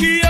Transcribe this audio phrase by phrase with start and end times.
[0.00, 0.29] que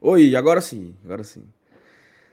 [0.00, 1.42] Oi, agora sim, agora sim.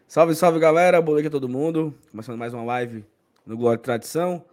[0.07, 1.97] Salve, salve galera, boa noite a todo mundo.
[2.11, 3.03] Começando mais uma live
[3.43, 4.45] no Glória e Tradição.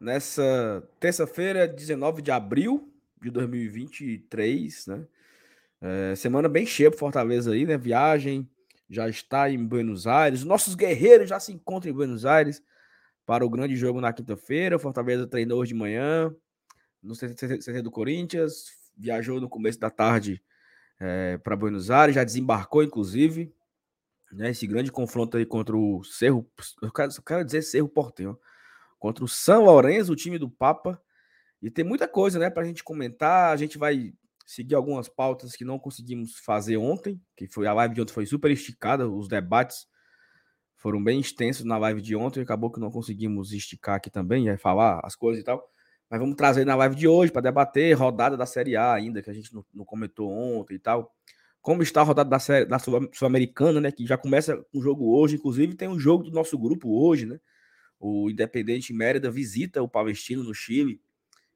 [0.00, 2.92] Nessa terça-feira, 19 de abril
[3.22, 5.06] de 2023, né?
[5.80, 7.78] É, semana bem cheia pro Fortaleza aí, né?
[7.78, 8.50] Viagem
[8.90, 10.42] já está em Buenos Aires.
[10.42, 12.60] Nossos guerreiros já se encontram em Buenos Aires
[13.24, 14.80] para o grande jogo na quinta-feira.
[14.80, 16.34] Fortaleza treinou hoje de manhã
[17.00, 18.64] no CT do Corinthians,
[18.96, 20.42] viajou no começo da tarde
[21.00, 23.54] é, para Buenos Aires, já desembarcou, inclusive,
[24.32, 26.50] né, esse grande confronto aí contra o Cerro,
[26.82, 28.38] eu quero, quero dizer Cerro Portenho,
[28.98, 31.00] contra o São Lourenço, o time do Papa,
[31.62, 34.12] e tem muita coisa, né, para a gente comentar, a gente vai
[34.46, 38.26] seguir algumas pautas que não conseguimos fazer ontem, que foi a live de ontem foi
[38.26, 39.86] super esticada, os debates
[40.76, 44.56] foram bem extensos na live de ontem, acabou que não conseguimos esticar aqui também, é,
[44.56, 45.68] falar as coisas e tal,
[46.10, 49.30] mas vamos trazer na live de hoje para debater rodada da Série A ainda, que
[49.30, 51.14] a gente não, não comentou ontem e tal.
[51.60, 53.92] Como está a rodada da, série, da Sul-Americana, né?
[53.92, 55.36] Que já começa com o jogo hoje.
[55.36, 57.38] Inclusive, tem um jogo do nosso grupo hoje, né?
[58.00, 61.00] O Independente Mérida visita o Palestino no Chile.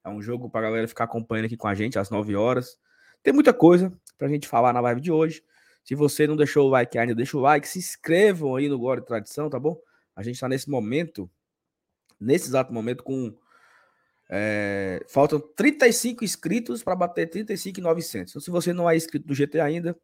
[0.05, 2.79] É um jogo para a galera ficar acompanhando aqui com a gente às 9 horas.
[3.23, 5.43] Tem muita coisa para a gente falar na live de hoje.
[5.85, 7.67] Se você não deixou o like ainda, deixa o like.
[7.67, 9.81] Se inscrevam aí no Glória e Tradição, tá bom?
[10.15, 11.31] A gente está nesse momento,
[12.21, 13.35] nesse exato momento, com
[14.34, 18.32] é, faltam 35 inscritos para bater 35,900.
[18.32, 19.94] Então, se você não é inscrito do GT ainda,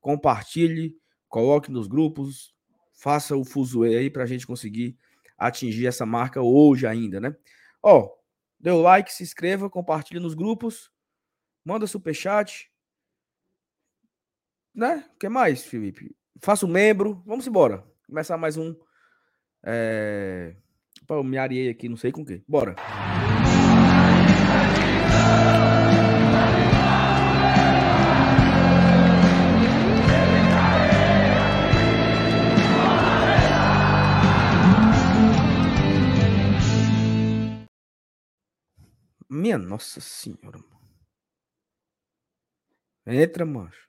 [0.00, 0.96] compartilhe,
[1.28, 2.54] coloque nos grupos,
[2.94, 4.96] faça o fuzuê aí para a gente conseguir
[5.36, 7.36] atingir essa marca hoje ainda, né?
[7.82, 8.10] Ó,
[8.58, 10.90] deu like, se inscreva, compartilhe nos grupos,
[11.62, 12.70] manda superchat,
[14.74, 15.04] né?
[15.14, 16.16] O que mais, Felipe?
[16.40, 17.84] Faça um membro, vamos embora.
[18.06, 18.74] Começar mais um.
[19.62, 20.56] É...
[21.06, 22.42] Eu me areei aqui, não sei com o quê.
[22.48, 22.74] Bora.
[39.34, 40.58] Minha nossa senhora.
[43.06, 43.88] Entra, macho.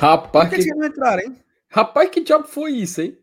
[0.00, 0.64] Rapaz, Por que...
[0.64, 1.44] que não entraram, hein?
[1.68, 3.18] Rapaz, que diabo foi isso, hein?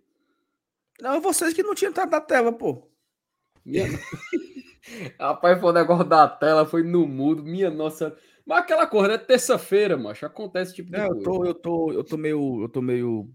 [1.02, 2.88] Não, vocês que não tinham entrado na tela, pô.
[3.66, 3.86] Minha...
[5.20, 8.16] Rapaz, foi o negócio da tela, foi no mudo, minha nossa.
[8.46, 10.26] Mas aquela coisa é terça-feira, macho.
[10.26, 11.24] Acontece tipo de Não, eu coisa.
[11.24, 13.30] tô, eu tô, eu tô meio, eu tô meio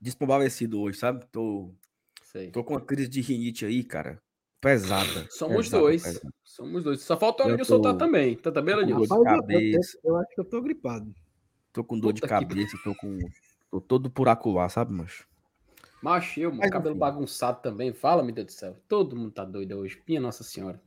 [0.00, 1.24] desprobalecido hoje, sabe?
[1.30, 1.72] Tô,
[2.24, 2.50] Sei.
[2.50, 4.20] tô com uma crise de rinite aí, cara.
[4.60, 5.26] Pesada.
[5.30, 6.02] Somos pesada, dois.
[6.02, 6.34] pesada.
[6.44, 7.00] Somos dois.
[7.02, 8.36] Só falta o Eu tô- soltar também.
[8.36, 9.14] Tá também, tô com Elenilson?
[9.16, 9.98] dor de Rapaz, eu- eu, cabeça.
[10.04, 11.14] eu acho que eu tô gripado.
[11.72, 13.18] Tô com dor de Puta que cabeça, tô com.
[13.70, 15.26] Tô todo por acular, sabe, macho?
[16.02, 16.52] Macho, eu.
[16.52, 16.98] Mas, Cabelo enfim.
[17.00, 17.92] bagunçado também.
[17.92, 18.76] Fala, meu Deus do céu.
[18.88, 20.02] Todo mundo tá doido hoje.
[20.06, 20.80] Minha Nossa Senhora.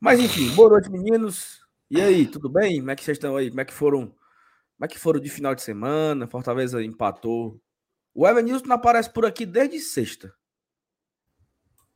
[0.00, 1.64] Mas enfim, boa noite, meninos.
[1.90, 2.78] E aí, tudo bem?
[2.80, 3.48] Como é que vocês estão aí?
[3.48, 4.06] Como é que foram?
[4.08, 6.26] Como é que foram de final de semana?
[6.26, 7.60] Fortaleza empatou.
[8.14, 10.34] O Evanilson não aparece por aqui desde sexta.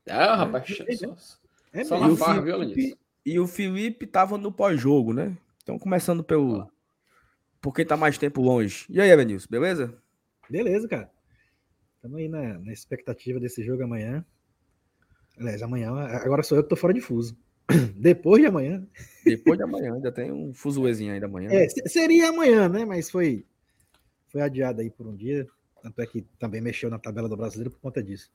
[0.08, 0.64] Ah, rapaz.
[0.86, 1.16] é, só,
[1.72, 2.96] É só E na farra, viu, Felipe- Elenilson?
[3.26, 5.36] E o Felipe tava no pós-jogo, né?
[5.62, 6.70] Então, começando pelo.
[7.60, 8.86] Por quem tá mais tempo longe.
[8.88, 9.94] E aí, Evanilson, beleza?
[10.48, 11.10] Beleza, cara.
[12.00, 14.24] Estamos aí na, na expectativa desse jogo amanhã.
[15.38, 15.90] Aliás, amanhã.
[15.92, 17.36] Agora sou eu que tô fora de fuso.
[17.94, 18.86] Depois de amanhã.
[19.22, 21.50] Depois de amanhã, ainda tem um fuzuezinho aí da manhã.
[21.52, 22.86] É, se- seria amanhã, né?
[22.86, 23.44] Mas foi,
[24.28, 25.46] foi adiado aí por um dia.
[25.82, 28.30] Tanto é que também mexeu na tabela do brasileiro por conta disso.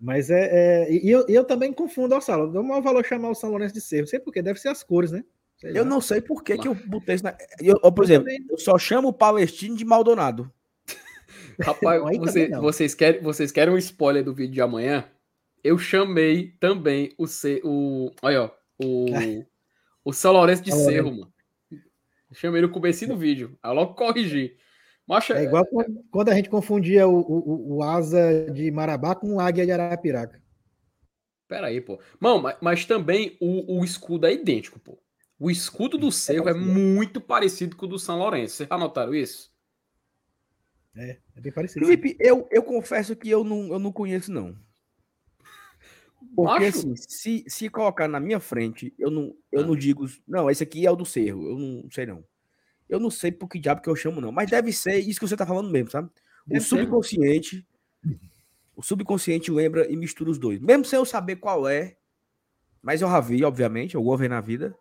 [0.00, 0.84] Mas é.
[0.86, 2.48] é- e eu, eu também confundo ao Salo.
[2.58, 4.02] O maior valor chamar o São Lourenço de Cerro.
[4.02, 5.22] Não sei porque, deve ser as cores, né?
[5.58, 5.90] Sei Eu lá.
[5.90, 7.36] não sei por que, que eu botei isso na.
[7.60, 10.50] Eu, por exemplo, eu só chamo o Palestino de Maldonado.
[11.60, 15.04] Rapaz, você- vocês, querem, vocês querem um spoiler do vídeo de amanhã?
[15.62, 18.10] Eu chamei também o C, o.
[18.22, 18.50] Olha, ó,
[18.82, 19.06] o.
[20.06, 20.70] O São Lourenço de.
[20.70, 21.32] Cerro, mano.
[21.72, 23.58] Eu chamei no começo do vídeo.
[23.62, 24.54] Aí logo corrigi.
[25.06, 25.66] Mas É igual
[26.10, 30.42] quando, a gente confundia o, o, o- asa de Marabá com o águia de Arapiraca.
[31.48, 31.98] Peraí, pô.
[32.20, 34.98] Mano, mas, mas também o, o escudo é idêntico, pô.
[35.38, 36.70] O escudo do Cerro é parecido.
[36.70, 38.56] muito parecido com o do São Lourenço.
[38.56, 39.50] Vocês já notaram isso?
[40.96, 41.84] É, é bem parecido.
[41.86, 44.56] Felipe, eu, eu confesso que eu não, eu não conheço, não.
[46.34, 49.66] Porque assim, se, se colocar na minha frente, eu não, eu Ah.
[49.66, 50.06] não digo.
[50.26, 51.48] Não, esse aqui é o do Cerro.
[51.48, 52.24] Eu não sei, não.
[52.88, 54.32] Eu não sei por que diabo que eu chamo, não.
[54.32, 56.08] Mas deve ser isso que você tá falando mesmo, sabe?
[56.46, 56.68] O Deve ser.
[56.68, 57.66] subconsciente.
[58.76, 60.60] O subconsciente lembra e mistura os dois.
[60.60, 61.96] Mesmo sem eu saber qual é.
[62.82, 64.76] Mas eu já vi, obviamente, alguma vez na vida.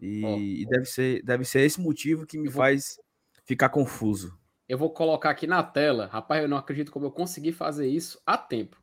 [0.00, 0.36] E, Ó.
[0.38, 2.98] e deve, ser, deve ser esse motivo que me faz
[3.44, 4.36] ficar confuso.
[4.72, 6.06] Eu vou colocar aqui na tela.
[6.06, 8.82] Rapaz, eu não acredito como eu consegui fazer isso a tempo.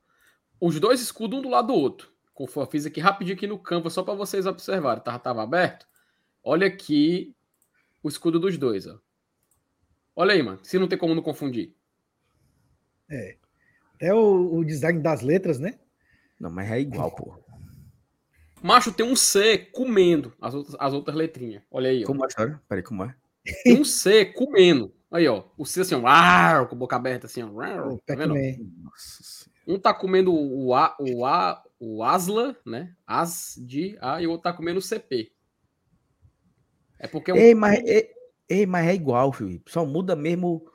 [0.61, 2.13] Os dois escudos um do lado do outro.
[2.31, 5.01] Conforme eu fiz aqui rapidinho aqui no Canva, só para vocês observarem.
[5.01, 5.87] Tava, tava aberto.
[6.43, 7.35] Olha aqui
[8.03, 8.99] o escudo dos dois, ó.
[10.15, 10.59] Olha aí, mano.
[10.61, 11.73] Se não tem como não confundir.
[13.95, 15.79] Até o, o design das letras, né?
[16.39, 17.35] Não, mas é igual, pô.
[18.61, 21.63] Macho, tem um C comendo as outras, as outras letrinhas.
[21.71, 22.05] Olha aí, ó.
[22.05, 22.59] Como é?
[22.67, 23.15] Peraí, como é?
[23.63, 24.93] Tem um C comendo.
[25.11, 25.43] Aí, ó.
[25.57, 26.01] O C assim, ó.
[26.01, 27.97] com a boca aberta, assim, ó.
[28.05, 28.35] Tá vendo?
[29.67, 32.95] Um tá comendo o, a, o, a, o Asla, né?
[33.05, 35.31] As de A, e o outro tá comendo o CP.
[36.99, 37.37] É porque é um.
[37.37, 38.09] Ei, mas, ei,
[38.47, 39.71] ei, mas é igual, Felipe.
[39.71, 40.65] Só muda mesmo.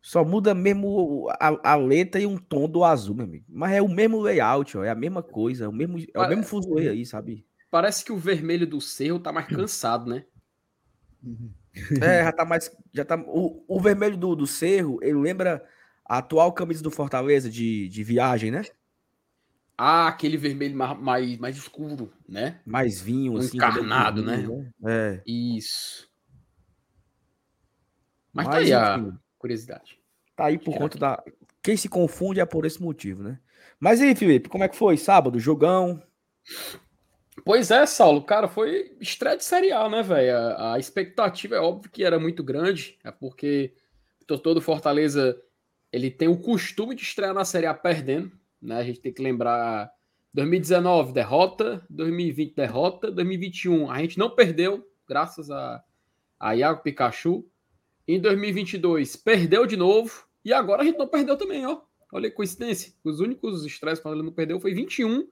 [0.00, 3.44] Só muda mesmo a, a letra e um tom do azul, meu amigo.
[3.48, 4.84] Mas é o mesmo layout, ó.
[4.84, 5.64] É a mesma coisa.
[5.64, 7.44] É o mesmo, é o mesmo fuzuê aí, sabe?
[7.70, 10.24] Parece que o vermelho do cerro tá mais cansado, né?
[11.22, 11.50] Uhum.
[12.00, 12.70] É, já tá mais.
[12.92, 15.64] Já tá, o, o vermelho do, do cerro, ele lembra
[16.04, 18.62] a atual camisa do Fortaleza de, de viagem, né?
[19.76, 22.60] Ah, aquele vermelho ma- mais, mais escuro, né?
[22.66, 23.56] Mais vinho, Um assim.
[23.58, 25.22] encarnado, de vinho, É.
[25.24, 26.10] Isso.
[28.32, 29.98] Mas, tá Mas, aí a curiosidade.
[30.34, 31.22] Tá aí por conta da.
[31.62, 33.38] Quem se confunde é por esse motivo, né?
[33.78, 34.96] Mas aí, Felipe, como é que foi?
[34.96, 36.02] Sábado, jogão.
[37.48, 40.36] Pois é, Saulo, cara, foi estreia de Série A, né, velho?
[40.36, 43.72] A, a expectativa é óbvio que era muito grande, é porque
[44.20, 45.34] o torcedor do Fortaleza
[45.90, 48.76] ele tem o costume de estrear na Série A perdendo, né?
[48.76, 49.90] A gente tem que lembrar
[50.34, 55.82] 2019 derrota, 2020 derrota, 2021 a gente não perdeu, graças a,
[56.38, 57.48] a Iago Pikachu.
[58.06, 61.80] Em 2022 perdeu de novo e agora a gente não perdeu também, ó.
[62.12, 62.92] Olha que coincidência.
[63.02, 65.26] Os únicos estreias que ele não perdeu foi 21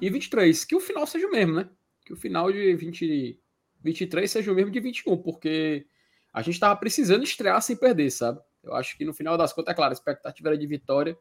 [0.00, 0.64] e 23.
[0.64, 1.68] Que o final seja o mesmo, né?
[2.04, 3.40] Que o final de 20,
[3.82, 5.86] 23 seja o mesmo de 21, porque
[6.32, 8.40] a gente tava precisando estrear sem perder, sabe?
[8.62, 11.16] Eu acho que no final das contas, é claro, a expectativa era de vitória,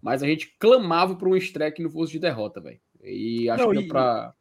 [0.00, 2.80] mas a gente clamava por um estreia que não fosse de derrota, velho.
[3.02, 4.34] E acho Não, que e- deu pra.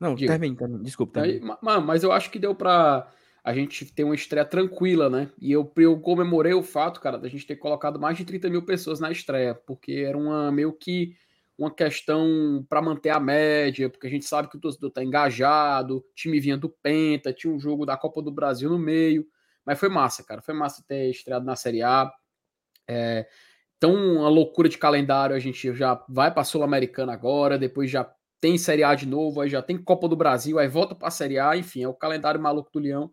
[0.00, 0.32] Não, Diga.
[0.32, 0.82] termine, termine.
[0.82, 1.56] Desculpa, termine.
[1.62, 3.08] mas eu acho que deu pra
[3.44, 5.30] a gente ter uma estreia tranquila, né?
[5.40, 8.62] E eu, eu comemorei o fato, cara, da gente ter colocado mais de 30 mil
[8.64, 11.14] pessoas na estreia, porque era uma meio que
[11.56, 16.04] uma questão para manter a média, porque a gente sabe que o torcedor tá engajado,
[16.14, 19.26] time vinha do Penta, tinha um jogo da Copa do Brasil no meio,
[19.64, 22.12] mas foi massa, cara, foi massa ter estreado na Série A.
[22.88, 23.28] É,
[23.76, 28.58] então, uma loucura de calendário, a gente já vai para Sul-Americana agora, depois já tem
[28.58, 31.38] Série A de novo, aí já tem Copa do Brasil, aí volta para a Série
[31.38, 33.12] A, enfim, é o calendário maluco do Leão.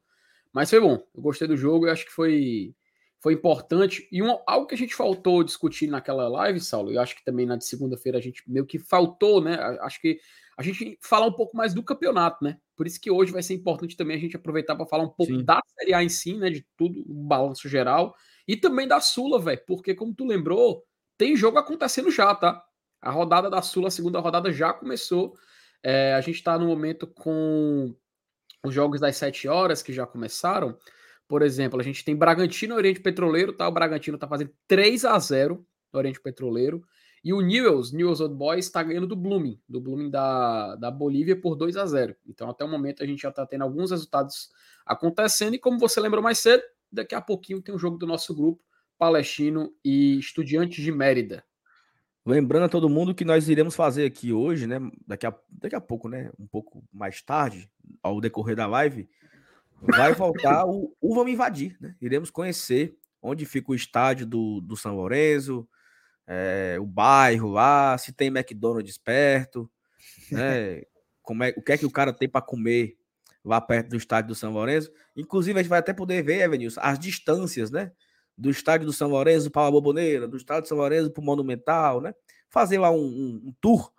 [0.52, 2.74] Mas foi bom, eu gostei do jogo, eu acho que foi,
[3.22, 4.08] foi importante.
[4.12, 7.46] E um, algo que a gente faltou discutir naquela live, Saulo, eu acho que também
[7.46, 9.56] na de segunda-feira a gente meio que faltou, né?
[9.82, 10.20] Acho que
[10.58, 12.58] a gente falar um pouco mais do campeonato, né?
[12.76, 15.34] Por isso que hoje vai ser importante também a gente aproveitar para falar um pouco
[15.34, 15.44] Sim.
[15.44, 16.50] da Série A em si, né?
[16.50, 18.16] De tudo, o balanço geral.
[18.48, 20.84] E também da Sula, velho, porque como tu lembrou,
[21.18, 22.64] tem jogo acontecendo já, tá?
[23.02, 25.34] A rodada da Sula, a segunda rodada já começou.
[25.84, 27.96] É, a gente está no momento com
[28.64, 30.78] os jogos das 7 horas que já começaram.
[31.30, 33.68] Por exemplo, a gente tem Bragantino e Oriente Petroleiro, tá?
[33.68, 36.84] O Bragantino tá fazendo 3 a 0 no Oriente Petroleiro.
[37.24, 41.40] E o Newells, Newells Old Boys, está ganhando do Blooming, do Blooming da, da Bolívia
[41.40, 44.50] por 2 a 0 Então, até o momento, a gente já está tendo alguns resultados
[44.84, 45.54] acontecendo.
[45.54, 48.64] E como você lembrou mais cedo, daqui a pouquinho tem um jogo do nosso grupo,
[48.98, 51.44] Palestino e Estudiantes de Mérida.
[52.26, 54.80] Lembrando a todo mundo que nós iremos fazer aqui hoje, né?
[55.06, 56.32] Daqui a, daqui a pouco, né?
[56.40, 57.70] Um pouco mais tarde,
[58.02, 59.08] ao decorrer da live,
[59.82, 61.96] vai voltar o, o Vamos Invadir, né?
[62.02, 65.68] Iremos conhecer onde fica o estádio do, do São Lourenço,
[66.26, 69.70] é, o bairro lá, se tem McDonald's perto,
[70.32, 70.84] né?
[71.22, 72.98] Como é, o que é que o cara tem para comer
[73.44, 74.92] lá perto do estádio do São Lourenço.
[75.16, 77.92] Inclusive, a gente vai até poder ver, Evanilson, as distâncias, né?
[78.38, 81.26] Do estádio do São Lourenço para a Boboneira, do estádio do São Lourenço para o
[81.26, 82.14] Monumental, né?
[82.50, 83.92] Fazer lá um, um, um tour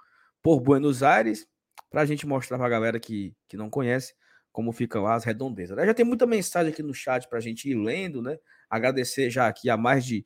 [0.42, 1.46] por Buenos Aires
[1.90, 4.14] para a gente mostrar para a galera que, que não conhece
[4.52, 5.76] como ficam lá as redondezas.
[5.76, 5.86] Né?
[5.86, 8.38] Já tem muita mensagem aqui no chat para a gente ir lendo, né?
[8.68, 10.24] Agradecer já aqui a mais de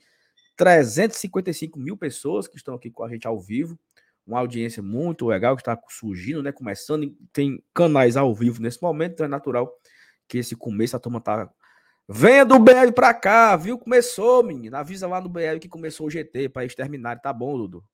[0.56, 3.78] 355 mil pessoas que estão aqui com a gente ao vivo.
[4.26, 6.52] Uma audiência muito legal que está surgindo, né?
[6.52, 9.70] Começando, tem canais ao vivo nesse momento, então é natural
[10.26, 11.50] que esse começo a turma tá.
[12.08, 13.78] Venha do BL para cá, viu?
[13.78, 14.76] Começou, menino.
[14.76, 17.20] Avisa lá no BL que começou o GT para exterminar.
[17.20, 17.84] Tá bom, Dudu.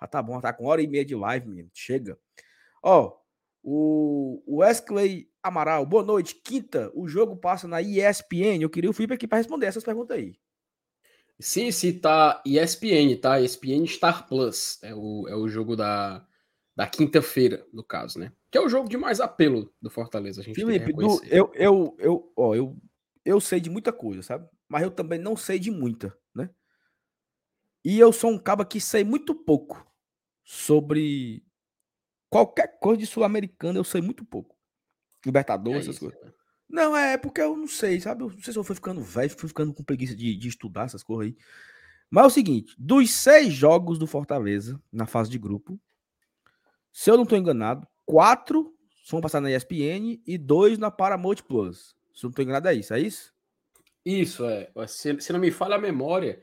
[0.00, 1.70] Já tá bom, tá com hora e meia de live, menino.
[1.72, 2.18] Chega.
[2.82, 3.14] Ó,
[3.62, 6.34] o Wesley Amaral, boa noite.
[6.34, 8.60] Quinta, o jogo passa na ESPN.
[8.60, 10.38] Eu queria o Felipe aqui para responder essas perguntas aí.
[11.40, 13.40] Sim, sim, tá ESPN, tá?
[13.40, 14.78] ESPN Star Plus.
[14.82, 16.22] É o, é o jogo da,
[16.76, 18.30] da quinta-feira, no caso, né?
[18.50, 20.42] Que é o jogo de mais apelo do Fortaleza.
[20.42, 22.76] A gente Felipe, do, eu, eu, eu, ó, eu,
[23.24, 24.46] eu sei de muita coisa, sabe?
[24.68, 26.50] Mas eu também não sei de muita, né?
[27.82, 29.82] E eu sou um caba que sei muito pouco
[30.44, 31.42] sobre
[32.28, 34.57] qualquer coisa de sul-americana, eu sei muito pouco.
[35.28, 36.20] Libertadores, é essas coisas.
[36.20, 36.32] Né?
[36.68, 38.24] Não, é porque eu não sei, sabe?
[38.24, 40.84] Eu não sei se eu fui ficando velho, fui ficando com preguiça de, de estudar
[40.84, 41.36] essas coisas aí.
[42.10, 45.80] Mas é o seguinte: dos seis jogos do Fortaleza na fase de grupo,
[46.92, 48.74] se eu não estou enganado, quatro
[49.10, 51.96] vão passar na ESPN e dois na Paramount Plus.
[52.14, 53.32] Se eu não estou enganado, é isso, é isso?
[54.04, 54.70] Isso, é.
[54.86, 56.42] Se, se, não me falha a memória,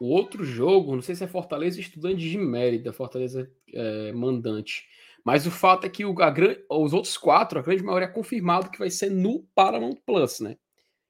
[0.00, 4.86] o outro jogo, não sei se é Fortaleza Estudante de Mérida, Fortaleza é, Mandante.
[5.26, 6.32] Mas o fato é que o, a,
[6.70, 10.56] os outros quatro, a grande maioria é confirmado que vai ser no Paramount Plus, né?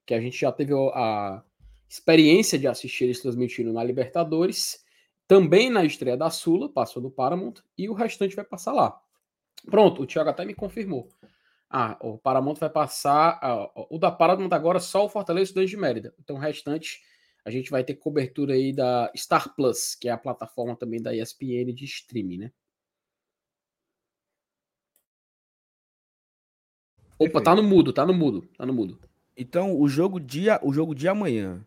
[0.07, 1.45] Que a gente já teve a
[1.87, 4.83] experiência de assistir eles transmitindo na Libertadores,
[5.29, 8.99] também na estreia da Sula, passou no Paramount, e o restante vai passar lá.
[9.71, 11.11] Pronto, o Thiago até me confirmou.
[11.69, 13.39] Ah, o Paramount vai passar.
[13.43, 16.15] Ah, o da Paramount agora só o Fortaleza Estudante de Mérida.
[16.19, 17.03] Então o restante
[17.45, 21.15] a gente vai ter cobertura aí da Star Plus, que é a plataforma também da
[21.15, 22.53] ESPN de streaming, né?
[27.19, 28.99] Opa, tá no mudo, tá no mudo, tá no mudo.
[29.37, 31.65] Então, o jogo dia, o jogo de amanhã.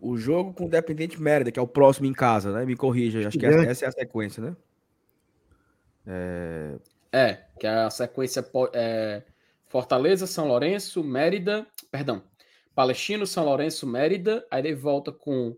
[0.00, 2.64] O jogo com o Dependente Mérida, que é o próximo em casa, né?
[2.64, 4.56] Me corrija, acho que essa, essa é a sequência, né?
[6.06, 6.78] É,
[7.12, 9.22] é que a sequência é
[9.66, 12.22] Fortaleza, São Lourenço, Mérida, perdão,
[12.74, 15.54] Palestino, São Lourenço, Mérida, aí ele volta com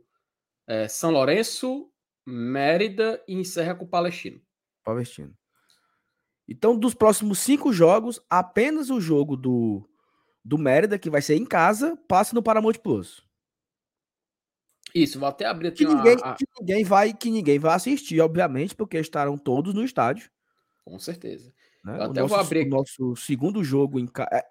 [0.66, 1.88] é, São Lourenço,
[2.26, 4.40] Mérida e encerra com Palestino.
[4.82, 5.32] Palestino.
[6.48, 9.88] Então, dos próximos cinco jogos, apenas o jogo do,
[10.44, 13.24] do Mérida, que vai ser em casa, passa no Paramount Plus.
[14.94, 16.34] Isso, vou até abrir aqui que, ninguém, a...
[16.34, 20.30] que ninguém vai Que ninguém vai assistir, obviamente, porque estarão todos no estádio.
[20.84, 21.52] Com certeza.
[21.84, 21.96] Né?
[21.96, 22.66] Eu até nosso, vou abrir.
[22.66, 24.30] O nosso segundo jogo em casa.
[24.32, 24.44] É...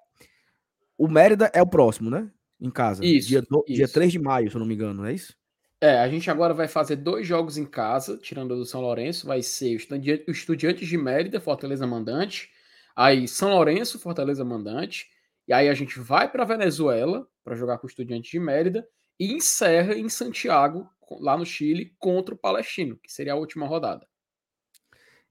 [0.98, 2.32] O Mérida é o próximo, né?
[2.60, 3.06] Em casa.
[3.06, 3.64] Isso dia, do...
[3.68, 3.76] isso.
[3.76, 5.36] dia 3 de maio, se eu não me engano, não é isso?
[5.84, 9.26] É, a gente agora vai fazer dois jogos em casa, tirando do São Lourenço.
[9.26, 12.52] Vai ser o Estudiantes de Mérida, Fortaleza Mandante.
[12.96, 15.10] Aí São Lourenço, Fortaleza Mandante.
[15.48, 18.88] E aí a gente vai para Venezuela para jogar com o Estudiantes de Mérida
[19.20, 20.88] e encerra em Santiago,
[21.20, 24.08] lá no Chile, contra o Palestino, que seria a última rodada.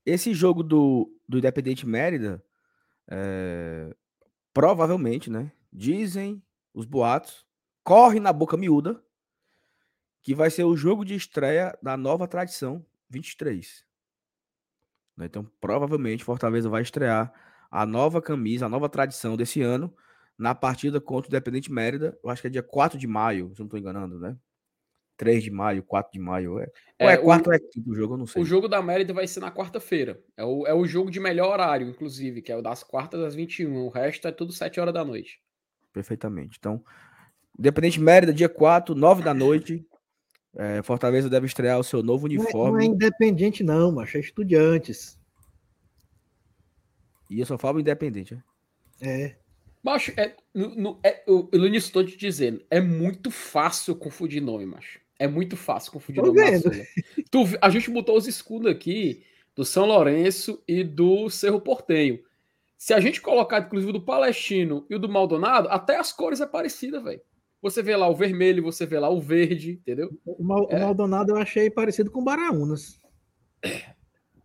[0.04, 2.42] Esse jogo do, do Independente Mérida,
[3.08, 3.94] é,
[4.52, 5.52] provavelmente, né?
[5.72, 6.42] Dizem
[6.74, 7.46] os boatos,
[7.84, 9.00] corre na boca miúda
[10.22, 13.84] que vai ser o jogo de estreia da nova tradição 23.
[15.16, 17.32] Né, então, provavelmente, Fortaleza vai estrear
[17.70, 19.94] a nova camisa, a nova tradição desse ano,
[20.36, 22.18] na partida contra o Dependente Mérida.
[22.22, 24.36] Eu acho que é dia 4 de maio, se não estou enganando, né?
[25.16, 26.58] 3 de maio, 4 de maio.
[26.58, 28.42] É, é, ou é quarto ou é quinto o jogo, eu não sei.
[28.42, 30.18] O jogo da Mérida vai ser na quarta-feira.
[30.34, 33.34] É o, é o jogo de melhor horário, inclusive, que é o das quartas às
[33.34, 33.84] 21.
[33.84, 35.42] O resto é tudo 7 horas da noite.
[35.92, 36.56] Perfeitamente.
[36.58, 36.82] Então,
[37.58, 39.86] Independente Mérida, dia 4, 9 da noite.
[40.56, 42.52] É, Fortaleza deve estrear o seu novo uniforme.
[42.54, 45.18] Não é, não é independente, não, mas é estudiantes.
[47.30, 48.34] E eu só falo independente,
[49.00, 49.22] é?
[49.22, 49.36] É.
[49.82, 54.66] Macho, é, no, no, é, o Luiz estou te dizendo, é muito fácil confundir nome,
[54.66, 55.00] macho.
[55.18, 56.40] É muito fácil confundir Tô nome.
[57.30, 59.22] Tu, a gente botou os escudos aqui
[59.54, 62.20] do São Lourenço e do Cerro Portenho.
[62.76, 66.46] Se a gente colocar, inclusive, do Palestino e o do Maldonado, até as cores é
[66.46, 67.20] parecida, velho.
[67.62, 70.10] Você vê lá o vermelho, você vê lá o verde, entendeu?
[70.24, 70.76] O, Mal, é.
[70.76, 72.98] o Maldonado eu achei parecido com o Baraunas.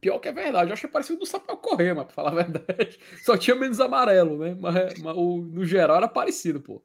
[0.02, 3.00] Pior que é verdade, eu achei parecido do Sapel Correia, mas pra falar a verdade.
[3.24, 4.56] Só tinha menos amarelo, né?
[4.60, 6.84] Mas, mas o, no geral era parecido, pô.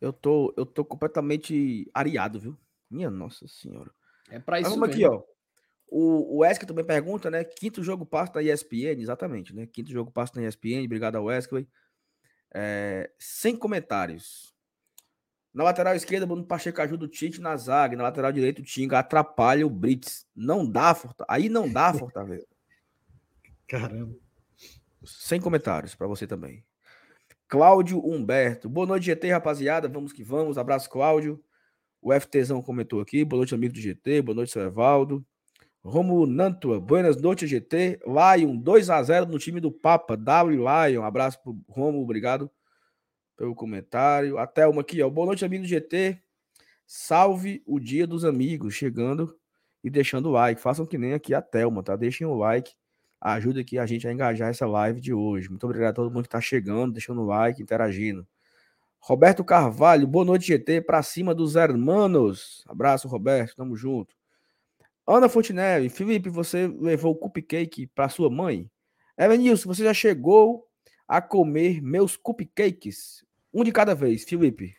[0.00, 2.56] Eu tô, eu tô completamente areado, viu?
[2.90, 3.90] Minha nossa senhora.
[4.30, 5.06] É pra isso mas vamos mesmo.
[5.06, 5.22] aqui, ó.
[5.88, 7.42] O, o Wesley também pergunta, né?
[7.42, 9.66] Quinto jogo passa na ESPN, exatamente, né?
[9.66, 11.66] Quinto jogo passa na ESPN, obrigado ao Wesley.
[12.54, 14.54] É, sem comentários.
[15.52, 17.96] Na lateral esquerda, Bruno Pacheco ajuda o Tite na zaga.
[17.96, 20.24] Na lateral direita, o Tinga atrapalha o Brits.
[20.34, 21.26] Não dá, Fortaleza.
[21.28, 22.46] Aí não dá, Fortaleza.
[23.66, 24.14] Caramba.
[25.04, 26.64] Sem comentários para você também.
[27.48, 28.68] Cláudio Humberto.
[28.68, 29.88] Boa noite, GT, rapaziada.
[29.88, 30.56] Vamos que vamos.
[30.56, 31.42] Abraço, Cláudio.
[32.00, 33.24] O FTzão comentou aqui.
[33.24, 34.22] Boa noite, amigo do GT.
[34.22, 35.24] Boa noite, seu Evaldo.
[35.82, 36.78] Romulo Nantua.
[36.78, 38.00] Buenas noites, GT.
[38.06, 40.16] Lion 2 a 0 no time do Papa.
[40.16, 41.02] W Lion.
[41.02, 42.04] Abraço pro Romulo.
[42.04, 42.48] Obrigado
[43.40, 44.36] pelo comentário.
[44.36, 45.08] Até uma aqui, ó.
[45.08, 46.20] Boa noite, amigo do GT.
[46.86, 48.74] Salve o dia dos amigos.
[48.74, 49.34] Chegando
[49.82, 50.60] e deixando o like.
[50.60, 51.96] Façam que nem aqui a Thelma, tá?
[51.96, 52.74] Deixem o like
[53.18, 55.48] ajuda aqui a gente a engajar essa live de hoje.
[55.48, 58.26] Muito obrigado a todo mundo que está chegando, deixando o like, interagindo.
[58.98, 62.62] Roberto Carvalho, boa noite, GT, para cima dos hermanos.
[62.68, 64.14] Abraço, Roberto, tamo junto.
[65.06, 68.70] Ana Fontenelle, Felipe, você levou o cupcake para sua mãe?
[69.18, 70.66] Evanilson, você já chegou
[71.08, 73.24] a comer meus cupcakes?
[73.52, 74.76] Um de cada vez, Felipe.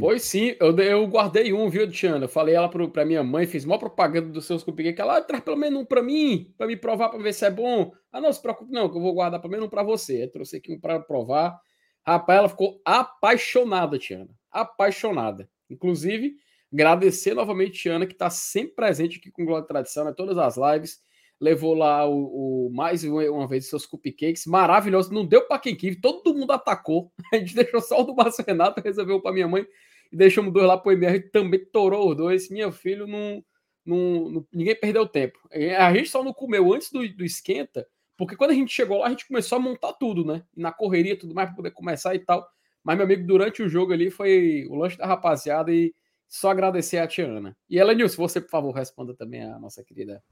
[0.00, 2.26] Pois sim, eu, eu guardei um, viu, Tiana?
[2.26, 4.98] Falei ela pro, pra minha mãe, fiz maior propaganda dos seus cupcakes.
[4.98, 7.50] Ela ah, traz pelo menos um pra mim, pra me provar, pra ver se é
[7.50, 7.92] bom.
[8.10, 10.24] Ah, não, se preocupe, não, que eu vou guardar pelo menos um pra você.
[10.24, 11.60] Eu trouxe aqui um pra provar.
[12.04, 14.30] Rapaz, ela ficou apaixonada, Tiana.
[14.50, 15.48] Apaixonada.
[15.70, 16.34] Inclusive,
[16.72, 20.12] agradecer novamente, Tiana, que tá sempre presente aqui com Glória e Tradição, né?
[20.16, 20.98] Todas as lives
[21.40, 25.10] levou lá o, o mais uma vez seus cupcakes maravilhosos.
[25.10, 27.10] Não deu para quem quis, todo mundo atacou.
[27.32, 29.66] A gente deixou só o do Márcio Renato, resolveu para minha mãe
[30.12, 32.50] e deixamos dois lá para o MR, também torou os dois.
[32.50, 33.42] Minha filho não,
[33.84, 35.38] não, não, ninguém perdeu tempo.
[35.78, 39.06] A gente só não comeu antes do, do esquenta, porque quando a gente chegou lá,
[39.06, 40.44] a gente começou a montar tudo, né?
[40.54, 42.46] Na correria, tudo mais para poder começar e tal.
[42.84, 45.94] Mas, meu amigo, durante o jogo ali foi o lanche da rapaziada e
[46.28, 47.56] só agradecer a Tiana.
[47.68, 50.22] E ela, Nilson, você, por favor, responda também a nossa querida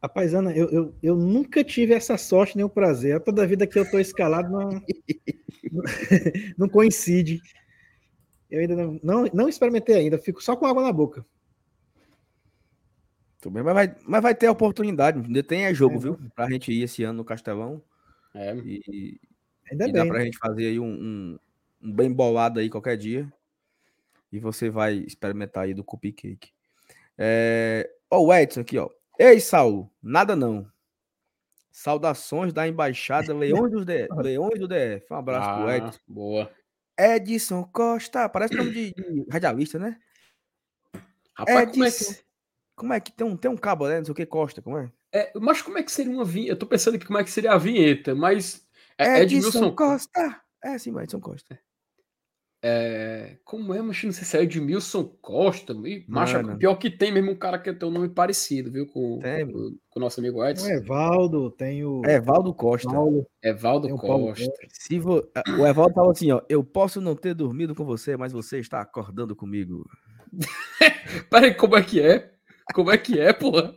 [0.00, 3.20] a paisana, eu, eu, eu nunca tive essa sorte nem o prazer.
[3.20, 4.82] Toda a vida que eu estou escalado não,
[6.58, 7.40] não coincide.
[8.50, 11.24] Eu ainda não, não, não, experimentei ainda, fico só com água na boca.
[13.40, 15.18] Tudo bem, mas vai, mas vai ter oportunidade.
[15.18, 16.18] Ainda tem é jogo, é, viu?
[16.34, 17.82] Pra gente ir esse ano no Castelão.
[18.34, 18.54] É.
[18.56, 19.20] E,
[19.70, 20.04] ainda e bem.
[20.04, 21.38] dá pra gente fazer aí um, um,
[21.82, 23.32] um, bem bolado aí qualquer dia.
[24.32, 26.50] E você vai experimentar aí do cupcake.
[27.16, 27.88] É...
[28.10, 28.90] Ó, o Edson aqui, ó.
[29.18, 30.70] Ei, Saulo, nada não.
[31.70, 35.06] Saudações da Embaixada Leões do, DF, Leões do DF.
[35.10, 36.00] Um abraço ah, pro Edson.
[36.06, 36.50] Boa.
[36.98, 39.98] Edson Costa, parece nome de, de radialista, né?
[41.34, 42.26] Rapaz, Edson, como é que...
[42.76, 43.98] Como é que tem um, tem um cabo, né?
[43.98, 44.92] Não sei o que, Costa, como é?
[45.12, 45.32] é?
[45.34, 46.52] Mas como é que seria uma vinheta?
[46.52, 48.66] Eu tô pensando aqui como é que seria a vinheta, mas...
[48.98, 50.42] É, Edson, Edson Costa.
[50.62, 51.58] É, sim, Edson Costa.
[52.62, 55.72] É, como é, mas não sei se é Edmilson Costa.
[55.84, 58.86] E, macho, é pior que tem mesmo um cara que tem um nome parecido, viu?
[58.86, 60.66] Com, com, com, o nosso amigo Edson.
[60.66, 62.02] O Evaldo, tem o.
[62.04, 62.90] Evaldo Costa.
[62.90, 64.52] Paulo, Evaldo Costa.
[64.70, 65.22] Se vo...
[65.58, 68.80] O Evaldo falou assim: ó, eu posso não ter dormido com você, mas você está
[68.80, 69.84] acordando comigo.
[71.30, 72.32] Peraí, como é que é?
[72.74, 73.76] Como é que é, porra?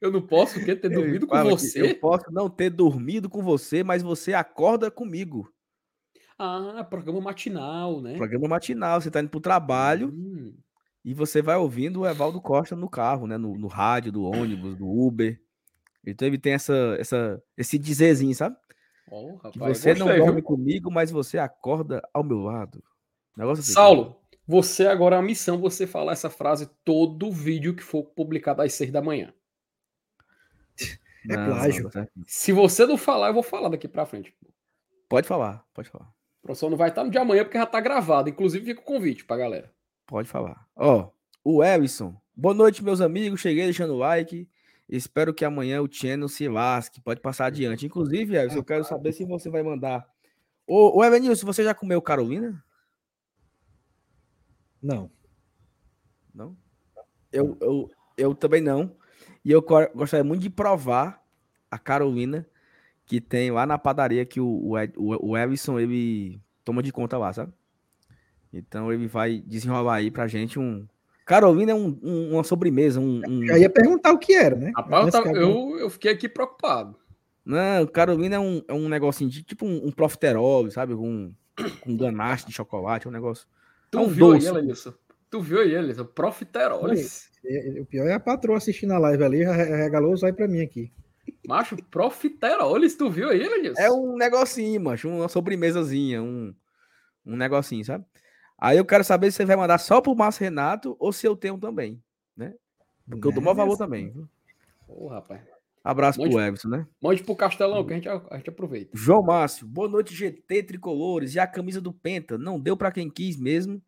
[0.00, 1.92] Eu não posso ter dormido com você?
[1.92, 5.50] Eu posso não ter dormido com você, mas você acorda comigo.
[6.38, 8.16] Ah, programa matinal, né?
[8.16, 10.54] Programa matinal, você tá indo pro trabalho hum.
[11.04, 13.36] e você vai ouvindo o Evaldo Costa no carro, né?
[13.36, 15.40] No, no rádio, do ônibus, do Uber.
[16.06, 18.56] Então ele tem essa, essa, esse dizerzinho, sabe?
[19.10, 20.44] Oh, rapaz, que você gostei, não dorme viu?
[20.44, 22.82] comigo, mas você acorda ao meu lado.
[23.36, 27.82] Negócio assim, Saulo, você agora é a missão você falar essa frase todo vídeo que
[27.82, 29.32] for publicado às seis da manhã.
[31.28, 31.90] É não, plágio.
[31.92, 34.32] Não, Se você não falar, eu vou falar daqui pra frente.
[35.08, 36.08] Pode falar, pode falar.
[36.42, 38.28] O professor não vai estar no de amanhã porque já está gravado.
[38.28, 39.72] Inclusive, fica o convite para galera.
[40.06, 40.66] Pode falar.
[40.74, 41.10] Ó,
[41.44, 42.16] o Ellison.
[42.34, 43.40] Boa noite, meus amigos.
[43.40, 44.48] Cheguei deixando o like.
[44.88, 47.00] Espero que amanhã o channel se lasque.
[47.00, 47.84] Pode passar adiante.
[47.84, 50.08] Inclusive, Ellison, eu quero saber se você vai mandar.
[50.66, 52.62] Ô, ô Evanilson, você já comeu Carolina?
[54.82, 55.10] Não.
[56.34, 56.56] Não?
[57.32, 58.96] Eu, eu, eu também não.
[59.44, 59.62] E eu
[59.94, 61.22] gostaria muito de provar
[61.70, 62.46] a Carolina
[63.08, 67.32] que tem lá na padaria que o, o, o Everson, ele toma de conta lá,
[67.32, 67.50] sabe?
[68.52, 70.86] Então ele vai desenrolar aí pra gente um.
[71.24, 73.00] Carolina é um, um, uma sobremesa.
[73.00, 73.44] Um, um...
[73.44, 74.72] Eu ia perguntar o que era, né?
[74.76, 76.96] Rapaz, eu, eu, eu, fiquei aqui preocupado.
[77.44, 80.94] Não, Carolina é um, é um negocinho de tipo um, um profiterol, sabe?
[80.94, 81.32] Com,
[81.80, 83.46] com ganache de chocolate, é um negócio.
[83.90, 84.48] Tu é um viu doce.
[84.48, 84.92] aí, Elenilson?
[85.30, 86.04] Tu viu aí, Elenilson?
[86.04, 86.84] Profiterol.
[87.80, 90.92] O pior é a patroa assistindo a live ali, regalou os olhos pra mim aqui.
[91.46, 93.80] Macho, profiteroles, tu viu aí, Lenilson?
[93.80, 96.54] É um negocinho, macho, uma sobremesazinha, um,
[97.24, 98.04] um negocinho, sabe?
[98.58, 101.36] Aí eu quero saber se você vai mandar só pro Márcio Renato ou se eu
[101.36, 102.02] tenho também,
[102.36, 102.54] né?
[103.08, 104.12] Porque eu dou maior valor também.
[104.86, 105.40] Ô, rapaz.
[105.82, 106.86] Abraço mande, pro Everson, né?
[107.00, 108.90] Mande pro Castelão, que a gente, a gente aproveita.
[108.94, 111.34] João Márcio, boa noite, GT Tricolores.
[111.34, 112.36] E a camisa do Penta?
[112.36, 113.80] Não deu para quem quis mesmo.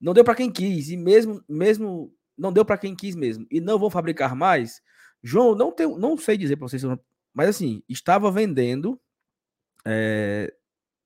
[0.00, 0.90] Não deu para quem quis.
[0.90, 3.46] E mesmo, mesmo não deu para quem quis mesmo.
[3.50, 4.80] E não vão fabricar mais.
[5.26, 6.82] João, não, tenho, não sei dizer para vocês,
[7.32, 9.00] mas assim, estava vendendo
[9.86, 10.54] é,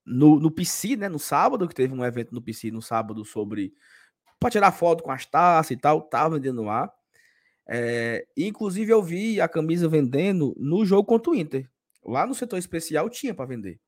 [0.05, 1.09] no, no PC, né?
[1.09, 3.73] No sábado, que teve um evento no PC no sábado sobre.
[4.41, 6.03] para tirar foto com as taças e tal.
[6.03, 6.93] Tava vendendo lá.
[7.65, 11.71] É, inclusive, eu vi a camisa vendendo no jogo contra o Inter.
[12.05, 13.79] Lá no setor especial tinha para vender.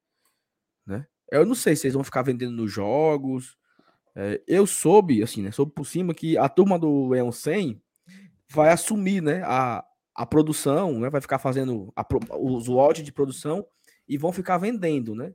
[0.86, 1.06] Né?
[1.32, 3.58] Eu não sei se eles vão ficar vendendo nos jogos.
[4.14, 5.50] É, eu soube, assim, né?
[5.50, 7.82] Soube por cima que a turma do Eon 100
[8.48, 9.42] vai assumir, né?
[9.44, 9.84] A,
[10.20, 11.08] a produção, né?
[11.08, 12.06] Vai ficar fazendo a,
[12.38, 13.66] os lotes de produção
[14.06, 15.32] e vão ficar vendendo, né?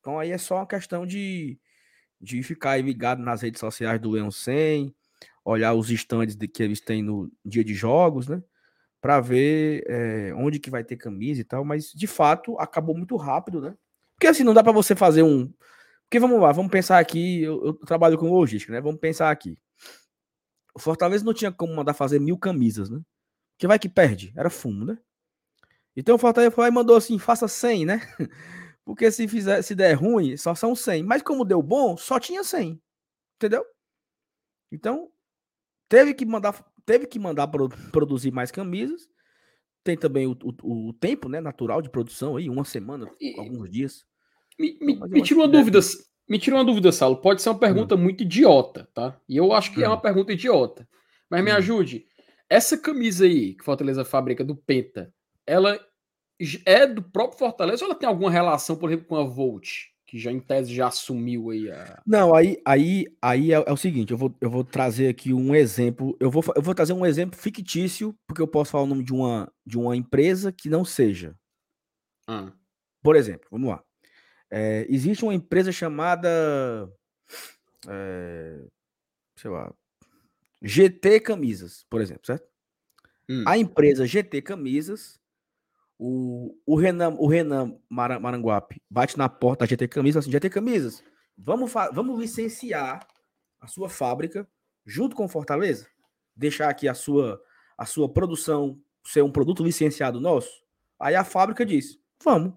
[0.00, 1.60] Então aí é só uma questão de,
[2.18, 4.94] de ficar ligado nas redes sociais do Eon 100
[5.44, 8.42] olhar os estandes que eles têm no dia de jogos, né?
[8.98, 13.16] Para ver é, onde que vai ter camisa e tal, mas de fato acabou muito
[13.16, 13.74] rápido, né?
[14.14, 15.52] Porque assim, não dá para você fazer um.
[16.04, 17.42] Porque vamos lá, vamos pensar aqui.
[17.42, 18.80] Eu, eu, trabalho com logística, né?
[18.80, 19.58] Vamos pensar aqui.
[20.74, 23.02] O Fortaleza não tinha como mandar fazer mil camisas, né?
[23.58, 24.98] Que vai que perde, era fumo, né?
[25.96, 28.00] Então o Fortaleza foi e mandou assim: faça 100, né?
[28.84, 31.02] Porque se, fizer, se der ruim, só são 100.
[31.04, 32.78] Mas como deu bom, só tinha 100.
[33.36, 33.64] Entendeu?
[34.70, 35.10] Então,
[35.88, 39.08] Teve que mandar, teve que mandar pro, produzir mais camisas.
[39.82, 43.70] Tem também o, o, o, tempo né, natural de produção aí, uma semana, e, alguns
[43.70, 44.04] dias.
[44.58, 45.78] Me, me, me tira uma dúvida,
[46.28, 47.18] me tira uma dúvida, Saulo.
[47.18, 47.98] Pode ser uma pergunta hum.
[47.98, 49.20] muito idiota, tá?
[49.28, 49.84] E eu acho que hum.
[49.84, 50.00] é uma hum.
[50.00, 50.88] pergunta idiota.
[51.28, 51.56] Mas me hum.
[51.56, 52.06] ajude.
[52.54, 55.12] Essa camisa aí que Fortaleza fabrica do Penta,
[55.44, 55.76] ela
[56.64, 59.92] é do próprio Fortaleza ou ela tem alguma relação, por exemplo, com a Volt?
[60.06, 62.00] que já em tese já assumiu aí a.
[62.06, 65.52] Não, aí, aí, aí é, é, o seguinte, eu vou, eu vou trazer aqui um
[65.52, 66.16] exemplo.
[66.20, 69.12] Eu vou, eu vou trazer um exemplo fictício, porque eu posso falar o nome de
[69.12, 71.34] uma, de uma empresa que não seja.
[72.28, 72.52] Ah.
[73.02, 73.82] Por exemplo, vamos lá.
[74.48, 76.88] É, existe uma empresa chamada.
[77.88, 78.64] É,
[79.36, 79.74] sei lá.
[80.64, 82.48] GT Camisas, por exemplo, certo?
[83.28, 83.44] Hum.
[83.46, 85.20] A empresa GT Camisas
[85.98, 91.04] o, o Renan, o Renan Maranguape bate na porta da GT Camisas assim: GT Camisas,
[91.36, 93.06] vamos, vamos licenciar
[93.60, 94.48] a sua fábrica
[94.84, 95.86] junto com Fortaleza?
[96.34, 97.40] Deixar aqui a sua,
[97.78, 100.50] a sua produção ser um produto licenciado nosso?
[100.98, 102.54] Aí a fábrica diz: vamos.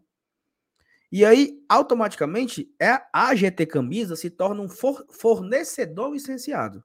[1.09, 6.83] E aí, automaticamente, é a GT Camisa se torna um for, fornecedor licenciado.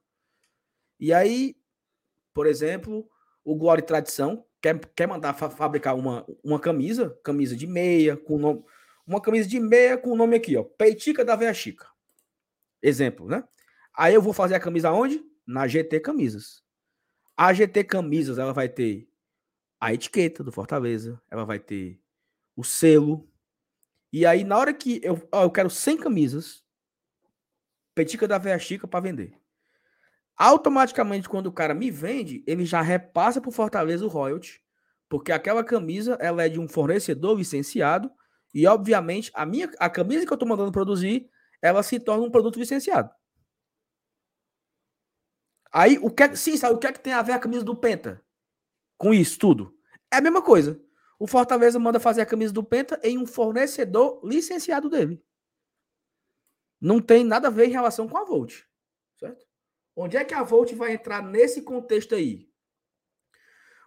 [1.03, 1.57] E aí,
[2.33, 3.05] por exemplo,
[3.43, 8.37] o Glória Tradição, quer, quer mandar fa fabricar uma, uma camisa, camisa de meia, com
[8.37, 8.63] nome,
[9.05, 11.89] uma camisa de meia com o nome aqui, ó, Peitica da Veia Chica.
[12.81, 13.43] Exemplo, né?
[13.93, 15.21] Aí eu vou fazer a camisa onde?
[15.45, 16.63] Na GT Camisas.
[17.35, 19.05] A GT Camisas, ela vai ter
[19.81, 22.01] a etiqueta do Fortaleza, ela vai ter
[22.55, 23.29] o selo.
[24.09, 26.63] E aí, na hora que eu, ó, eu quero 100 camisas,
[27.93, 29.42] Petica da Veia Chica para vender.
[30.37, 34.61] Automaticamente, quando o cara me vende, ele já repassa para o Fortaleza o royalty,
[35.07, 38.11] porque aquela camisa ela é de um fornecedor licenciado
[38.53, 41.29] e, obviamente, a minha a camisa que eu estou mandando produzir,
[41.61, 43.09] ela se torna um produto licenciado.
[45.71, 47.63] Aí, o que é, sim, sabe o que é que tem a ver a camisa
[47.63, 48.23] do Penta
[48.97, 49.75] com isso tudo?
[50.11, 50.79] É a mesma coisa.
[51.17, 55.23] O Fortaleza manda fazer a camisa do Penta em um fornecedor licenciado dele.
[56.79, 58.61] Não tem nada a ver em relação com a Volt,
[59.17, 59.45] certo?
[59.95, 62.47] Onde é que a Volt vai entrar nesse contexto aí?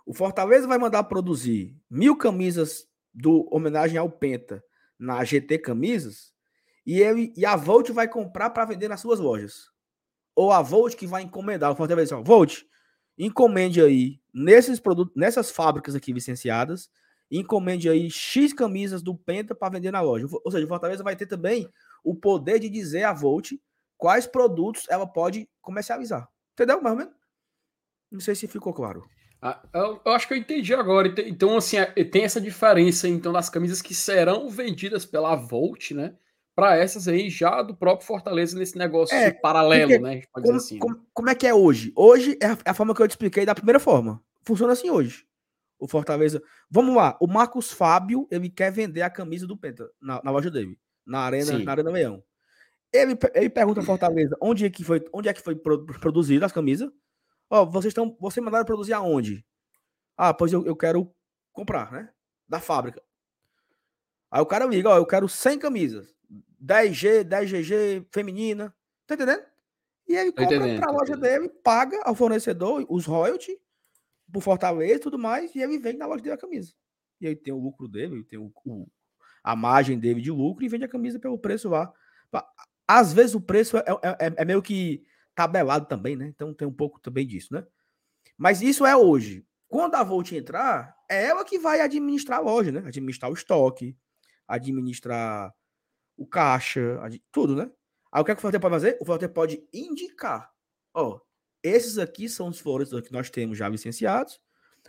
[0.04, 4.62] O Fortaleza vai mandar produzir mil camisas do homenagem ao Penta
[4.98, 6.32] na GT Camisas
[6.86, 9.70] e, ele, e a Volt vai comprar para vender nas suas lojas.
[10.34, 11.72] Ou a Volt que vai encomendar.
[11.72, 12.62] O Fortaleza vai Volt,
[13.18, 16.88] encomende aí nesses produtos, nessas fábricas aqui licenciadas,
[17.28, 20.28] encomende aí X camisas do Penta para vender na loja.
[20.30, 21.68] Ou seja, o Fortaleza vai ter também
[22.04, 23.52] o poder de dizer a Volt
[23.96, 26.28] quais produtos ela pode comercializar.
[26.54, 26.80] Entendeu?
[26.80, 27.14] Mais ou menos?
[28.10, 29.04] Não sei se ficou claro.
[29.42, 31.12] Ah, eu, eu, acho que eu entendi agora.
[31.26, 36.14] Então, assim, é, tem essa diferença então das camisas que serão vendidas pela Volt, né?
[36.54, 40.22] Para essas aí já do próprio Fortaleza nesse negócio é, paralelo, porque, né?
[40.32, 41.02] Como, assim, como, né?
[41.12, 41.92] como, é que é hoje?
[41.94, 44.22] Hoje é a, é a, forma que eu te expliquei da primeira forma.
[44.42, 45.26] Funciona assim hoje.
[45.78, 46.42] O Fortaleza.
[46.70, 47.18] Vamos lá.
[47.20, 51.20] O Marcos Fábio, ele quer vender a camisa do Penta na, na loja dele, na
[51.20, 52.22] Arena, na Arena Leão.
[52.96, 56.52] Ele, ele pergunta ao Fortaleza onde é que foi, onde é que foi produzida as
[56.52, 56.90] camisas.
[57.50, 58.16] Ó, oh, vocês estão.
[58.20, 59.44] Vocês mandaram produzir aonde?
[60.16, 61.12] Ah, pois eu, eu quero
[61.52, 62.10] comprar, né?
[62.48, 63.02] Da fábrica.
[64.30, 66.14] Aí o cara liga, ó, eu quero 100 camisas.
[66.62, 68.74] 10G, 10GG, feminina.
[69.06, 69.44] Tá entendendo?
[70.08, 73.56] E ele compra para a loja dele, paga ao fornecedor os royalties
[74.30, 76.72] pro Fortaleza e tudo mais, e ele vende na loja dele a camisa.
[77.20, 78.86] e aí tem o lucro dele, tem o, o,
[79.42, 81.92] a margem dele de lucro e vende a camisa pelo preço lá.
[82.86, 86.26] Às vezes o preço é, é, é, é meio que tabelado também, né?
[86.28, 87.66] Então tem um pouco também disso, né?
[88.36, 89.44] Mas isso é hoje.
[89.68, 92.82] Quando a Volt entrar, é ela que vai administrar a loja, né?
[92.86, 93.96] Administrar o estoque,
[94.46, 95.52] administrar
[96.16, 97.00] o caixa,
[97.32, 97.70] tudo, né?
[98.10, 98.98] Aí o que, é que o Forte pode fazer?
[99.00, 100.50] O Forte pode indicar,
[100.94, 101.20] ó,
[101.62, 104.40] esses aqui são os fornecedores que nós temos já licenciados,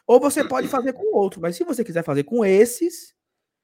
[0.06, 3.16] ou você pode fazer com outro, mas se você quiser fazer com esses,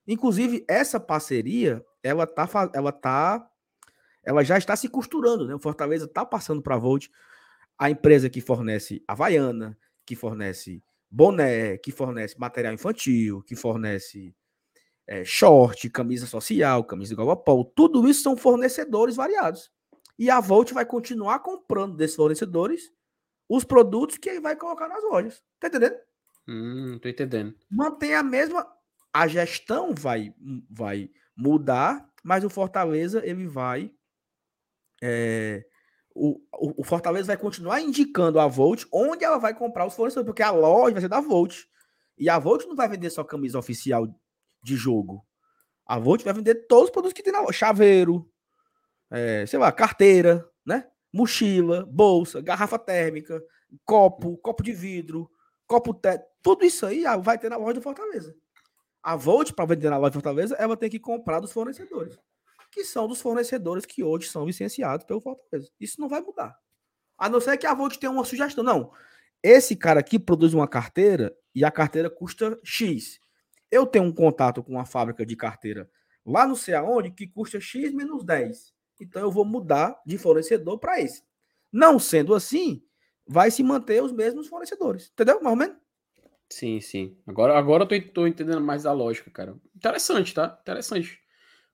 [0.07, 3.49] inclusive essa parceria, ela tá, ela tá,
[4.23, 5.55] ela já está se costurando, né?
[5.55, 7.07] O Fortaleza está passando para a Volt,
[7.77, 14.35] a empresa que fornece Havaiana, que fornece boné, que fornece material infantil, que fornece
[15.05, 19.71] é, short, camisa social, camisa a pau, tudo isso são fornecedores variados.
[20.17, 22.91] E a Volt vai continuar comprando desses fornecedores
[23.49, 25.43] os produtos que ele vai colocar nas lojas.
[25.59, 25.95] Tá entendendo?
[26.47, 27.55] Hum, tô entendendo.
[27.69, 28.67] Mantém a mesma.
[29.11, 30.33] A gestão vai,
[30.69, 33.91] vai mudar, mas o Fortaleza ele vai.
[35.05, 35.65] É,
[36.15, 40.41] o, o, Fortaleza vai continuar indicando a Volt onde ela vai comprar os fornecedores, porque
[40.41, 41.65] a loja vai ser da Volt.
[42.17, 44.07] E a Volt não vai vender só camisa oficial
[44.63, 45.25] de jogo.
[45.85, 47.51] A Volt vai vender todos os produtos que tem na loja.
[47.51, 48.31] Chaveiro,
[49.11, 50.87] é, sei lá, carteira, né?
[51.11, 53.43] Mochila, bolsa, garrafa térmica,
[53.83, 55.29] copo, copo de vidro,
[55.67, 56.25] copo teto.
[56.41, 58.33] Tudo isso aí vai ter na loja do Fortaleza.
[59.01, 62.17] A Volt, para vender na loja do Fortaleza, ela tem que comprar dos fornecedores
[62.73, 65.69] que são dos fornecedores que hoje são licenciados pelo Fortaleza.
[65.79, 66.57] Isso não vai mudar.
[67.17, 68.63] A não ser que a Volt tenha uma sugestão.
[68.63, 68.91] Não.
[69.41, 73.19] Esse cara aqui produz uma carteira e a carteira custa X.
[73.71, 75.89] Eu tenho um contato com uma fábrica de carteira
[76.25, 78.73] lá não sei aonde que custa X menos 10.
[79.01, 81.23] Então eu vou mudar de fornecedor para esse.
[81.71, 82.83] Não sendo assim,
[83.27, 85.09] vai se manter os mesmos fornecedores.
[85.11, 85.41] Entendeu?
[85.41, 85.77] Mais ou menos?
[86.49, 87.17] Sim, sim.
[87.25, 89.57] Agora, agora eu tô, tô entendendo mais da lógica, cara.
[89.75, 90.57] Interessante, tá?
[90.61, 91.19] Interessante.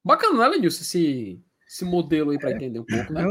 [0.03, 3.23] Bacana, né, Lenilson, esse, esse modelo aí para é, entender um pouco, né?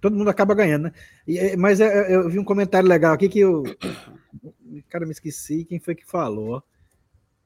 [0.00, 0.92] todo mundo acaba ganhando, né?
[1.26, 3.62] E, é, mas eu, é, eu, vi um comentário legal aqui que eu.
[4.88, 6.62] Cara, me esqueci quem foi que falou.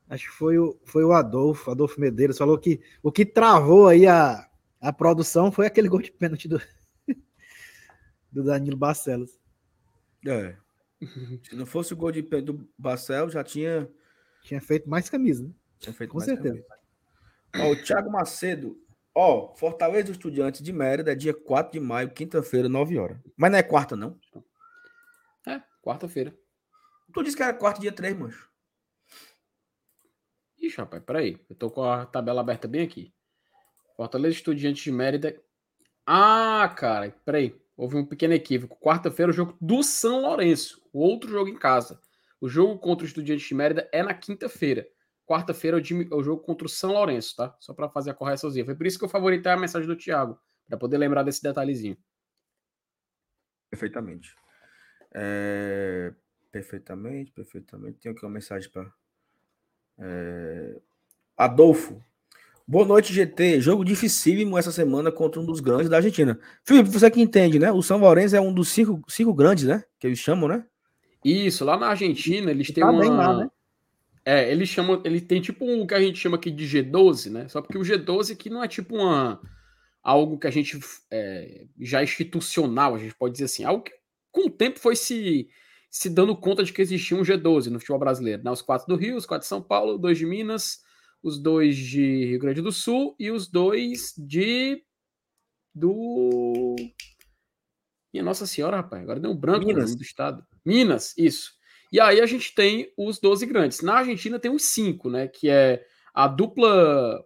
[0.08, 4.06] Acho que foi o, foi o Adolfo, Adolfo Medeiros, falou que o que travou aí
[4.06, 4.48] a,
[4.80, 6.60] a produção foi aquele gol de pênalti do,
[8.30, 9.40] do Danilo Barcelos.
[10.26, 10.56] É.
[11.42, 13.88] Se não fosse o gol de pênalti do Barcelos, já tinha.
[14.42, 15.44] Tinha feito mais camisa.
[15.44, 15.50] Né?
[15.78, 16.54] Tinha feito Com certeza.
[16.54, 16.83] Camisa.
[17.60, 18.76] Ó, o Thiago Macedo.
[19.14, 23.18] Ó, Fortaleza Estudiantes de Mérida é dia 4 de maio, quinta-feira, 9 horas.
[23.36, 24.18] Mas não é quarta, não?
[25.46, 26.36] É, quarta-feira.
[27.12, 28.50] Tu disse que era quarta, dia 3, mancho.
[30.58, 31.38] Ixi, rapaz, peraí.
[31.48, 33.14] Eu tô com a tabela aberta bem aqui.
[33.96, 35.40] Fortaleza Estudiantes de Mérida.
[36.04, 37.54] Ah, cara, peraí.
[37.76, 38.78] Houve um pequeno equívoco.
[38.80, 40.82] Quarta-feira, o jogo do São Lourenço.
[40.92, 42.00] O outro jogo em casa.
[42.40, 44.88] O jogo contra o Estudiantes de Mérida é na quinta-feira.
[45.26, 47.56] Quarta-feira é o jogo contra o São Lourenço, tá?
[47.58, 48.64] Só para fazer a correçãozinha.
[48.64, 51.96] Foi por isso que eu favoritei a mensagem do Thiago, para poder lembrar desse detalhezinho.
[53.70, 54.34] Perfeitamente.
[55.12, 56.12] É...
[56.52, 57.98] Perfeitamente, perfeitamente.
[57.98, 58.92] Tenho aqui uma mensagem para.
[59.98, 60.80] É...
[61.37, 62.04] Adolfo.
[62.66, 63.60] Boa noite, GT.
[63.60, 66.38] Jogo dificílimo essa semana contra um dos grandes da Argentina.
[66.62, 67.72] Felipe, você que entende, né?
[67.72, 69.84] O São Lourenço é um dos cinco, cinco grandes, né?
[69.98, 70.64] Que eles chamam, né?
[71.24, 73.08] Isso, lá na Argentina eles têm tá uma.
[73.08, 73.50] Lá, né?
[74.26, 77.48] É, ele chama, ele tem tipo um que a gente chama aqui de G12, né?
[77.48, 79.40] Só porque o G12 aqui não é tipo uma
[80.02, 80.78] algo que a gente
[81.10, 83.92] é, já institucional, a gente pode dizer assim, algo que
[84.30, 85.48] com o tempo foi se
[85.90, 88.50] se dando conta de que existia um G12 no futebol brasileiro, né?
[88.50, 90.80] Os quatro do Rio, os quatro de São Paulo, dois de Minas,
[91.22, 94.82] os dois de Rio Grande do Sul e os dois de
[95.74, 96.74] do
[98.12, 99.96] minha Nossa Senhora, rapaz, agora deu um branco Minas.
[99.96, 100.46] do estado.
[100.64, 101.52] Minas, isso.
[101.94, 103.80] E aí a gente tem os 12 grandes.
[103.80, 105.28] Na Argentina tem os cinco, né?
[105.28, 107.24] Que é a dupla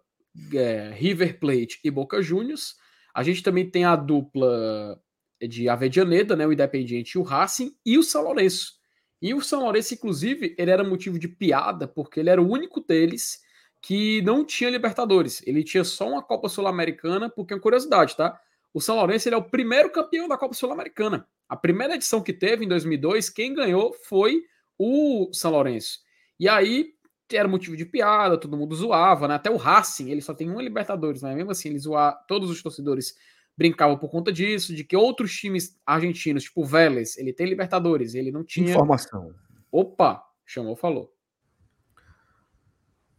[0.53, 2.75] é, River Plate e Boca Juniors.
[3.11, 5.01] A gente também tem a dupla
[5.41, 6.45] de Avedianeda, né?
[6.45, 8.73] O Independiente e o Racing, e o São Lourenço.
[9.19, 12.79] E o São Lourenço, inclusive, ele era motivo de piada, porque ele era o único
[12.79, 13.39] deles
[13.81, 15.41] que não tinha Libertadores.
[15.47, 18.39] Ele tinha só uma Copa Sul-Americana, porque é uma curiosidade, tá?
[18.71, 21.27] O São Lourenço ele é o primeiro campeão da Copa Sul-Americana.
[21.47, 24.43] A primeira edição que teve, em 2002, quem ganhou foi
[24.79, 25.99] o São Lourenço.
[26.39, 26.93] E aí
[27.31, 29.35] era motivo de piada, todo mundo zoava, né?
[29.35, 32.63] Até o Racing, ele só tem uma Libertadores, mas mesmo assim, eles zoavam, todos os
[32.63, 33.15] torcedores
[33.55, 38.15] brincavam por conta disso, de que outros times argentinos, tipo o Vélez, ele tem Libertadores,
[38.15, 38.71] ele não tinha.
[38.71, 39.35] Informação.
[39.71, 41.13] Opa, chamou, falou.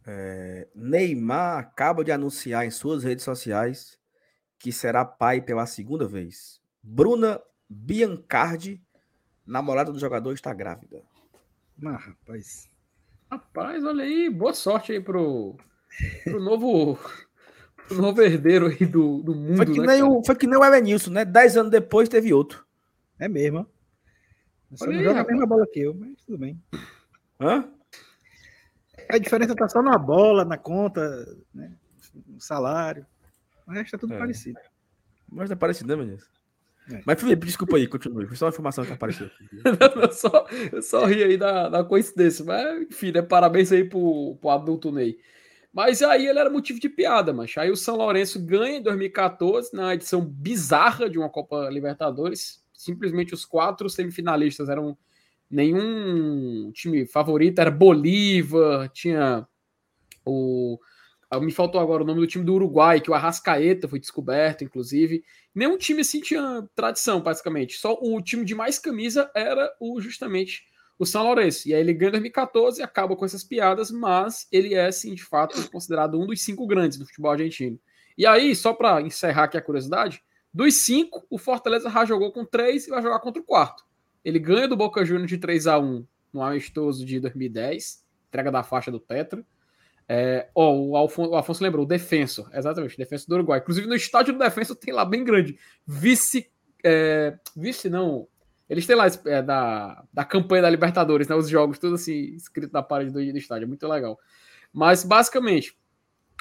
[0.05, 3.99] É, Neymar acaba de anunciar em suas redes sociais
[4.57, 6.59] que será pai pela segunda vez.
[6.81, 8.81] Bruna Biancardi,
[9.45, 11.03] namorada do jogador, está grávida.
[11.85, 12.69] Ah, rapaz.
[13.29, 15.57] Rapaz, olha aí, boa sorte aí pro,
[16.25, 16.99] pro novo,
[17.87, 19.57] pro novo herdeiro aí do, do mundo.
[19.57, 20.11] Foi que, né, nem cara?
[20.11, 21.25] o, foi que nem o Evanilson, né?
[21.25, 22.65] Dez anos depois teve outro.
[23.17, 23.67] É mesmo.
[24.79, 25.27] Olha não aí, joga a rapaz.
[25.37, 26.61] mesma bola que eu, mas tudo bem.
[27.39, 27.69] Hã?
[29.09, 31.01] A diferença tá só na bola, na conta,
[31.53, 31.73] né?
[32.27, 33.05] no salário.
[33.67, 34.17] O resto tá tudo É.
[34.17, 34.59] parecido.
[35.29, 36.40] Mas é parecido, né, Vinícius?
[36.89, 37.01] É.
[37.05, 38.27] Mas, Felipe, desculpa aí, continue.
[38.27, 39.27] Foi só uma informação que apareceu.
[39.27, 39.47] aqui.
[40.01, 42.45] eu, só, eu só ri aí da, da coincidência.
[42.45, 43.21] Mas, enfim, né?
[43.21, 45.17] Parabéns aí pro, pro adulto Ney.
[45.73, 49.73] Mas aí ele era motivo de piada, mas aí o São Lourenço ganha em 2014,
[49.73, 52.61] na edição bizarra de uma Copa Libertadores.
[52.73, 54.97] Simplesmente os quatro semifinalistas eram
[55.49, 59.47] nenhum time favorito, era Bolívar, tinha
[60.25, 60.77] o.
[61.31, 64.63] ah, Me faltou agora o nome do time do Uruguai, que o Arrascaeta foi descoberto,
[64.65, 65.23] inclusive.
[65.55, 67.77] Nenhum time assim tinha tradição, basicamente.
[67.77, 70.63] Só o time de mais camisa era o justamente
[70.99, 71.67] o São Lourenço.
[71.67, 75.15] E aí ele ganha em 2014 e acaba com essas piadas, mas ele é, sim,
[75.15, 77.79] de fato, considerado um dos cinco grandes do futebol argentino.
[78.17, 80.21] E aí, só para encerrar aqui a curiosidade,
[80.53, 83.83] dos cinco, o Fortaleza já jogou com três e vai jogar contra o quarto.
[84.23, 88.61] Ele ganha do Boca Juniors de 3 a 1 no amistoso de 2010, entrega da
[88.61, 89.43] faixa do Tetra.
[90.13, 93.59] É, ó, o, Alfon, o lembrou, o Defensor, exatamente, Defensor do Uruguai.
[93.59, 96.51] Inclusive no estádio do Defensor tem lá bem grande, vice,
[96.83, 98.27] é, vice não,
[98.69, 102.73] eles têm lá é, da, da campanha da Libertadores, né, os jogos, tudo assim, escrito
[102.73, 104.19] na parede do, do estádio, é muito legal.
[104.73, 105.77] Mas basicamente,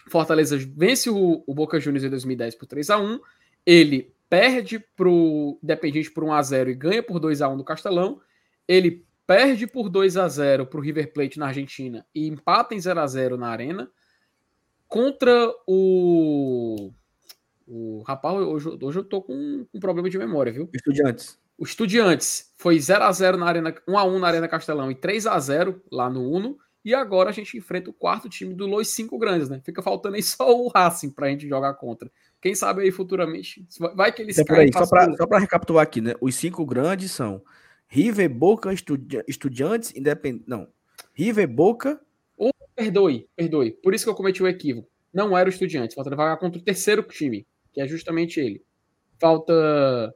[0.08, 3.20] Fortaleza vence o, o Boca Juniors em 2010 por 3 a 1
[3.64, 7.62] ele perde pro Independiente por 1 a 0 e ganha por 2 a 1 do
[7.62, 8.20] Castelão,
[8.66, 12.80] ele perde por 2 a 0 para o River Plate na Argentina e empata em
[12.80, 13.88] 0 a 0 na Arena
[14.88, 16.90] contra o
[17.64, 20.68] o rapaz hoje, hoje eu tô com um problema de memória, viu?
[20.74, 21.38] Estudiantes.
[21.56, 24.96] O Estudiantes foi 0 a 0 na Arena 1 a 1 na Arena Castelão e
[24.96, 26.58] 3 a 0 lá no Uno.
[26.84, 29.60] E agora a gente enfrenta o quarto time do Los Cinco Grandes, né?
[29.64, 32.10] Fica faltando aí só o Racing pra gente jogar contra.
[32.42, 33.64] Quem sabe aí futuramente,
[33.94, 36.14] vai que eles Então, caem só para pelo- só pra recapitular aqui, né?
[36.20, 37.40] Os cinco grandes são
[37.90, 40.44] River, Boca, Estudi- Estudiantes, Independente.
[40.46, 40.68] Não.
[41.12, 42.00] River, Boca.
[42.74, 43.72] Perdoe, perdoe.
[43.72, 44.88] Por isso que eu cometi o equívoco.
[45.12, 45.94] Não era o Estudiantes.
[45.94, 48.62] Falta jogar contra o terceiro time, que é justamente ele.
[49.20, 50.14] Falta.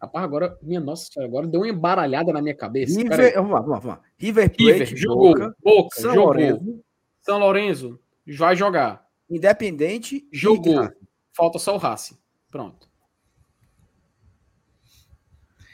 [0.00, 0.58] Rapaz, agora.
[0.60, 2.98] Minha nossa, senhora, agora deu uma embaralhada na minha cabeça.
[3.00, 4.02] River, vamos lá, vamos lá, vamos lá.
[4.18, 5.28] River Plate, River, jogou.
[5.30, 6.24] Boca, Boca, São jogou.
[6.34, 6.84] Lourenço,
[7.22, 8.00] São Lourenço
[8.36, 9.08] vai jogar.
[9.30, 10.90] Independente Jogou.
[11.32, 12.18] Falta só o Racing.
[12.50, 12.86] Pronto.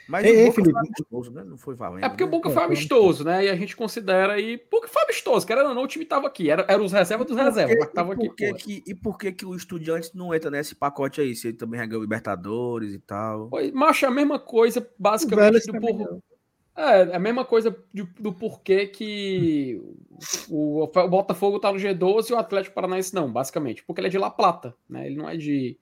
[0.09, 0.73] Mas Ei, o Boca Felipe.
[0.73, 1.45] foi amistoso, né?
[1.45, 2.05] Não foi valendo.
[2.05, 2.31] É porque o né?
[2.33, 3.45] Boca É, foi amistoso, né?
[3.45, 4.57] E a gente considera aí.
[4.57, 6.49] Porque foi amistoso, querendo ou não, o time tava aqui.
[6.49, 8.27] Era, era os reservas dos E reservas, mas tava e aqui.
[8.29, 11.35] por que que- E por que que o Estudiantes não entra nesse pacote aí?
[11.35, 13.51] Se ele também ganhou Libertadores e tal.
[13.75, 16.21] Macho, é a mesma coisa, O basicamente, do também por...
[16.75, 19.83] É, é a mesma coisa de- do porquê que
[20.49, 23.83] o, o Botafogo tá no G12 e o Atlético Paranaense não, basicamente.
[23.85, 25.07] Porque ele é de La Plata, né?
[25.07, 25.77] Ele não é de,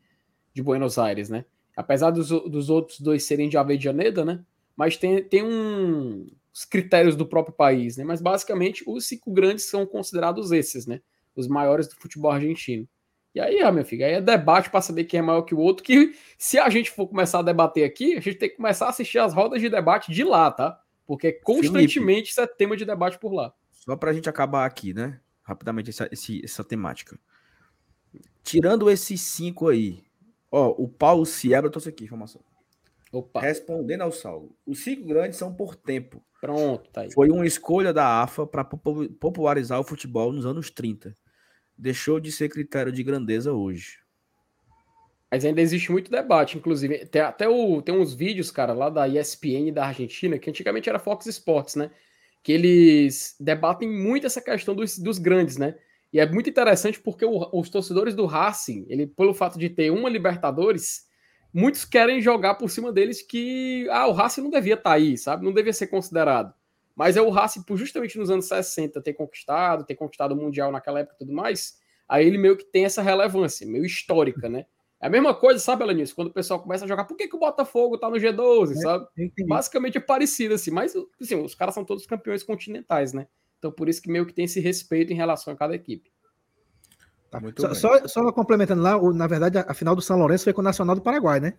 [0.54, 1.44] de Buenos Aires, né?
[1.76, 4.42] Apesar dos, dos outros dois serem de Avejaneda, né?
[4.74, 8.04] Mas tem, tem um, os critérios do próprio país, né?
[8.04, 11.00] Mas basicamente os cinco grandes são considerados esses, né?
[11.34, 12.88] Os maiores do futebol argentino.
[13.34, 15.58] E aí, ah, meu filho, aí é debate para saber quem é maior que o
[15.58, 18.86] outro, que se a gente for começar a debater aqui, a gente tem que começar
[18.86, 20.80] a assistir as rodas de debate de lá, tá?
[21.06, 23.52] Porque constantemente isso é tema de debate por lá.
[23.72, 25.20] Só pra gente acabar aqui, né?
[25.42, 27.18] Rapidamente essa, esse- essa temática.
[28.42, 30.02] Tirando esses cinco aí,
[30.56, 32.40] ó, o Paulo Siebra trouxe aqui informação.
[33.12, 36.24] Opa, Respondendo ao Saulo, os cinco grandes são por tempo.
[36.40, 37.12] pronto, tá aí.
[37.12, 41.14] Foi uma escolha da AFA para popularizar o futebol nos anos 30.
[41.76, 43.98] Deixou de ser critério de grandeza hoje.
[45.30, 47.04] Mas ainda existe muito debate, inclusive.
[47.06, 50.98] Tem até o, tem uns vídeos, cara, lá da ESPN da Argentina, que antigamente era
[50.98, 51.90] Fox Sports, né?
[52.42, 55.76] Que eles debatem muito essa questão dos, dos grandes, né?
[56.16, 59.90] E é muito interessante porque o- os torcedores do Racing, ele, pelo fato de ter
[59.90, 61.06] uma Libertadores,
[61.52, 65.44] muitos querem jogar por cima deles que ah, o Racing não devia estar aí, sabe?
[65.44, 66.54] Não devia ser considerado.
[66.94, 70.72] Mas é o Racing, por justamente nos anos 60, ter conquistado, ter conquistado o Mundial
[70.72, 74.64] naquela época e tudo mais, aí ele meio que tem essa relevância, meio histórica, né?
[74.98, 76.14] É a mesma coisa, sabe, Alanis?
[76.14, 79.06] Quando o pessoal começa a jogar, por que, que o Botafogo tá no G12, sabe?
[79.18, 79.46] Eu entendi.
[79.46, 83.26] Basicamente é parecido, assim, mas assim, os caras são todos campeões continentais, né?
[83.58, 86.10] Então por isso que meio que tem esse respeito em relação a cada equipe.
[87.30, 87.40] Tá.
[87.40, 87.76] Muito Só, bem.
[87.76, 90.60] só, só complementando lá, o- na verdade, a, a final do São Lourenço foi com
[90.60, 91.54] o Nacional do Paraguai, né?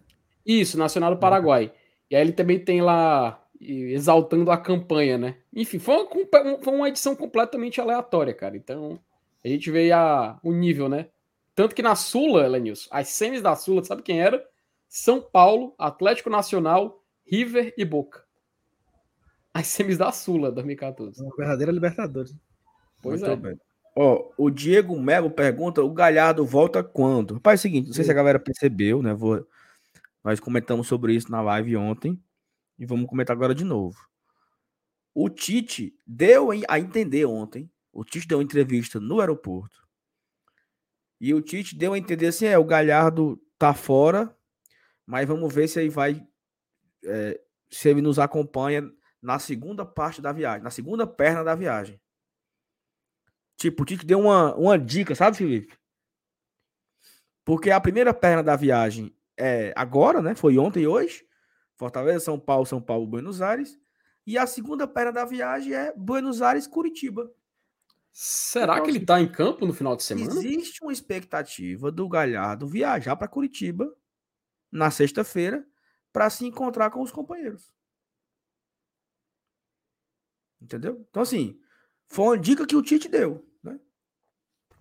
[0.45, 1.71] Isso, Nacional do Paraguai.
[2.09, 5.35] E aí ele também tem lá exaltando a campanha, né?
[5.53, 8.55] Enfim, foi uma, um- foi uma edição completamente aleatória, cara.
[8.55, 8.99] Então
[9.43, 11.07] a gente vê a, o nível, né?
[11.53, 14.45] Tanto que na Sula, Lenilson, as semis da Sula, sabe quem era?
[14.87, 18.23] São Paulo, Atlético Nacional, River e Boca.
[19.57, 21.19] As semis da Sula, 2014.
[21.19, 22.31] Uma verdadeira Libertadores.
[23.01, 23.35] Pois Muito é.
[23.35, 23.59] bem.
[23.95, 27.33] Ó, o Diego Melo pergunta: o Galhardo volta quando?
[27.33, 29.15] Rapaz, é o seguinte, não sei se a galera percebeu, né?
[29.15, 29.43] Vou,
[30.23, 32.21] nós comentamos sobre isso na live ontem
[32.77, 33.97] e vamos comentar agora de novo.
[35.11, 37.67] O Tite deu a entender ontem.
[37.91, 39.87] O Tite deu uma entrevista no aeroporto.
[41.19, 44.37] E o Tite deu a entender assim: é, o Galhardo tá fora,
[45.03, 46.23] mas vamos ver se ele vai.
[47.03, 47.41] é,
[47.71, 48.87] se ele nos acompanha
[49.21, 51.99] na segunda parte da viagem, na segunda perna da viagem.
[53.55, 55.75] Tipo, o Tite deu uma, uma dica, sabe, Felipe?
[57.43, 60.35] Porque a primeira perna da viagem é agora, né?
[60.35, 61.25] Foi ontem e hoje.
[61.75, 63.79] Fortaleza, São Paulo, São Paulo, Buenos Aires.
[64.25, 67.31] E a segunda perna da viagem é Buenos Aires, Curitiba.
[68.11, 70.31] Será Então, que ele assim, tá em campo no final de semana?
[70.31, 73.95] Existe uma expectativa do Galhardo viajar para Curitiba
[74.71, 75.65] na sexta-feira
[76.11, 77.71] para se encontrar com os companheiros.
[80.67, 81.07] Entendeu?
[81.09, 81.57] Então, assim,
[82.09, 83.47] foi uma dica que o Tite deu.
[83.63, 83.79] Né?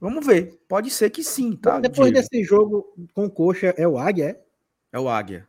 [0.01, 0.61] Vamos ver.
[0.68, 1.78] Pode ser que sim, tá?
[1.78, 2.28] Depois Diego?
[2.28, 4.45] desse jogo com coxa, é o Águia, é?
[4.93, 5.49] É o Águia.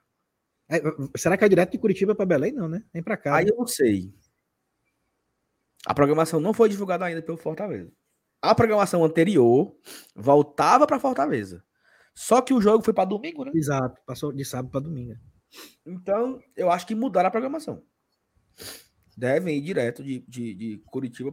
[0.69, 0.79] É,
[1.17, 2.51] será que é direto de Curitiba para Belém?
[2.51, 2.83] Não, né?
[2.93, 3.37] Vem para cá.
[3.37, 3.51] Aí né?
[3.51, 4.13] eu não sei.
[5.87, 7.91] A programação não foi divulgada ainda pelo Fortaleza.
[8.39, 9.75] A programação anterior
[10.15, 11.63] voltava para Fortaleza.
[12.13, 13.51] Só que o jogo foi para domingo, né?
[13.55, 15.15] Exato, passou de sábado para domingo.
[15.83, 17.83] Então, eu acho que mudaram a programação.
[19.17, 21.31] Devem ir direto de, de, de Curitiba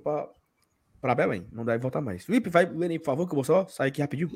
[1.01, 1.47] para Belém.
[1.53, 2.25] Não deve voltar mais.
[2.25, 4.31] Felipe, vai ler aí, por favor, que eu vou só sair aqui rapidinho.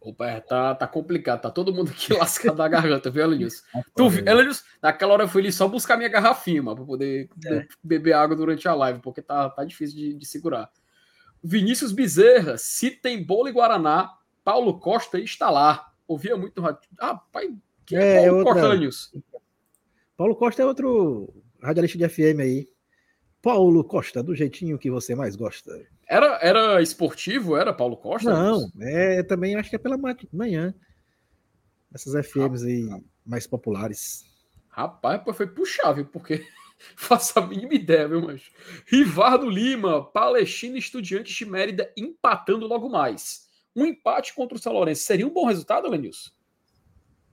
[0.00, 3.62] Opa, é, tá, tá complicado, tá todo mundo aqui lascado da garganta, viu, Elenilson?
[3.94, 7.28] Tu, viu, Elenilson, naquela hora eu fui ali só buscar minha garrafinha, mano, pra poder
[7.46, 7.66] É.
[7.82, 10.70] beber água durante a live, porque tá, tá difícil de, de segurar.
[11.42, 14.12] Vinícius Bezerra, se tem bolo e Guaraná,
[14.44, 15.92] Paulo Costa está lá.
[16.06, 16.80] Ouvia muito no rádio.
[17.00, 17.54] Ah, pai,
[17.86, 19.22] que é, É, Paulo outra- Costa?
[20.16, 21.32] Paulo Costa é outro
[21.62, 22.68] radialista de FM aí.
[23.40, 25.72] Paulo Costa, do jeitinho que você mais gosta.
[26.08, 28.30] Era, era esportivo, era Paulo Costa?
[28.32, 30.72] Não, é também acho que é pela ma- manhã.
[31.92, 32.88] Essas FMs aí
[33.26, 34.24] mais populares.
[34.68, 36.46] Rapaz, foi puxável, porque
[36.96, 38.42] faço a mínima ideia, viu, mas
[38.86, 43.48] Rivardo Lima, Palestina e Estudiantes de Mérida empatando logo mais.
[43.74, 46.30] Um empate contra o São Lourenço seria um bom resultado, Lenilson?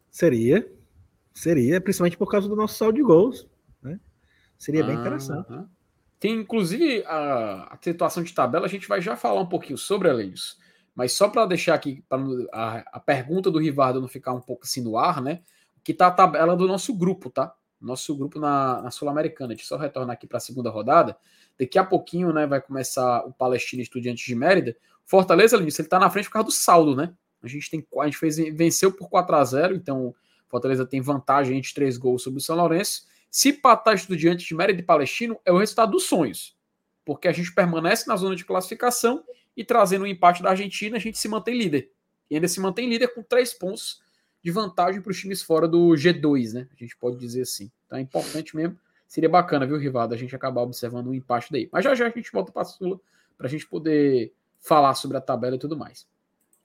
[0.09, 0.69] Seria.
[1.33, 3.47] Seria, principalmente por causa do nosso saldo de gols.
[4.59, 5.49] Seria bem interessante.
[5.49, 5.69] Aham.
[6.19, 10.11] Tem, inclusive, a, a situação de tabela, a gente vai já falar um pouquinho sobre,
[10.11, 10.57] Lenilson.
[10.93, 12.19] Mas só para deixar aqui pra
[12.51, 15.41] a, a pergunta do Rivardo não ficar um pouco assim no ar, né?
[15.81, 17.55] Que tá a tabela do nosso grupo, tá?
[17.79, 19.55] Nosso grupo na, na Sul-Americana.
[19.55, 21.15] Deixa eu só retornar aqui para a segunda rodada.
[21.57, 24.75] Daqui a pouquinho, né, vai começar o Palestina Estudiantes de Mérida.
[25.05, 27.13] Fortaleza, Lenilson, ele tá na frente por causa do saldo, né?
[27.41, 30.13] A gente tem a gente fez venceu por 4 a 0, então
[30.49, 33.07] Fortaleza tem vantagem entre três gols sobre o São Lourenço.
[33.31, 36.57] Se empatar Estudiantes de Mérida e Palestino, é o resultado dos sonhos.
[37.05, 39.23] Porque a gente permanece na zona de classificação
[39.55, 41.91] e trazendo o empate da Argentina, a gente se mantém líder.
[42.29, 44.01] E ainda se mantém líder com três pontos
[44.43, 46.67] de vantagem para os times fora do G2, né?
[46.71, 47.71] A gente pode dizer assim.
[47.85, 48.77] Então é importante mesmo.
[49.07, 51.67] Seria bacana, viu, Rivaldo, a gente acabar observando um empate daí.
[51.71, 52.99] Mas já já a gente volta para a Sula
[53.37, 56.07] para a gente poder falar sobre a tabela e tudo mais.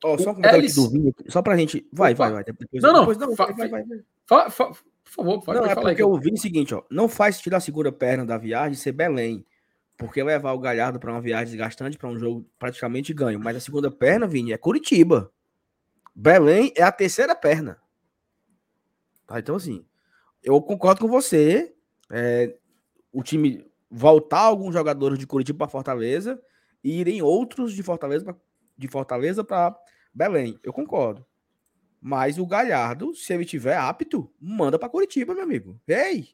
[0.05, 1.89] Ó, só O um comentário Elis- aqui do Vinho, só pra gente.
[1.91, 2.25] Vai, Opa.
[2.25, 2.45] vai, vai.
[2.45, 4.01] Depois, Não, não, depois, não fa- vai, vai, vai.
[4.27, 4.73] Fa- fa-
[5.05, 6.83] por favor, pode, Não, é falar porque eu vi o seguinte, ó.
[6.91, 9.45] Não faz sentido a segunda perna da viagem ser Belém.
[9.97, 13.39] Porque levar o Galhardo para uma viagem desgastante, para um jogo praticamente ganho.
[13.39, 15.31] Mas a segunda perna, Vini, é Curitiba.
[16.15, 17.79] Belém é a terceira perna.
[19.27, 19.39] Tá?
[19.39, 19.85] Então, assim,
[20.43, 21.75] eu concordo com você.
[22.11, 22.57] é,
[23.13, 26.43] o time voltar alguns jogadores de Curitiba para Fortaleza
[26.83, 28.37] e irem outros de Fortaleza pra,
[28.77, 29.79] de Fortaleza para
[30.13, 30.59] Belém.
[30.65, 31.25] Eu concordo.
[32.07, 35.81] Mas o Galhardo, se ele tiver apto, manda para Curitiba, meu amigo.
[35.89, 36.29] Ei!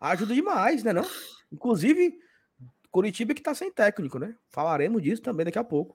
[0.00, 1.04] Ajuda demais, né não?
[1.52, 2.18] Inclusive,
[2.90, 4.34] Curitiba que tá sem técnico, né?
[4.48, 5.94] Falaremos disso também daqui a pouco.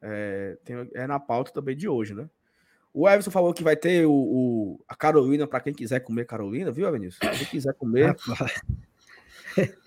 [0.00, 2.30] É, tem- é na pauta também de hoje, né?
[2.94, 6.70] O Everson falou que vai ter o, o- a Carolina para quem quiser comer Carolina,
[6.72, 7.18] viu, Vinícius?
[7.38, 8.16] Quem quiser comer.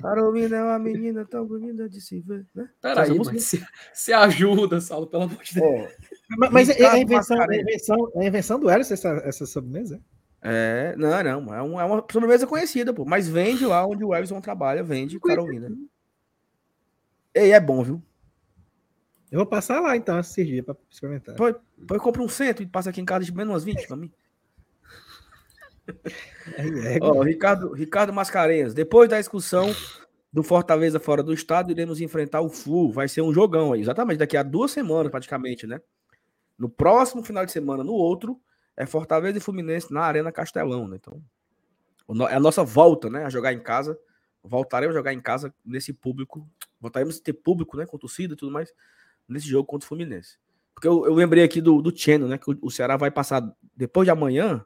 [0.02, 2.70] Carolina é uma menina tão bonita de se ver, né?
[2.82, 5.66] Peraí, Essa música- mas se, se ajuda, Saulo, pelo amor de Deus.
[5.66, 5.88] Ó,
[6.38, 9.10] Mas, mas é, é a invenção, é a invenção, é a invenção do Elis essa,
[9.24, 10.02] essa sobremesa?
[10.42, 11.10] É, não,
[11.42, 14.84] não, é, um- é uma sobremesa conhecida, pô, mas vende lá onde o Everson trabalha,
[14.84, 15.70] vende Carolina.
[17.34, 18.02] Ei, é bom, viu?
[19.32, 21.36] Eu vou passar lá então esses dias para experimentar.
[21.36, 23.98] Pô, Depois compra um cento e passa aqui em casa de menos umas 20 pra
[23.98, 24.12] mim.
[26.58, 29.74] É, é, Ó, Ricardo, Ricardo Mascarenhas, depois da excursão
[30.32, 32.92] do Fortaleza fora do estado, iremos enfrentar o Flu.
[32.92, 35.80] Vai ser um jogão aí, exatamente, daqui a duas semanas praticamente, né?
[36.58, 38.40] No próximo final de semana, no outro,
[38.76, 40.98] é Fortaleza e Fluminense na Arena Castelão, né?
[41.00, 41.22] Então,
[42.30, 43.26] é a nossa volta, né?
[43.26, 43.98] A jogar em casa.
[44.44, 46.48] Voltaremos a jogar em casa nesse público
[46.86, 47.86] voltaremos a ter público, né?
[47.86, 48.72] Com torcida e tudo mais,
[49.28, 50.38] nesse jogo contra o Fluminense.
[50.74, 51.92] Porque eu, eu lembrei aqui do, do
[52.28, 52.38] né?
[52.38, 53.44] Que o, o Ceará vai passar
[53.76, 54.64] depois de amanhã,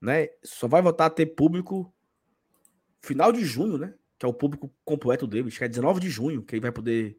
[0.00, 0.28] né?
[0.42, 1.92] Só vai voltar a ter público
[3.00, 3.94] final de junho, né?
[4.18, 6.72] Que é o público completo dele, acho que é 19 de junho, que ele vai
[6.72, 7.18] poder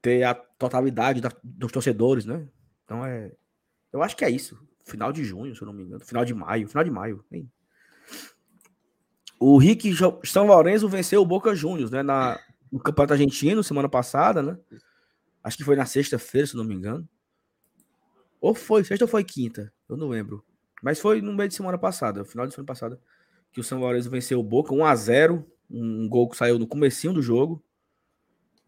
[0.00, 2.48] ter a totalidade da, dos torcedores, né?
[2.84, 3.32] Então é.
[3.92, 4.58] Eu acho que é isso.
[4.84, 6.04] Final de junho, se eu não me engano.
[6.04, 6.68] Final de maio.
[6.68, 7.24] Final de maio.
[7.30, 7.50] Nem...
[9.38, 9.90] O Rick
[10.24, 12.02] São Lourenço venceu o Boca Juniors, né?
[12.02, 12.38] Na,
[12.70, 14.58] no Campeonato Argentino, semana passada, né?
[15.42, 17.08] Acho que foi na sexta-feira, se não me engano.
[18.40, 19.72] Ou foi, sexta ou foi quinta?
[19.88, 20.44] Eu não lembro.
[20.86, 23.00] Mas foi no meio de semana passada, final de semana passada,
[23.50, 26.66] que o São Lourenço venceu o Boca 1 a 0 um gol que saiu no
[26.68, 27.60] comecinho do jogo.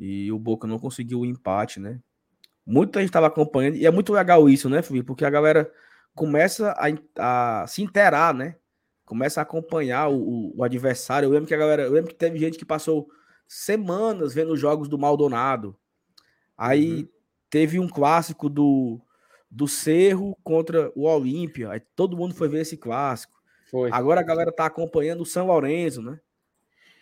[0.01, 2.01] E o Boca não conseguiu o empate, né?
[2.66, 5.07] Muita gente estava acompanhando, e é muito legal isso, né, Felipe?
[5.07, 5.73] Porque a galera
[6.12, 8.57] começa a, a se interar, né?
[9.05, 11.29] Começa a acompanhar o, o, adversário.
[11.29, 13.09] Eu lembro que a galera, eu lembro que teve gente que passou
[13.47, 15.79] semanas vendo os jogos do Maldonado.
[16.57, 17.09] Aí uhum.
[17.49, 19.01] teve um clássico do,
[19.51, 21.70] do Cerro contra o Olímpia.
[21.70, 23.38] Aí todo mundo foi ver esse clássico.
[23.70, 23.90] Foi.
[23.92, 26.20] Agora a galera tá acompanhando o São Lourenço, né?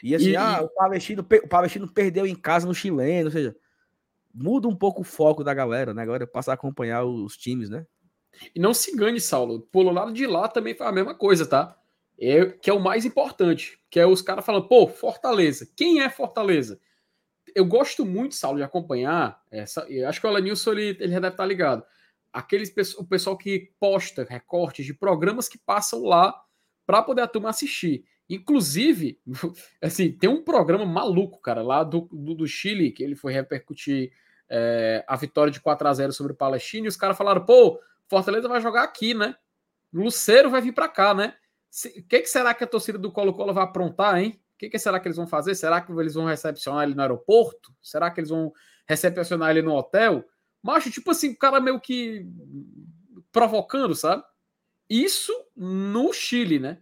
[0.03, 0.65] E assim, e, ah, e...
[0.65, 3.57] o Palestino, o Palestino perdeu em casa no chileno, ou seja,
[4.33, 6.03] muda um pouco o foco da galera, né?
[6.03, 7.87] Agora passar a acompanhar os times, né?
[8.55, 9.63] E não se engane, Saulo.
[9.73, 11.77] Pelo lado de lá também foi a mesma coisa, tá?
[12.19, 13.79] É, que é o mais importante.
[13.91, 15.69] Que é os caras falando, pô, Fortaleza.
[15.75, 16.79] Quem é Fortaleza?
[17.55, 19.41] Eu gosto muito, Saulo, de acompanhar.
[19.51, 21.83] Essa, eu acho que o Alanilson ele, ele já deve estar ligado.
[22.37, 26.39] Aqueles, o pessoal que posta recortes de programas que passam lá
[26.85, 28.05] para poder a turma assistir.
[28.29, 29.19] Inclusive,
[29.83, 34.13] assim, tem um programa maluco, cara, lá do, do, do Chile, que ele foi repercutir
[34.51, 37.81] é, a vitória de 4 a 0 sobre o Palestina, e os caras falaram, pô,
[38.07, 39.35] Fortaleza vai jogar aqui, né?
[39.91, 41.35] Luceiro vai vir para cá, né?
[41.87, 44.39] O que, que, será que a torcida do Colo-Colo vai aprontar, hein?
[44.55, 45.55] O que, que, será que eles vão fazer?
[45.55, 47.75] Será que eles vão recepcionar ele no aeroporto?
[47.83, 48.53] Será que eles vão
[48.87, 50.23] recepcionar ele no hotel?
[50.67, 52.27] Macho, tipo assim, o cara meio que
[53.31, 54.25] provocando, sabe?
[54.91, 56.79] Isso no Chile, né?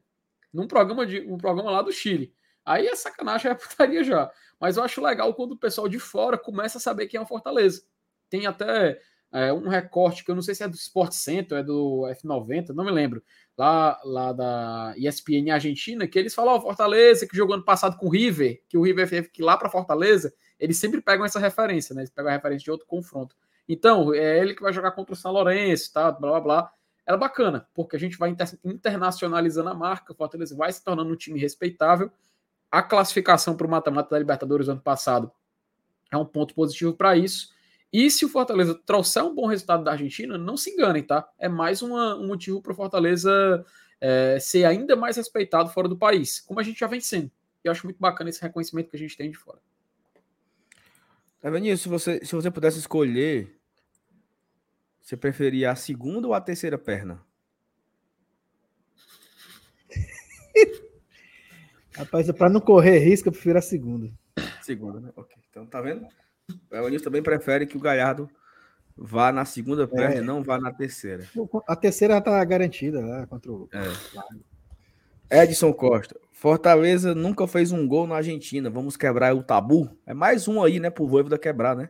[0.51, 2.35] Num programa, de, um programa lá do Chile.
[2.65, 4.33] Aí é sacanagem, é putaria já.
[4.59, 7.27] Mas eu acho legal quando o pessoal de fora começa a saber quem é o
[7.27, 7.83] Fortaleza.
[8.31, 8.99] Tem até
[9.31, 12.71] é, um recorte que eu não sei se é do Sport Center, é do F90,
[12.71, 13.23] não me lembro,
[13.59, 17.99] lá, lá da ESPN Argentina, que eles falam, ó, oh, Fortaleza, que jogou ano passado
[17.99, 21.95] com o River, que o River que lá para Fortaleza, eles sempre pegam essa referência,
[21.95, 22.01] né?
[22.01, 23.37] Eles pegam a referência de outro confronto.
[23.69, 26.11] Então, é ele que vai jogar contra o São Lourenço, tá?
[26.11, 26.73] Blá blá blá.
[27.07, 31.13] Era bacana, porque a gente vai inter internacionalizando a marca, o Fortaleza vai se tornando
[31.13, 32.11] um time respeitável.
[32.71, 35.31] A classificação para o mata-mata da Libertadores ano passado
[36.11, 37.53] é um ponto positivo para isso.
[37.93, 41.29] E se o Fortaleza trouxer um bom resultado da Argentina, não se enganem, tá?
[41.39, 43.65] É mais uma, um motivo para o Fortaleza
[44.01, 47.31] é, ser ainda mais respeitado fora do país, como a gente já vem sendo.
[47.63, 49.59] E eu acho muito bacana esse reconhecimento que a gente tem de fora.
[51.45, 53.55] Evanilson, se você, se você pudesse escolher,
[55.03, 57.23] você preferia a segunda ou a terceira perna?
[61.95, 64.11] Rapaz, para não correr risco, eu prefiro a segunda.
[64.63, 65.13] Segunda, né?
[65.15, 65.37] Ok.
[65.51, 66.07] Então, tá vendo?
[66.49, 68.29] O também prefere que o Galhardo
[68.97, 70.19] vá na segunda perna é.
[70.19, 71.29] e não vá na terceira.
[71.67, 73.69] A terceira tá garantida lá né, contra o.
[75.31, 75.43] É.
[75.43, 76.19] Edson Costa.
[76.35, 78.69] Fortaleza nunca fez um gol na Argentina.
[78.69, 79.97] Vamos quebrar o tabu?
[80.05, 81.89] É mais um aí, né, pro Voivoda quebrar, né?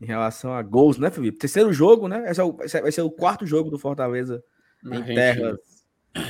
[0.00, 1.38] Em relação a gols, né, Felipe?
[1.38, 2.28] Terceiro jogo, né?
[2.30, 4.42] Esse, é o, vai ser o quarto jogo do Fortaleza
[4.82, 5.58] na em terras,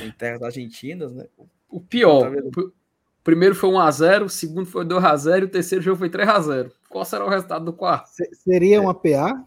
[0.03, 1.25] em terras argentinas, né?
[1.69, 2.73] O pior, Fortaleza
[3.23, 6.71] primeiro foi 1x0, o segundo foi 2x0 e o terceiro jogo foi 3x0.
[6.89, 8.09] Qual será o resultado do quarto?
[8.33, 9.41] seria uma PA?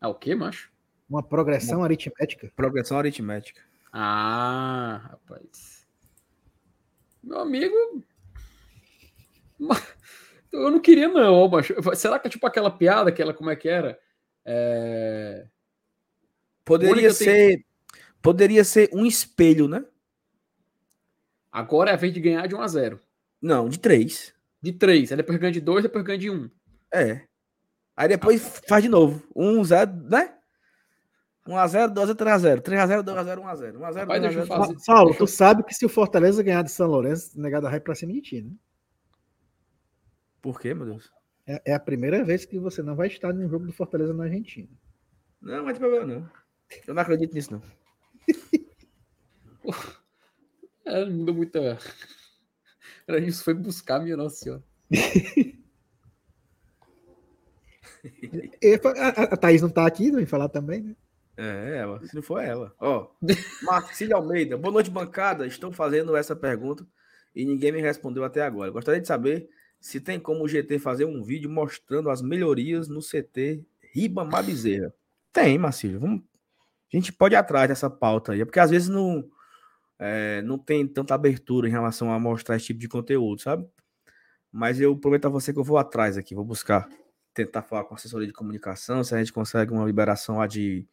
[0.00, 0.70] É o que, macho?
[1.08, 1.86] Uma progressão uma...
[1.86, 2.52] aritmética.
[2.56, 3.69] Progressão aritmética.
[3.92, 5.86] Ah, rapaz.
[7.22, 8.04] Meu amigo.
[10.52, 11.74] Eu não queria, não, macho.
[11.94, 13.98] Será que é tipo aquela piada, aquela como é que era?
[14.44, 15.46] É...
[16.64, 17.24] Poderia ser.
[17.24, 17.64] Tem...
[18.22, 19.84] Poderia ser um espelho, né?
[21.50, 23.00] Agora é a vez de ganhar de 1 a 0
[23.40, 24.34] Não, de 3.
[24.62, 25.10] De 3.
[25.10, 26.50] Aí depois ganha de 2, depois ganha de 1.
[26.92, 27.22] É.
[27.96, 28.62] Aí depois ah.
[28.68, 29.22] faz de novo.
[29.34, 30.34] 1 0, né?
[31.50, 32.60] 1x0, 2x0, 3x0.
[32.60, 33.76] 3x0, 2x0, 1x0.
[33.78, 34.78] 1x0, 2x0.
[34.78, 38.12] Saulo, tu sabe que se o Fortaleza ganhar de São Lourenço, negada vai pra cima
[38.12, 38.52] de ti, né?
[40.40, 41.10] Por quê, meu Deus?
[41.46, 44.24] É, é, a primeira vez que você não vai estar num jogo do Fortaleza na
[44.24, 44.68] Argentina.
[45.42, 46.30] Não, não tem problema, não.
[46.86, 47.62] Eu não acredito nisso, não.
[50.82, 51.78] É, não muda muita.
[53.06, 54.64] Era isso, foi buscar, minha nossa senhora.
[58.96, 60.96] a, a Thaís não tá aqui, não vai falar também, né?
[61.36, 62.74] É, ela, se não for ela.
[62.78, 63.08] Ó,
[63.62, 65.46] Marcílio Almeida, boa noite, bancada.
[65.46, 66.86] Estou fazendo essa pergunta
[67.34, 68.70] e ninguém me respondeu até agora.
[68.70, 69.48] Gostaria de saber
[69.80, 74.92] se tem como o GT fazer um vídeo mostrando as melhorias no CT Ribamar Bezerra.
[75.32, 76.00] Tem, Marcílio.
[76.00, 76.22] Vamos...
[76.92, 79.24] A gente pode ir atrás dessa pauta aí, porque às vezes não,
[79.98, 83.66] é, não tem tanta abertura em relação a mostrar esse tipo de conteúdo, sabe?
[84.50, 86.88] Mas eu prometo a você que eu vou atrás aqui, vou buscar,
[87.32, 90.86] tentar falar com a assessoria de comunicação, se a gente consegue uma liberação lá de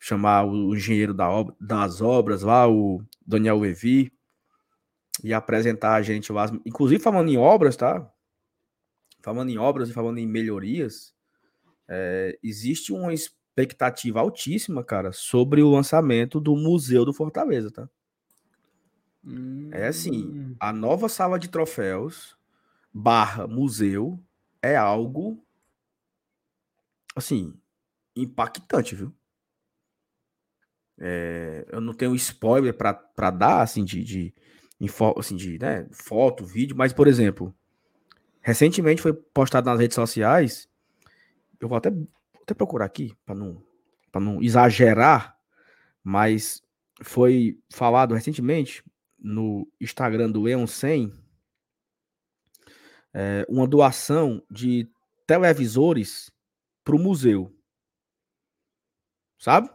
[0.00, 4.10] chamar o engenheiro da obra, das obras lá, o Daniel Levi,
[5.22, 6.50] e apresentar a gente lá.
[6.64, 8.10] Inclusive, falando em obras, tá?
[9.22, 11.14] Falando em obras e falando em melhorias,
[11.86, 17.88] é, existe uma expectativa altíssima, cara, sobre o lançamento do Museu do Fortaleza, tá?
[19.22, 19.68] Hum.
[19.70, 20.56] É assim, hum.
[20.58, 22.38] a nova sala de troféus
[22.92, 24.18] barra museu
[24.62, 25.44] é algo
[27.14, 27.54] assim
[28.16, 29.14] impactante, viu?
[31.00, 34.34] É, eu não tenho spoiler para dar assim de, de,
[35.16, 37.54] assim, de né, foto, vídeo, mas por exemplo,
[38.42, 40.68] recentemente foi postado nas redes sociais.
[41.58, 42.08] Eu vou até, vou
[42.42, 43.62] até procurar aqui para não,
[44.14, 45.36] não exagerar,
[46.04, 46.62] mas
[47.02, 48.84] foi falado recentemente
[49.18, 51.12] no Instagram do Eon 100
[53.12, 54.88] é, uma doação de
[55.26, 56.30] televisores
[56.84, 57.54] para o museu.
[59.38, 59.70] Sabe?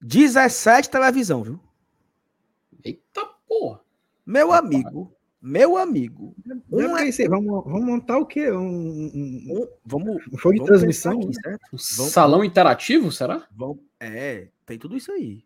[0.00, 1.60] 17 televisão, viu?
[2.84, 3.80] Eita porra.
[4.24, 6.34] Meu amigo, meu amigo.
[6.70, 7.28] Um é...
[7.28, 8.50] vamos, vamos montar o quê?
[8.50, 11.20] Um, um, um vamos, um show de transmissão?
[11.20, 11.62] Aqui, certo?
[11.72, 13.46] Um vamos, salão interativo, será?
[13.50, 15.44] Vamos, é, tem tudo isso aí.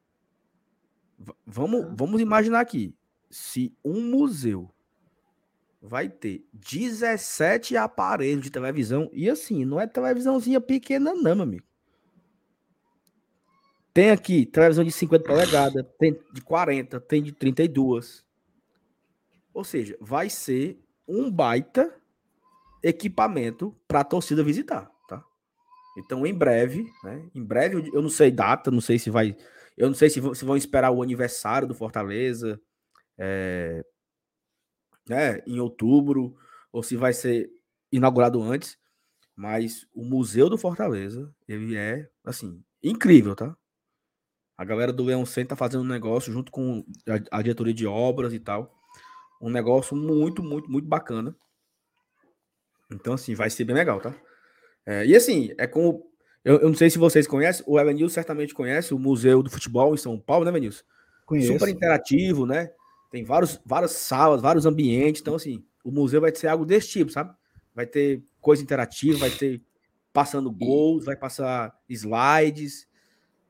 [1.19, 1.95] V vamos, ah.
[1.97, 2.95] vamos imaginar aqui.
[3.31, 4.71] Se um museu
[5.81, 11.65] vai ter 17 aparelhos de televisão, e assim, não é televisãozinha pequena, não, meu amigo.
[13.95, 18.25] Tem aqui televisão de 50 polegadas, tem de 40, tem de 32.
[19.53, 21.95] Ou seja, vai ser um baita
[22.83, 25.23] equipamento para a torcida visitar, tá?
[25.99, 27.29] Então, em breve, né?
[27.35, 29.37] Em breve, eu não sei data, não sei se vai.
[29.77, 32.59] Eu não sei se, se vão esperar o aniversário do Fortaleza,
[33.19, 33.85] é,
[35.07, 35.43] né?
[35.47, 36.35] Em outubro,
[36.73, 37.51] ou se vai ser
[37.91, 38.79] inaugurado antes.
[39.37, 43.57] Mas o Museu do Fortaleza, ele é, assim, incrível, tá?
[44.57, 47.87] A galera do Leão Center tá fazendo um negócio junto com a, a, diretoria de
[47.87, 48.73] obras e tal.
[49.41, 51.35] Um negócio muito, muito, muito bacana.
[52.91, 54.15] Então, assim, vai ser bem legal, tá?
[54.87, 56.11] É, e assim, é como.
[56.45, 59.95] Eu, eu, não sei se vocês conhecem, o Evanil certamente conhece o Museu do Futebol
[59.95, 60.73] em São Paulo, né, Evanil?
[61.25, 61.53] Conheço.
[61.53, 62.71] Super interativo, né?
[63.11, 65.21] Tem vários, várias salas, vários ambientes.
[65.21, 67.35] Então, assim, o museu vai ser algo desse tipo, sabe?
[67.75, 69.63] Vai ter coisa interativa, vai ter
[70.13, 72.87] passando gols, vai passar slides.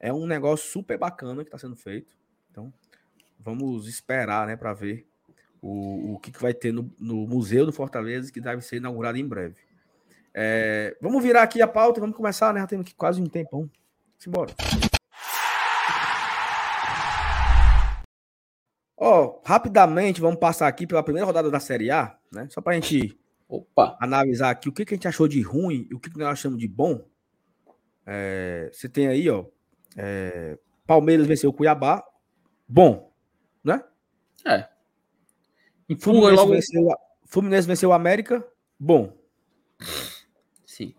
[0.03, 2.13] É um negócio super bacana que está sendo feito.
[2.51, 2.75] Então,
[3.39, 5.07] vamos esperar, né, para ver
[5.61, 9.17] o, o que, que vai ter no, no, Museu do Fortaleza, que deve ser inaugurado
[9.17, 9.61] em breve.
[10.35, 12.59] É, vamos virar aqui a pauta e vamos começar, né?
[12.59, 13.71] Já temos aqui quase um tempão.
[14.19, 14.53] Simbora.
[18.97, 22.49] Ó, rapidamente, vamos passar aqui pela primeira rodada da Série A, né?
[22.51, 23.17] Só para a gente
[23.49, 23.97] Opa.
[24.01, 26.29] analisar aqui o que, que a gente achou de ruim e o que, que nós
[26.29, 27.07] achamos de bom.
[28.05, 29.45] É, você tem aí, ó,
[29.97, 32.05] é, Palmeiras venceu o Cuiabá.
[32.69, 33.13] Bom,
[33.63, 33.83] né?
[34.45, 34.69] É.
[35.89, 36.53] E Fluminense, logo...
[36.53, 36.89] venceu,
[37.27, 38.47] Fluminense venceu o América.
[38.79, 39.17] Bom.
[40.67, 40.95] Sim.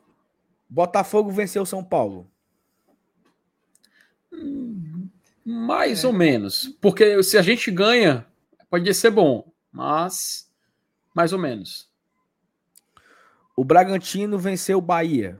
[0.70, 2.30] Botafogo venceu o São Paulo.
[5.46, 6.08] Mais é.
[6.08, 6.76] ou menos.
[6.82, 8.26] Porque se a gente ganha,
[8.70, 9.52] pode ser bom.
[9.72, 10.50] Mas,
[11.14, 11.92] mais ou menos.
[13.56, 15.40] O Bragantino venceu o Bahia.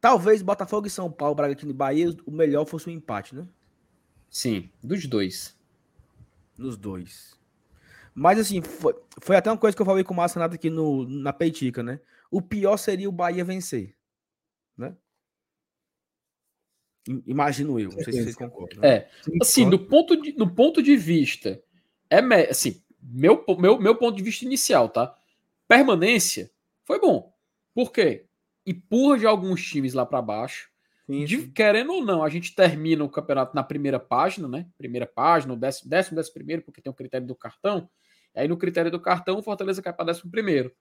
[0.00, 3.46] Talvez Botafogo e São Paulo, Bragantino e Bahia, o melhor fosse o um empate, né?
[4.30, 5.56] Sim, dos dois.
[6.56, 7.38] Nos dois.
[8.14, 10.70] Mas assim, foi, foi até uma coisa que eu falei com o Márcio Renato aqui
[10.70, 12.00] no, na Peitica, né?
[12.30, 13.94] O pior seria o Bahia vencer,
[14.76, 14.96] né?
[17.26, 18.80] Imagino eu, não sei se vocês concordam.
[18.80, 18.88] Né?
[18.88, 21.62] É, assim, do ponto de, do ponto de vista,
[22.08, 25.16] é assim, meu, meu, meu ponto de vista inicial, tá?
[25.66, 26.50] Permanência
[26.84, 27.34] foi bom.
[27.74, 28.26] Por quê?
[28.66, 30.70] Empurra de alguns times lá para baixo.
[31.06, 34.66] Sim, de, querendo ou não, a gente termina o campeonato na primeira página, né?
[34.78, 37.90] Primeira página, décimo, décimo, décimo primeiro, porque tem o critério do cartão.
[38.34, 40.72] Aí no critério do cartão, o Fortaleza cai para décimo primeiro.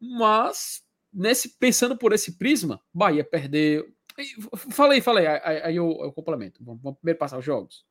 [0.00, 3.92] Mas, nesse, pensando por esse prisma, Bahia perdeu.
[4.70, 6.62] Falei, falei, aí, aí eu, eu, complemento.
[6.64, 7.84] Vamos, vamos primeiro passar os jogos.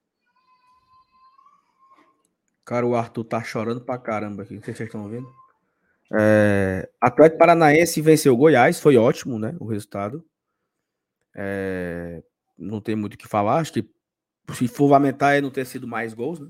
[2.64, 4.56] Cara, o Arthur tá chorando pra caramba aqui.
[4.56, 5.32] Não sei se vocês estão ouvindo.
[6.14, 9.56] É, Atlético Paranaense venceu o Goiás, foi ótimo, né?
[9.60, 10.24] O resultado.
[11.36, 12.24] É,
[12.58, 13.90] não tem muito o que falar, acho que
[14.54, 16.48] se for lamentar é não ter sido mais gols, né?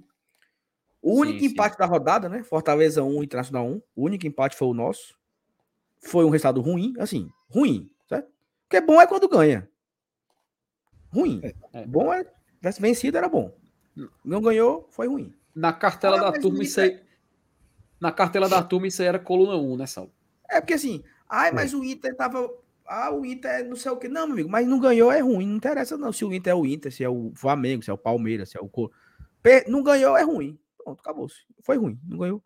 [1.01, 1.53] O único Sim, sim.
[1.53, 2.43] empate da rodada, né?
[2.43, 3.81] Fortaleza 1, Internacional 1.
[3.95, 5.15] O único empate foi o nosso.
[6.01, 8.27] Foi um resultado ruim, assim, ruim, certo?
[8.67, 9.69] Porque bom é quando ganha.
[11.13, 11.41] Ruim.
[11.73, 11.85] É.
[11.85, 12.25] Bom é.
[12.57, 13.55] Tivesse vencido era bom.
[14.23, 15.31] Não ganhou, foi ruim.
[15.53, 16.99] Na cartela Ah, da turma, isso aí.
[17.99, 20.13] Na cartela da turma, isso aí era coluna 1, né, Saulo?
[20.49, 22.49] É porque assim, ai, mas o Inter tava.
[22.85, 24.07] Ah, o Inter é não sei o que.
[24.07, 25.47] Não, meu amigo, mas não ganhou é ruim.
[25.47, 26.11] Não interessa, não.
[26.11, 28.57] Se o Inter é o Inter, se é o Flamengo, se é o Palmeiras, se
[28.57, 28.91] é o Cor.
[29.67, 30.59] Não ganhou é ruim.
[30.77, 31.45] Pronto, acabou-se.
[31.61, 32.43] Foi ruim, não ganhou.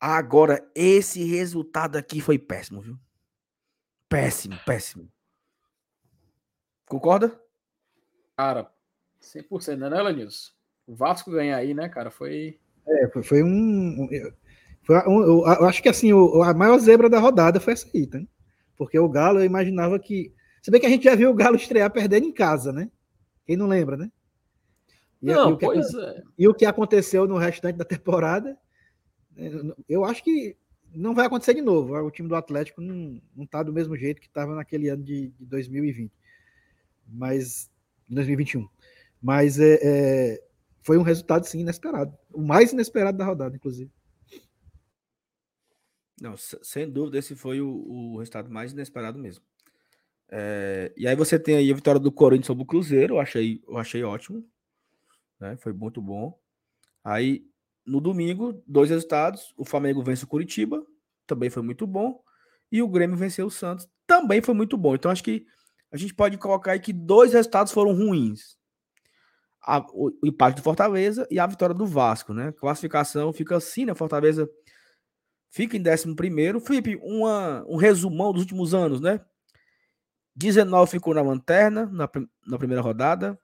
[0.00, 2.98] Agora, esse resultado aqui foi péssimo, viu?
[4.08, 5.12] Péssimo, péssimo.
[6.86, 7.40] Concorda?
[8.36, 8.72] Cara,
[9.20, 10.52] 100%, né, né, Lenilson?
[10.86, 12.58] O Vasco ganhar aí, né, cara, foi.
[12.90, 14.08] É, foi, um.
[14.82, 18.06] foi um- eu, acho que assim, o- a maior zebra da rodada foi essa aí,
[18.06, 18.20] tá?
[18.76, 20.32] Porque o Galo, eu imaginava que.
[20.62, 22.90] Se bem que a gente já viu o Galo estrear perdendo em casa, né?
[23.46, 24.10] Quem não lembra, né?
[25.22, 26.22] E, a- e Não, o que, pois é.
[26.38, 28.56] e o que aconteceu no restante da temporada,
[29.36, 29.50] eh,
[29.88, 30.56] eu acho que
[30.94, 31.94] não vai acontecer de novo.
[31.94, 35.28] O time do Atlético não, não tá do mesmo jeito que estava naquele ano de,
[35.38, 36.12] de 2020.
[37.06, 37.70] Mas.
[38.08, 38.66] 2021.
[39.22, 40.42] Mas é, é,
[40.82, 42.16] foi um resultado, sim, inesperado.
[42.32, 43.90] O mais inesperado da rodada, inclusive.
[46.20, 49.44] Não, se- sem dúvida, esse foi o, o resultado mais inesperado mesmo.
[50.30, 53.62] É, e aí você tem aí a vitória do Corinthians sobre o Cruzeiro, eu achei,
[53.66, 54.46] eu achei ótimo.
[55.40, 56.38] né, Foi muito bom.
[57.02, 57.44] Aí,
[57.86, 59.52] no domingo, dois resultados.
[59.56, 60.84] O Flamengo vence o Curitiba,
[61.26, 62.22] também foi muito bom.
[62.70, 64.94] E o Grêmio venceu o Santos, também foi muito bom.
[64.94, 65.44] Então, acho que
[65.90, 68.56] a gente pode colocar aí que dois resultados foram ruins.
[69.62, 72.52] A- o, o empate do Fortaleza e a vitória do Vasco, né?
[72.52, 73.94] Classificação fica assim, né?
[73.94, 74.48] Fortaleza
[75.50, 76.60] fica em 11 primeiro.
[76.60, 79.20] Felipe, uma, um resumão dos últimos anos, né?
[80.34, 82.08] 19 ficou na lanterna na,
[82.46, 83.38] na primeira rodada.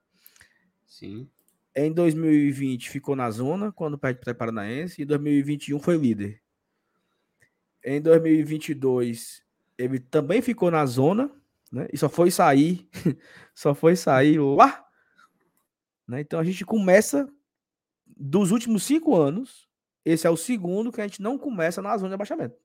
[0.85, 1.29] Sim.
[1.75, 5.01] Em 2020 ficou na zona, quando perde para o Paranaense.
[5.01, 6.41] E em 2021 foi líder.
[7.83, 9.43] Em 2022
[9.77, 11.29] ele também ficou na zona,
[11.71, 11.87] né?
[11.93, 12.89] E só foi sair,
[13.53, 14.86] só foi sair lá.
[16.07, 16.21] Né?
[16.21, 17.27] Então a gente começa
[18.05, 19.67] dos últimos cinco anos.
[20.05, 22.55] Esse é o segundo que a gente não começa na zona de abaixamento.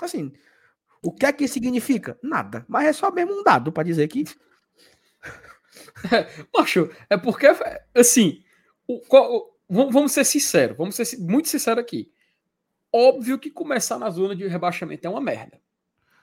[0.00, 0.32] Assim,
[1.02, 2.18] o que é que significa?
[2.22, 2.64] Nada.
[2.68, 4.24] Mas é só mesmo um dado para dizer que
[6.54, 7.46] Macho, é porque,
[7.94, 8.42] assim,
[8.86, 12.12] o- o- vamos ser sinceros, vamos ser muito sinceros aqui.
[12.92, 15.60] Óbvio que começar na zona de rebaixamento é uma merda.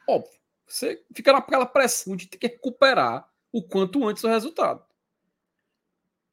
[0.08, 0.38] Óbvio.
[0.68, 4.84] Você fica naquela pressão de ter que recuperar o quanto antes o resultado.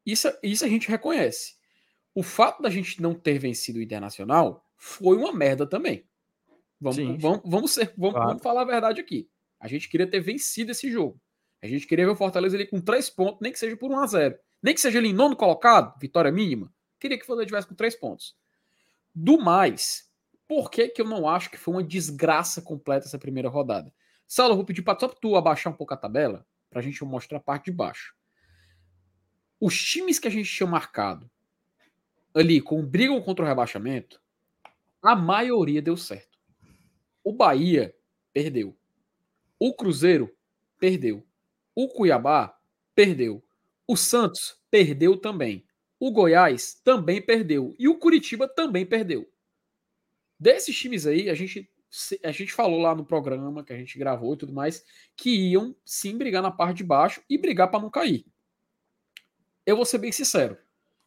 [0.05, 1.55] Isso, isso a gente reconhece.
[2.15, 6.07] O fato da gente não ter vencido o Internacional foi uma merda também.
[6.81, 8.29] Vamos, Sim, vamos, vamos, ser, vamos, Claro.
[8.29, 9.29] vamos falar a verdade aqui.
[9.59, 11.21] A gente queria ter vencido esse jogo.
[11.63, 13.99] A gente queria ver o Fortaleza ali com três pontos, nem que seja por 1
[13.99, 16.73] a 0 Nem que seja ali em nono colocado, vitória mínima.
[17.01, 18.37] Queria que o Fortaleza tivesse com três pontos.
[19.15, 20.11] Do mais,
[20.47, 23.93] por que, que eu não acho que foi uma desgraça completa essa primeira rodada?
[24.27, 27.39] Saulo, eu vou pedir para só tu abaixar um pouco a tabela, pra gente mostrar
[27.39, 28.15] a parte de baixo.
[29.67, 31.31] Os times que a gente tinha marcado
[32.35, 34.21] ali com brigam contra o rebaixamento,
[35.03, 36.39] a maioria deu certo.
[37.25, 37.97] O Bahia
[38.31, 38.77] perdeu.
[39.59, 40.31] O Cruzeiro
[40.79, 41.27] perdeu.
[41.75, 42.55] O Cuiabá
[42.95, 43.43] perdeu.
[43.87, 45.65] O Santos perdeu também.
[45.99, 47.75] O Goiás também perdeu.
[47.79, 49.27] E o Curitiba também perdeu.
[50.39, 51.71] Desses times aí, a gente,
[52.23, 54.85] a gente falou lá no programa que a gente gravou e tudo mais,
[55.17, 58.27] que iam sim brigar na parte de baixo e brigar para não cair.
[59.67, 60.57] Eu vou ser bem sincero.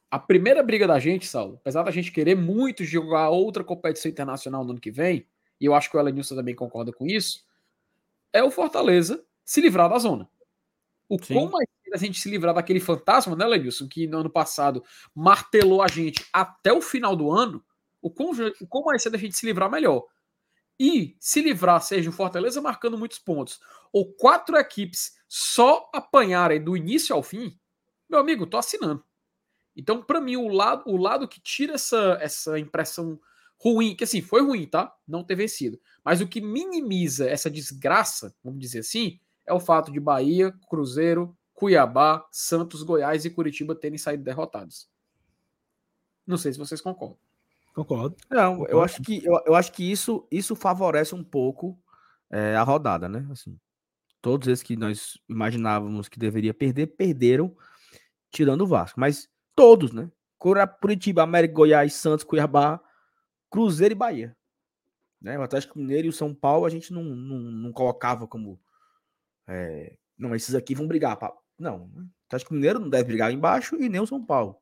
[0.10, 4.64] A primeira briga da gente, Saulo, apesar da gente querer muito jogar outra competição internacional
[4.64, 5.28] no ano que vem,
[5.60, 7.46] e eu acho que o Elenilson também concorda com isso,
[8.32, 10.30] é o Fortaleza se livrar da zona.
[11.10, 11.34] O Sim.
[11.34, 14.84] como mais cedo a gente se livrar daquele fantasma, né, Lenilson, que no ano passado
[15.14, 17.64] martelou a gente até o final do ano,
[18.02, 18.32] o quão,
[18.62, 20.06] o quão mais cedo a gente se livrar, melhor.
[20.80, 23.60] E se livrar, seja o Fortaleza marcando muitos pontos,
[23.92, 27.58] ou quatro equipes só apanharem do início ao fim,
[28.10, 29.04] meu amigo, tô assinando.
[29.76, 33.20] Então, para mim, o lado, o lado que tira essa, essa impressão
[33.60, 34.96] ruim, que assim, foi ruim, tá?
[35.08, 35.80] Não ter vencido.
[36.04, 41.38] Mas o que minimiza essa desgraça, vamos dizer assim, é o fato de Bahia, Cruzeiro,
[41.54, 44.90] Cuiabá, Santos, Goiás e Curitiba terem saído derrotados.
[46.26, 47.18] Não sei se vocês concordam.
[47.74, 48.16] Concordo.
[48.30, 48.80] Não, eu Concordo.
[48.82, 51.80] acho que, eu, eu acho que isso, isso favorece um pouco
[52.30, 53.28] é, a rodada, né?
[53.32, 53.58] Assim,
[54.22, 57.56] todos esses que nós imaginávamos que deveria perder, perderam,
[58.32, 59.00] tirando o Vasco.
[59.00, 60.10] Mas todos, né?
[60.38, 62.80] Cura- Curitiba, América, Goiás, Santos, Cuiabá,
[63.50, 64.36] Cruzeiro e Bahia.
[65.22, 65.38] Né?
[65.38, 68.60] O Atlético Mineiro e o São Paulo a gente não, não, não colocava como.
[69.48, 71.18] é, não, esses aqui vão brigar.
[71.18, 71.34] Pra...
[71.58, 74.58] Não, o Atlético Mineiro não deve brigar embaixo e nem o São Paulo.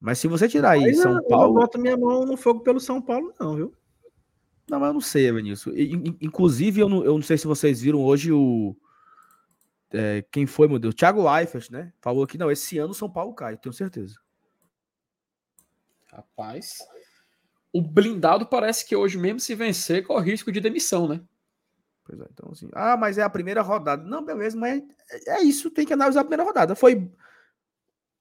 [0.00, 1.54] Mas se você tirar aí Mas eu- São Eu não Paulo.
[1.54, 3.74] boto minha mão no fogo pelo São Paulo, não, viu?
[4.68, 5.70] Não, mas eu não sei, Evanilson.
[5.70, 8.76] In- Inclusive, eu não, eu não sei se vocês viram hoje o.
[9.92, 10.94] é, quem foi, meu Deus?
[10.94, 11.92] Thiago Leifert, né?
[12.00, 14.16] Falou que não, esse ano o São Paulo cai, tenho certeza.
[16.06, 16.78] Rapaz.
[17.72, 21.20] O blindado parece que hoje mesmo se vencer corre risco de demissão, né?
[22.04, 22.68] Pois é, então assim.
[22.72, 24.02] Ah, mas é a primeira rodada.
[24.02, 26.74] Não, beleza, mas é, é isso, tem que analisar a primeira rodada.
[26.74, 27.10] Foi.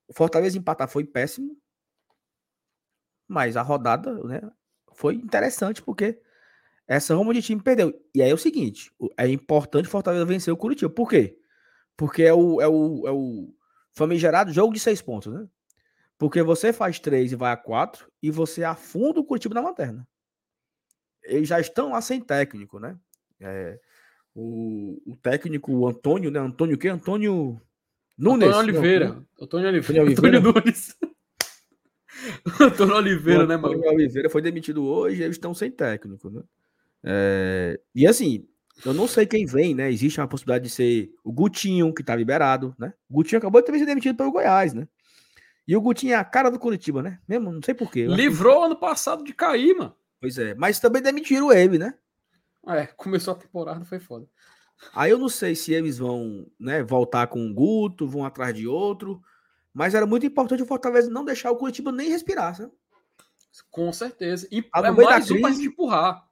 [0.07, 1.57] O Fortaleza empatar foi péssimo.
[3.27, 4.41] Mas a rodada, né?
[4.93, 6.19] Foi interessante, porque
[6.87, 7.93] essa Roma de time perdeu.
[8.13, 10.89] E aí é o seguinte: é importante Fortaleza vencer o Curitiba.
[10.89, 11.38] Por quê?
[11.99, 13.53] Porque é o, é o, é o
[13.91, 15.45] famigerado jogo de seis pontos, né?
[16.17, 20.07] Porque você faz três e vai a quatro, e você afunda o Curitiba na lanterna.
[21.21, 22.97] Eles já estão lá sem técnico, né?
[23.41, 23.77] É,
[24.33, 26.39] o, o técnico o Antônio, né?
[26.39, 26.87] Antônio o quê?
[26.87, 27.61] Antônio
[28.17, 28.47] Nunes.
[28.47, 29.07] Antônio Não, Oliveira.
[29.09, 29.27] não.
[29.41, 30.09] Antônio Oliveira.
[30.09, 30.41] Antônio.
[30.41, 30.97] Nunes.
[32.61, 33.75] Antônio Oliveira, né, mano?
[33.75, 36.43] Antônio Oliveira foi demitido hoje, eles estão sem técnico, né?
[37.03, 38.47] É, e assim,
[38.85, 39.91] eu não sei quem vem, né?
[39.91, 42.93] Existe uma possibilidade de ser o Gutinho, que tá liberado, né?
[43.09, 44.87] O Gutinho acabou de ter sido demitido pelo Goiás, né?
[45.67, 47.19] E o Gutinho é a cara do Curitiba, né?
[47.27, 48.03] Mesmo, não sei porquê.
[48.05, 49.95] acho que- Livrou ano passado de cair, mano.
[50.19, 51.93] Pois é, mas também demitiram ele, né?
[52.67, 54.27] É, começou a temporada, foi foda.
[54.93, 58.65] Aí eu não sei se eles vão né, voltar com um Guto, vão atrás de
[58.67, 59.21] outro,
[59.73, 62.71] mas era muito importante o Fortaleza não deixar o Curitiba nem respirar, sabe?
[63.69, 64.47] Com certeza.
[64.51, 66.25] E Ah, é no meio da mais um pra crise- gente empurrar.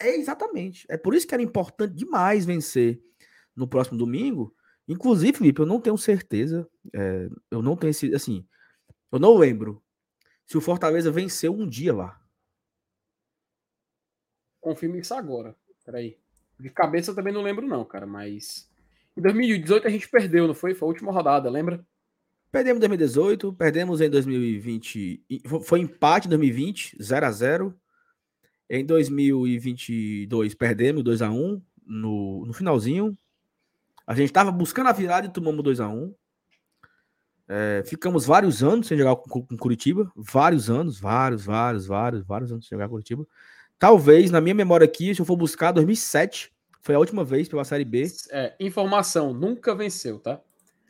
[0.00, 0.86] É exatamente.
[0.88, 3.02] É por isso que era importante demais vencer
[3.54, 4.54] no próximo domingo.
[4.86, 6.68] Inclusive, Felipe, eu não tenho certeza.
[6.94, 8.14] é, eu não tenho esse.
[8.14, 8.46] Assim,
[9.12, 9.82] eu não lembro
[10.46, 12.20] se o Fortaleza venceu um dia lá.
[14.60, 15.54] Confirme isso agora.
[15.84, 16.18] Peraí.
[16.58, 18.68] De cabeça eu também não lembro, não, cara, mas.
[19.16, 20.74] Em 2018 a gente perdeu, não foi?
[20.74, 21.84] Foi a última rodada, lembra?
[22.50, 25.24] Perdemos em 2018, perdemos em 2020.
[25.28, 27.80] e fo- Foi empate em 2020, 0 a 0
[28.70, 33.16] Em 2022, perdemos 2 a 1 no, no finalzinho.
[34.06, 36.14] A gente estava buscando a virada e tomamos 2 a 1
[37.48, 40.12] É, ficamos vários anos sem jogar com, com Curitiba.
[40.14, 43.26] Vários anos, vários, vários, vários, vários anos sem jogar com Curitiba.
[43.78, 46.52] Talvez, na minha memória aqui, se eu for buscar, 2007
[46.82, 48.06] foi a última vez pela Série B.
[48.30, 50.40] É, informação, nunca venceu, tá?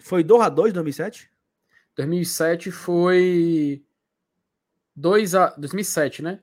[0.01, 1.31] Foi 2 a 2 em 2007?
[1.97, 3.85] 2007 foi
[4.95, 6.41] 2 a 2007, né?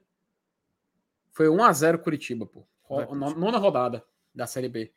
[1.36, 2.65] Foi 1 a 0 Curitiba, pô.
[2.83, 3.13] Ro-.
[3.13, 4.93] Nona rodada da Série B.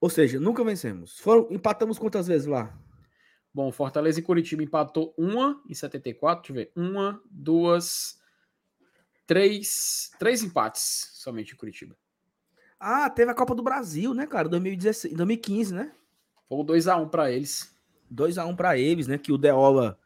[0.00, 1.18] Ou seja, nunca vencemos.
[1.18, 2.72] Foram, empatamos quantas vezes lá?
[3.52, 6.88] Bom, Fortaleza e Curitiba empatou uma em 74, deixa eu ver.
[6.90, 8.20] Uma, duas,
[9.26, 11.96] três, três empates somente em Curitiba.
[12.78, 14.48] Ah, teve a Copa do Brasil, né, cara?
[14.48, 15.92] 2016, 2015, né?
[16.48, 17.74] Foi 2x1 pra eles.
[18.14, 19.18] 2x1 pra eles, né?
[19.18, 19.98] Que o Deola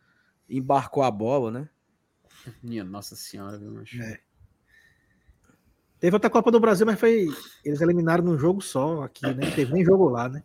[0.48, 1.68] embarcou a bola, né?
[2.62, 4.00] Minha nossa senhora, viu, macho?
[4.00, 4.29] É.
[6.01, 7.28] Teve outra Copa do Brasil, mas foi.
[7.62, 9.44] Eles eliminaram num jogo só aqui, né?
[9.44, 10.42] Não teve nem jogo lá, né?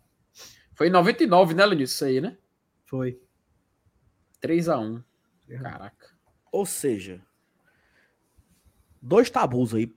[0.74, 1.94] Foi em 99, né, Lenilson?
[1.94, 2.36] Isso aí, né?
[2.84, 3.18] Foi.
[4.42, 5.02] 3x1.
[5.62, 6.14] Caraca.
[6.52, 7.24] Ou seja,
[9.00, 9.94] dois tabus aí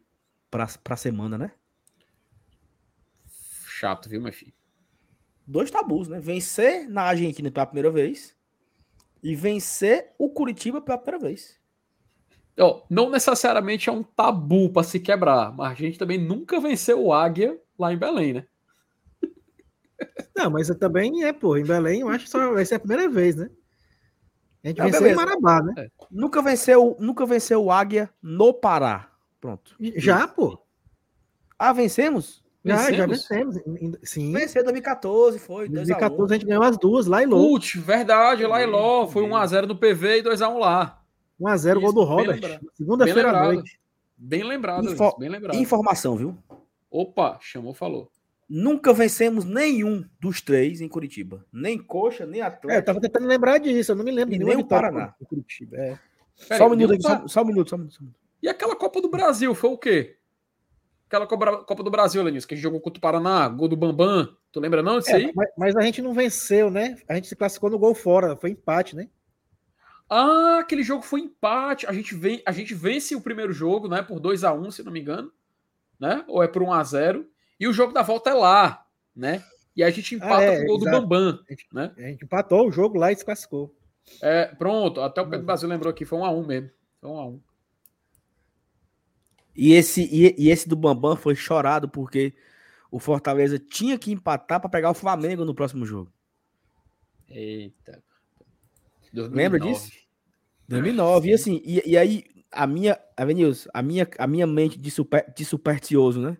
[0.50, 1.52] pra, pra semana, né?
[3.28, 4.54] Chato, viu, meu filho?
[5.46, 6.22] Dois tabus, né?
[6.22, 8.34] Vencer na Argentina pela primeira vez
[9.22, 11.59] e vencer o Curitiba pela primeira vez.
[12.60, 17.04] Ó, não necessariamente é um tabu pra se quebrar, mas a gente também nunca venceu
[17.04, 18.46] o Águia lá em Belém, né?
[20.36, 23.10] Não, mas também é, pô, em Belém, eu acho que só vai ser a primeira
[23.10, 23.50] vez, né?
[24.64, 25.26] A gente Não, venceu em beleza.
[25.26, 25.90] Marabá, né?
[26.12, 29.10] Nunca venceu, nunca venceu o Águia no Pará.
[29.40, 29.76] Pronto.
[29.96, 30.60] Já, pô.
[31.58, 32.44] Ah, vencemos?
[32.64, 33.56] Já, já Vencemos?
[33.66, 34.34] Em- Sim.
[34.34, 35.66] Venceu em 2014, foi.
[35.66, 37.54] Em 2 2014 a gente ganhou as duas lá e louco.
[37.54, 39.08] Putz, verdade, lá em Ló.
[39.08, 40.99] Foi 1x0 no PV e 2x1 lá.
[41.40, 42.60] 1x0 gol do Robert.
[42.76, 43.80] Segunda-feira à noite.
[44.18, 45.56] Bem lembrado, Info- bem lembrado.
[45.56, 46.38] Informação, viu?
[46.92, 48.12] Opa, chamou, falou.
[48.50, 51.46] Nunca vencemos nenhum dos três em Curitiba.
[51.54, 52.86] Nem Coxa, nem É, eu Atlético.
[52.86, 55.14] tava tentando lembrar disso, eu não me lembro E de nem o Paraná.
[55.22, 55.78] o Curitiba.
[55.78, 56.00] É.
[56.48, 57.94] Pera só um minuto, e aqui, só, só um minuto, só um minuto.
[57.94, 58.20] só um minuto.
[58.42, 60.16] E aquela Copa do Brasil foi o quê?
[61.08, 64.30] Aquela Copa do Brasil, Lenilson, que a gente jogou contra o Paraná, gol do Bambam.
[64.52, 65.32] Tu lembra não disso É, aí?
[65.36, 66.98] mas, mas a gente não venceu, né?
[67.08, 69.10] A gente se classificou no gol fora, foi empate, né?
[70.10, 71.86] Ah, aquele jogo foi empate.
[71.88, 74.02] A gente, ven a gente vence o primeiro jogo, né?
[74.02, 75.32] Por 2 a 1 se não me engano.
[76.00, 76.24] Né?
[76.28, 77.30] Ou é por 1 a 0
[77.60, 78.86] E o jogo da volta é lá,
[79.16, 79.44] né?
[79.76, 81.02] E a gente empata Ah, é, com o gol exato.
[81.02, 81.44] do Bambam.
[81.48, 81.94] A gente, Né?
[81.98, 83.76] a gente empatou o jogo lá e se classificou.
[84.22, 85.30] É, pronto, até o Uhum.
[85.30, 86.72] Pedro Brasil lembrou aqui, foi 1 a 1 mesmo.
[87.00, 87.42] Foi 1 a 1
[89.56, 92.34] E esse, e, e esse do Bambam foi chorado porque
[92.92, 96.12] o Fortaleza tinha que empatar para pegar o Flamengo no próximo jogo.
[97.30, 98.04] Eita.
[99.14, 99.74] Lembra 2009.
[99.74, 99.92] disso?
[100.68, 101.30] 2009.
[101.30, 105.32] E assim, e, e aí a minha, Avenilson, a minha, a minha mente de, super,
[105.36, 106.38] de supersticioso, né?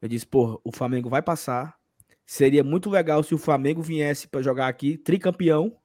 [0.00, 1.76] Eu disse, pô, o Flamengo vai passar.
[2.24, 5.76] Seria muito legal se o Flamengo viesse para jogar aqui, tricampeão,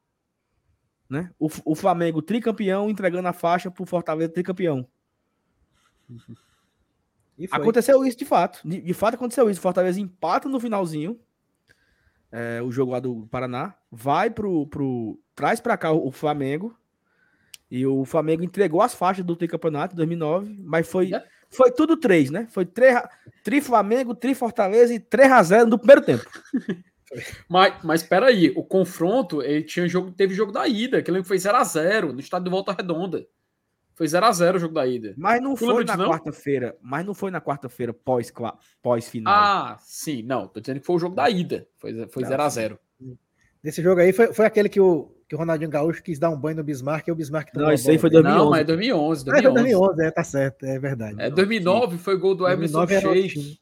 [1.10, 1.32] né?
[1.40, 4.88] O, o Flamengo tricampeão entregando a faixa pro Fortaleza tricampeão.
[7.52, 8.62] Aconteceu isso de fato.
[8.64, 9.62] De, de, fato aconteceu isso.
[9.62, 11.20] Fortaleza empata no finalzinho.
[12.32, 13.76] É, o jogo lá do Paraná.
[13.92, 14.66] Vai pro.
[14.68, 16.76] pro traz para cá o, Flamengo.
[17.70, 21.12] E o Flamengo entregou as faixas do tricampeonato em 2009, mas foi,
[21.50, 22.48] foi tudo três, né?
[22.50, 23.02] Foi três,
[23.44, 26.26] tri Flamengo, tri Fortaleza e 3 a 0 no primeiro tempo.
[27.50, 31.38] mas, mas peraí, o confronto, ele tinha jogo, teve jogo da ida, que ele foi
[31.38, 33.26] 0 a 0 no estádio de Volta Redonda.
[34.02, 35.14] Foi 0 a 0 o jogo da ida.
[35.16, 38.34] Mas não tu foi na quarta-feira, mas não foi na quarta-feira pós
[38.82, 39.32] pós final.
[39.32, 41.68] Ah, sim, não, tô dizendo que foi o jogo da ida.
[41.78, 42.80] Foi foi 0 a 0.
[43.64, 46.36] Nesse jogo aí foi, foi aquele que o que o Ronaldinho Gaúcho quis dar um
[46.36, 48.44] banho no Bismarck e o Bismarck Não, isso aí foi 2011.
[48.44, 49.26] Não, mas é 2011.
[49.26, 51.22] 2011, é, 2011 é, tá certo, é verdade.
[51.22, 53.60] É, 2009 foi gol do Emerson Sheik.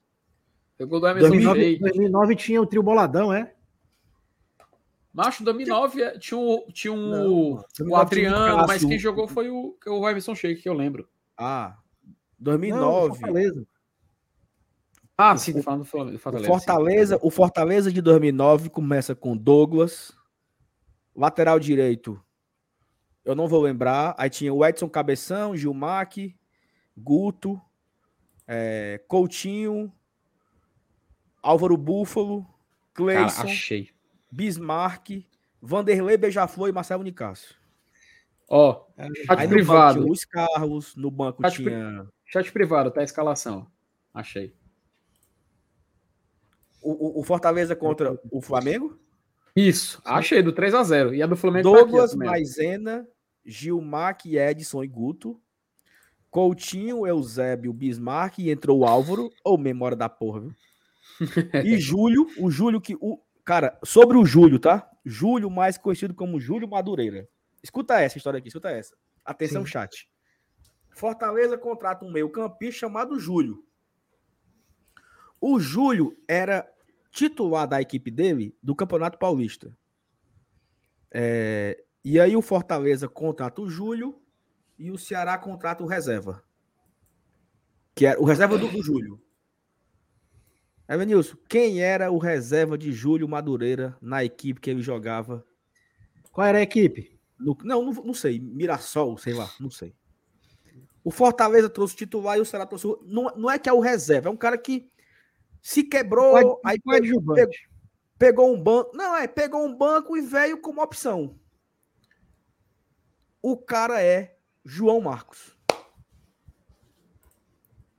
[0.77, 3.51] Foi gol do Emerson 2009, 2009 tinha o trio boladão, é?
[5.19, 9.77] Macho, 2009 é, tinha, um, tinha um, não, o Adriano, mas quem jogou foi o,
[9.85, 11.09] o Emerson Sheik, que eu lembro.
[11.37, 11.77] Ah,
[12.39, 13.09] 2009.
[13.09, 13.67] Não, Fortaleza.
[15.17, 16.49] Ah, sim, tô falando do Fortaleza.
[16.49, 20.13] O Fortaleza, o Fortaleza de 2009 começa com Douglas,
[21.13, 22.17] Lateral direito,
[23.25, 24.15] eu não vou lembrar.
[24.17, 26.33] Aí tinha o Edson Cabeção, Gilmac,
[26.97, 27.59] Guto,
[28.47, 29.91] é, Coutinho,
[31.43, 32.47] Álvaro Búfalo,
[32.93, 33.89] Cleison, achei.
[34.31, 35.25] Bismarck,
[35.61, 37.55] Vanderlei Beija-Flor e Marcelo Nicásio.
[38.47, 40.01] Ó, oh, chat privado.
[40.01, 42.03] Luiz Carlos, no banco chat tinha...
[42.03, 42.09] Pri...
[42.25, 43.67] Chat privado, tá a escalação.
[44.13, 44.55] Achei.
[46.81, 48.97] O, o, o Fortaleza contra o Flamengo?
[49.55, 53.07] Isso, achei, do 3 a 0 E a do Flamengo Douglas, tá Maisena,
[53.45, 55.39] Gilmar, Edson e Guto.
[56.29, 60.55] Coutinho, Eusébio, Bismarck e entrou o Álvaro, ou memória da porra, viu?
[61.65, 62.95] E Júlio, o Júlio que.
[62.99, 63.19] O,
[63.49, 64.87] cara, sobre o Júlio, tá?
[65.03, 67.27] Júlio, mais conhecido como Júlio Madureira.
[67.63, 68.95] Escuta essa história aqui, escuta essa.
[69.25, 69.71] Atenção, Sim.
[69.71, 70.07] chat.
[70.91, 73.65] Fortaleza contrata um meio-campista chamado Júlio.
[75.41, 76.71] O Júlio era
[77.09, 79.75] titular da equipe dele do Campeonato Paulista.
[81.09, 84.21] É, e aí o Fortaleza contrata o Júlio
[84.77, 86.43] e o Ceará contrata o reserva.
[87.95, 89.19] Que é o reserva do, do Júlio.
[90.89, 95.45] Evanilson, quem era o reserva de Júlio Madureira na equipe que ele jogava?
[96.31, 97.19] Qual era a equipe?
[97.37, 98.39] No, não, não, não, sei.
[98.39, 99.93] Mirassol, sei lá, não sei.
[101.03, 102.87] O Fortaleza trouxe o titular e o Ceará trouxe.
[103.03, 104.91] Não, não é que é o reserva, é um cara que
[105.61, 107.55] se quebrou, pode, aí pegou, pegou,
[108.17, 108.95] pegou um banco.
[108.95, 111.39] Não, é, pegou um banco e veio como opção.
[113.41, 114.35] O cara é
[114.65, 115.55] João Marcos.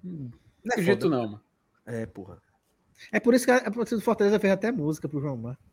[0.05, 0.31] Hum,
[0.65, 1.45] não é jeito não, mano.
[1.87, 2.41] É, porra.
[3.13, 5.65] É por isso que a torcida do Fortaleza fez até música pro João Marcos.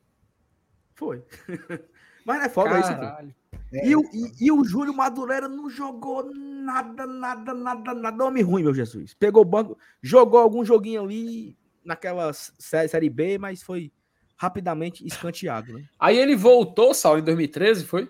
[0.93, 1.23] Foi.
[2.25, 3.29] Mas não é foda Caralho.
[3.29, 8.25] isso, é, e, o, e, e, o Júlio Madureira não jogou nada, nada, nada, nada.
[8.25, 9.13] Homem ruim, meu Jesus.
[9.13, 13.91] Pegou o banco, jogou algum joguinho ali, naquela série, série B, mas foi
[14.35, 15.73] rapidamente escanteado.
[15.73, 15.85] Né?
[15.97, 18.09] Aí ele voltou, Saulo, em 2013, foi?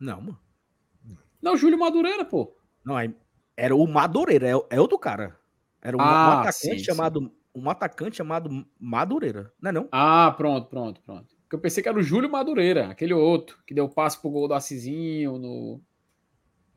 [0.00, 0.40] Não, mano.
[1.40, 2.56] Não, Júlio Madureira, pô.
[2.84, 2.96] Não,
[3.56, 5.38] era o Madureira, é, é outro cara.
[5.86, 7.32] Era um, ah, um atacante sim, chamado sim.
[7.54, 9.88] um atacante chamado Madureira, não é não?
[9.92, 11.36] Ah, pronto, pronto, pronto.
[11.42, 14.48] Porque eu pensei que era o Júlio Madureira, aquele outro que deu passe pro gol
[14.48, 15.80] do Assisinho no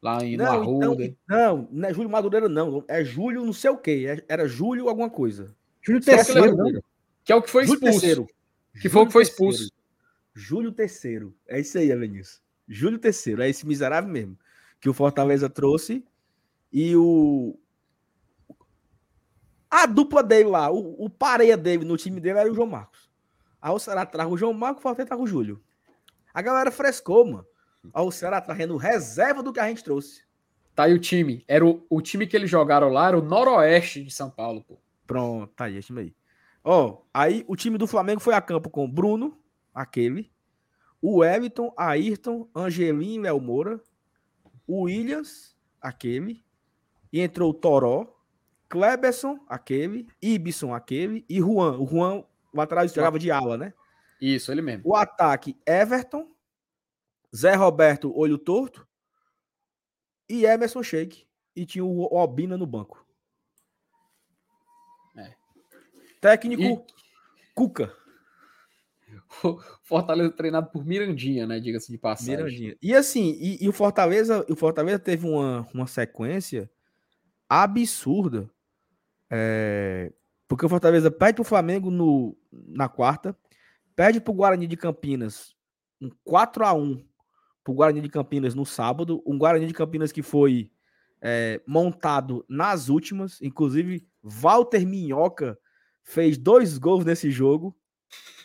[0.01, 1.03] Lá em não, Arruda.
[1.03, 2.83] Então, não, não é Júlio Madureira, não.
[2.87, 4.05] É Júlio não sei o quê.
[4.07, 5.53] É, era Júlio alguma coisa.
[5.81, 6.81] Júlio Terceiro, que,
[7.25, 7.99] que é o que foi Júlio expulso.
[7.99, 8.27] Terceiro.
[8.73, 9.59] Que Júlio foi o que foi expulso.
[9.59, 9.75] Terceiro.
[10.33, 11.35] Júlio Terceiro.
[11.47, 12.41] É isso aí, Avenis.
[12.67, 13.41] Júlio Terceiro.
[13.41, 14.37] É esse miserável mesmo.
[14.79, 16.05] Que o Fortaleza trouxe.
[16.71, 17.59] E o.
[19.69, 23.09] A dupla dele lá, o, o pareia dele no time dele era o João Marcos.
[23.61, 25.61] Aí o Ceará traz o João Marcos, o Fortaleza traz o Júlio.
[26.33, 27.45] A galera frescou, mano.
[27.93, 30.23] Ó, o Ceará trazendo reserva do que a gente trouxe.
[30.73, 31.43] Tá aí o time.
[31.47, 34.77] Era o, o time que eles jogaram lá, era o Noroeste de São Paulo, pô.
[35.05, 36.15] Pronto, tá aí, esse time aí.
[36.63, 39.37] Ó, aí o time do Flamengo foi a campo com Bruno,
[39.73, 40.31] aquele,
[41.01, 43.81] o Everton, Ayrton, Angelim, Léo Moura,
[44.67, 46.43] o Williams, aquele,
[47.11, 48.18] e entrou o Toró,
[48.69, 51.77] Kleberson, aquele, Ibson, aquele, e Juan.
[51.79, 53.73] O Juan, o atrás jogava de ala, né?
[54.21, 54.83] Isso, ele mesmo.
[54.85, 56.29] O ataque, Everton,
[57.35, 58.87] Zé Roberto, olho torto.
[60.27, 61.27] E Emerson Sheik.
[61.55, 63.05] E tinha o Obina no banco.
[65.17, 65.33] É.
[66.21, 67.53] Técnico e...
[67.55, 67.93] Cuca.
[69.43, 71.59] o Fortaleza treinado por Mirandinha, né?
[71.59, 72.37] Diga-se de passagem.
[72.37, 72.77] Mirandinha.
[72.81, 76.69] E assim, e, e, o Fortaleza, o Fortaleza teve uma, uma sequência
[77.47, 78.49] absurda.
[79.29, 80.11] É,
[80.47, 83.37] porque o Fortaleza perde pro Flamengo no, na quarta,
[83.95, 85.55] perde pro Guarani de Campinas
[86.01, 87.03] um 4 a 1
[87.63, 90.71] pro Guarani de Campinas no sábado, um Guarani de Campinas que foi
[91.21, 95.57] é, montado nas últimas, inclusive Walter Minhoca
[96.03, 97.75] fez dois gols nesse jogo.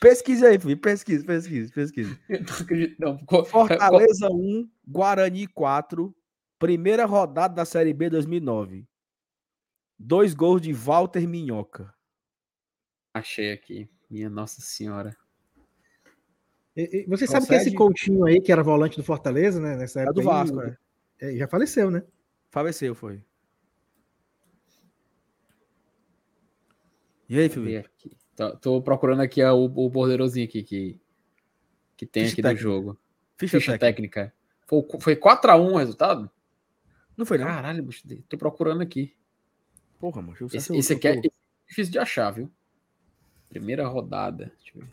[0.01, 0.82] Pesquisa aí, Felipe.
[0.82, 2.18] Pesquisa, pesquisa, pesquisa.
[2.99, 6.14] não Fortaleza 1, Guarani 4,
[6.59, 8.87] primeira rodada da Série B 2009.
[9.99, 11.95] Dois gols de Walter Minhoca.
[13.12, 13.88] Achei aqui.
[14.11, 15.16] Minha Nossa Senhora.
[16.76, 19.76] E, e, você sabe que esse Coutinho aí, que era volante do Fortaleza, né?
[19.76, 20.20] Nessa época.
[20.20, 20.74] É do Vasco, aí,
[21.20, 21.36] é.
[21.36, 22.03] Já faleceu, né?
[22.51, 23.22] Faleceu, foi.
[27.28, 27.88] E aí, Felipe?
[28.36, 31.01] Tô, tô, procurando aqui o, o borderozinho aqui que,
[31.97, 32.61] que tem Ficha aqui técnica.
[32.61, 32.99] do jogo.
[33.36, 34.32] Ficha, Ficha técnica.
[34.32, 34.45] técnica.
[34.66, 36.30] Foi, foi 4x1 o resultado?
[37.16, 37.47] Não foi, não?
[37.47, 39.14] Caralho, bicho, tô procurando aqui.
[40.05, 40.36] Porra, mano.
[40.52, 41.18] Esse, esse aqui é
[41.66, 42.50] difícil de achar, viu?
[43.48, 44.52] Primeira rodada.
[44.59, 44.92] Deixa eu ver.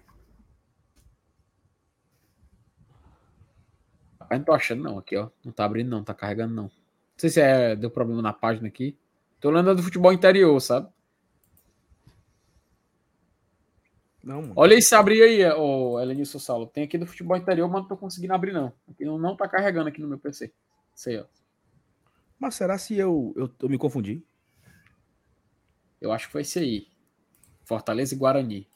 [4.21, 5.29] Rapaz, não tô achando não aqui, ó.
[5.43, 6.63] Não tá abrindo não, tá carregando não.
[6.63, 6.71] Não
[7.17, 8.97] sei se é, deu problema na página aqui.
[9.41, 10.87] Tô lendo do futebol interior, sabe?
[14.23, 14.53] Não, mano.
[14.55, 16.67] Olha se abrir aí, o Elenilson Saulo.
[16.67, 18.71] Tem aqui do futebol interior, mas não tô conseguindo abrir, não.
[18.89, 20.53] Aqui não, não tá carregando aqui no meu PC.
[20.95, 21.25] Sei, ó.
[22.39, 24.23] Mas será se eu, eu, eu me confundi?
[26.01, 26.87] Eu acho que foi esse aí.
[27.63, 28.67] Fortaleza e Guarani.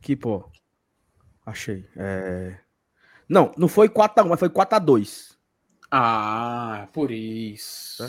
[0.00, 0.50] Que, pô.
[1.46, 1.88] Achei.
[1.96, 2.58] É...
[3.28, 5.36] Não, não foi 4x1, mas foi 4x2.
[5.90, 8.02] Ah, por isso.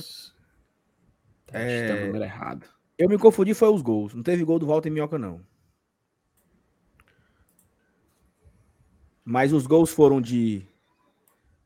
[1.46, 2.08] Tá é...
[2.08, 2.68] número errado.
[2.98, 4.14] Eu me confundi, foi os gols.
[4.14, 5.46] Não teve gol do Walter Minhoca, não.
[9.24, 10.68] Mas os gols foram de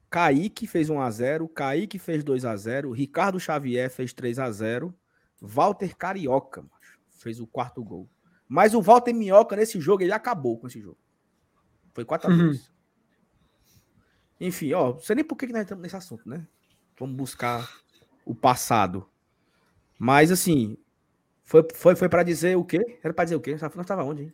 [0.09, 4.93] Kaique fez 1x0, Kaique fez 2x0, Ricardo Xavier fez 3x0,
[5.41, 6.65] Walter Carioca
[7.09, 8.09] fez o quarto gol.
[8.47, 10.97] Mas o Walter Minhoca nesse jogo, ele acabou com esse jogo.
[11.93, 12.29] Foi 4x2.
[12.29, 12.59] Uhum.
[14.39, 16.47] Enfim, ó, não sei nem por que nós estamos nesse assunto, né?
[16.99, 17.69] Vamos buscar
[18.25, 19.09] o passado.
[19.97, 20.77] Mas assim,
[21.43, 22.99] foi, foi, foi para dizer o quê?
[23.03, 23.51] Era para dizer o quê?
[23.59, 24.33] Nós estava onde, hein?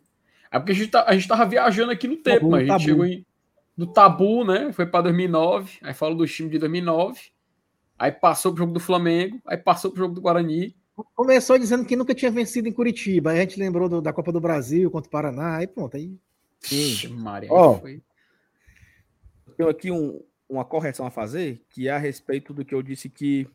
[0.50, 2.60] É porque a gente, tá, a gente tava viajando aqui no tempo, tabu, mas a
[2.60, 2.84] gente tabu.
[2.84, 3.26] chegou em,
[3.76, 4.72] no tabu, né?
[4.72, 7.20] Foi para 2009, aí falou do time de 2009,
[7.98, 10.76] aí passou pro jogo do Flamengo, aí passou pro jogo do Guarani.
[11.14, 14.30] Começou dizendo que nunca tinha vencido em Curitiba, aí a gente lembrou do, da Copa
[14.30, 16.16] do Brasil contra o Paraná, aí pronto, aí.
[16.60, 18.00] Sim, Maria, Ó, foi.
[19.56, 23.08] Tenho aqui um, uma correção a fazer, que é a respeito do que eu disse
[23.08, 23.46] que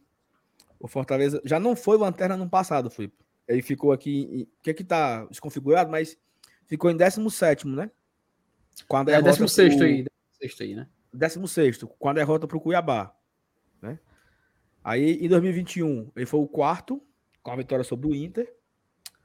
[0.79, 3.17] o Fortaleza já não foi lanterna no passado, Felipe.
[3.47, 6.17] Ele ficou aqui, que aqui tá desconfigurado, mas
[6.67, 7.89] ficou em 17, né?
[8.87, 9.85] Com a derrota é, 16 pro...
[9.85, 10.05] aí,
[10.39, 10.87] 16 aí, né?
[11.11, 13.13] 16, com a derrota para o Cuiabá.
[13.81, 13.99] Né?
[14.83, 17.01] Aí, em 2021, ele foi o quarto,
[17.41, 18.53] com a vitória sobre o Inter.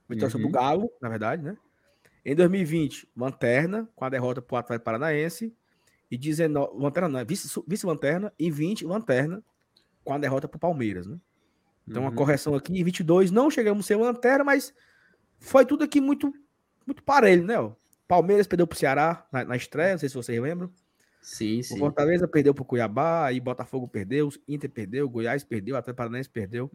[0.08, 0.30] Vitória uhum.
[0.30, 0.52] sobre o uhum.
[0.52, 1.56] Galo, na verdade, né?
[2.24, 5.54] Em 2020, Lanterna, com a derrota para o Atlético Paranaense.
[6.10, 6.78] E 19.
[6.78, 8.32] Lanterna não, é vice-lanterna.
[8.38, 9.42] e 20, Lanterna,
[10.04, 11.18] com a derrota para o Palmeiras, né?
[11.86, 12.08] Então, uhum.
[12.08, 12.78] uma correção aqui.
[12.78, 14.72] Em 22, não chegamos a ser Lanterna, mas
[15.38, 16.32] foi tudo aqui muito
[16.86, 17.54] muito parelho, né?
[18.06, 20.70] Palmeiras perdeu pro Ceará na, na estreia, não sei se vocês lembram.
[21.20, 21.76] Sim, sim.
[21.76, 26.70] O Fortaleza perdeu pro Cuiabá, aí Botafogo perdeu, Inter perdeu, Goiás perdeu, até Paranaense perdeu.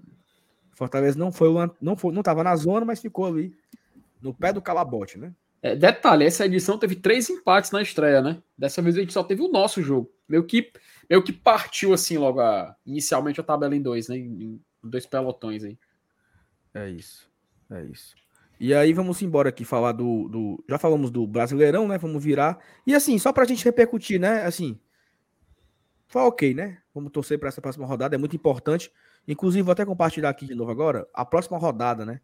[0.79, 1.49] Fortaleza não foi,
[1.81, 3.53] não foi, não tava na zona, mas ficou ali
[4.21, 5.33] no pé do calabote, né?
[5.61, 8.41] É, detalhe, essa edição teve três empates na estreia, né?
[8.57, 10.09] Dessa vez a gente só teve o nosso jogo.
[10.25, 10.71] Meio que,
[11.09, 14.15] meio que partiu assim logo a, inicialmente a tabela em dois, né?
[14.15, 15.77] Em, em dois pelotões aí.
[16.73, 17.29] É isso.
[17.69, 18.15] É isso.
[18.57, 21.97] E aí vamos embora aqui falar do, do, Já falamos do Brasileirão, né?
[21.97, 22.57] Vamos virar.
[22.87, 24.45] E assim, só pra gente repercutir, né?
[24.45, 24.79] Assim.
[26.07, 26.77] Foi ok, né?
[26.95, 28.89] Vamos torcer para essa próxima rodada, é muito importante.
[29.31, 31.07] Inclusive, vou até compartilhar aqui de novo agora.
[31.13, 32.19] A próxima rodada, né?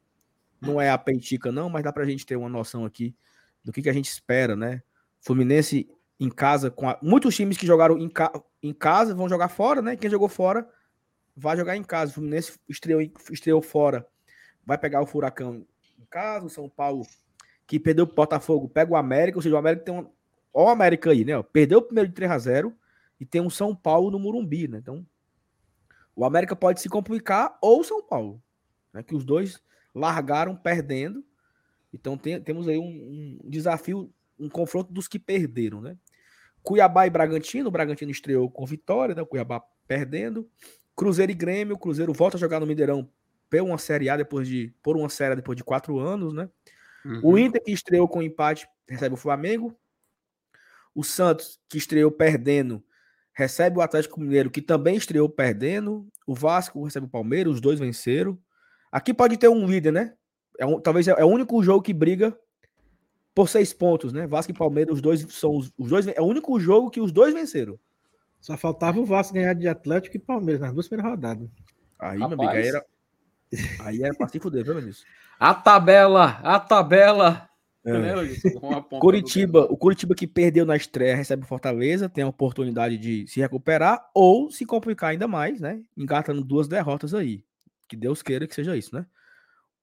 [0.60, 3.15] Não é a Pentica, não, mas dá pra gente ter uma noção aqui
[3.64, 4.82] do que, que a gente espera, né?
[5.22, 5.88] Fluminense
[6.19, 6.98] em casa, com a...
[7.02, 8.32] muitos times que jogaram em, ca...
[8.61, 9.95] em casa vão jogar fora, né?
[9.95, 10.68] Quem jogou fora
[11.38, 12.11] vai jogar em casa.
[12.11, 13.02] O Fluminense estreou,
[13.32, 14.06] estreou fora,
[14.65, 15.65] vai pegar o Furacão
[16.15, 17.06] casa, o São Paulo,
[17.68, 20.10] que perdeu o Botafogo, pega o América, ou seja, o América tem um.
[20.53, 21.34] Ó, o América aí, né?
[21.44, 22.73] Perdeu o primeiro de 3 a 0
[23.19, 24.77] e tem um São Paulo no Murumbi, né?
[24.77, 25.06] Então,
[26.16, 28.42] o América pode se complicar ou o São Paulo,
[28.94, 29.04] né?
[29.04, 29.62] Que os dois
[29.94, 31.24] largaram perdendo.
[31.94, 35.98] Então, tem, temos aí um, um desafio, um confronto dos que perderam, né?
[36.64, 39.22] Cuiabá e Bragantino, o Bragantino estreou com vitória, né?
[39.22, 40.50] O Cuiabá perdendo.
[40.96, 43.10] Cruzeiro e Grêmio, o Cruzeiro volta a jogar no Mineirão
[43.50, 46.50] por uma Série A depois de por uma série depois de quatro anos, né?
[47.06, 47.20] Uhum.
[47.24, 49.78] O Inter, que estreou com empate, recebe o Flamengo.
[50.94, 52.84] O Santos, que estreou perdendo,
[53.36, 56.07] recebe o Atlético Mineiro, que também estreou perdendo.
[56.26, 58.40] O Vasco recebe o Palmeiras, os dois venceram.
[58.91, 60.14] Aqui pode ter um líder, né?
[60.57, 62.36] É um, talvez é, é o único jogo que briga
[63.36, 64.26] por seis pontos, né?
[64.26, 66.07] Vasco e Palmeiras, os dois são os, os dois.
[66.07, 67.78] É o único jogo que os dois venceram.
[68.40, 71.49] Só faltava o Vasco ganhar de Atlético e Palmeiras nas duas primeiras rodadas.
[71.99, 72.38] Aí, Rapaz.
[72.38, 72.86] meu amigo, aí era,
[73.82, 74.91] aí era pra se fuder, viu,
[75.38, 77.49] A tabela, a tabela.
[77.86, 78.99] É.
[78.99, 83.40] Curitiba, o Curitiba que perdeu na estreia recebe o Fortaleza, tem a oportunidade de se
[83.40, 85.84] recuperar ou se complicar ainda mais, né?
[85.95, 87.44] Engatando duas derrotas aí.
[87.88, 89.06] Que Deus queira que seja isso, né?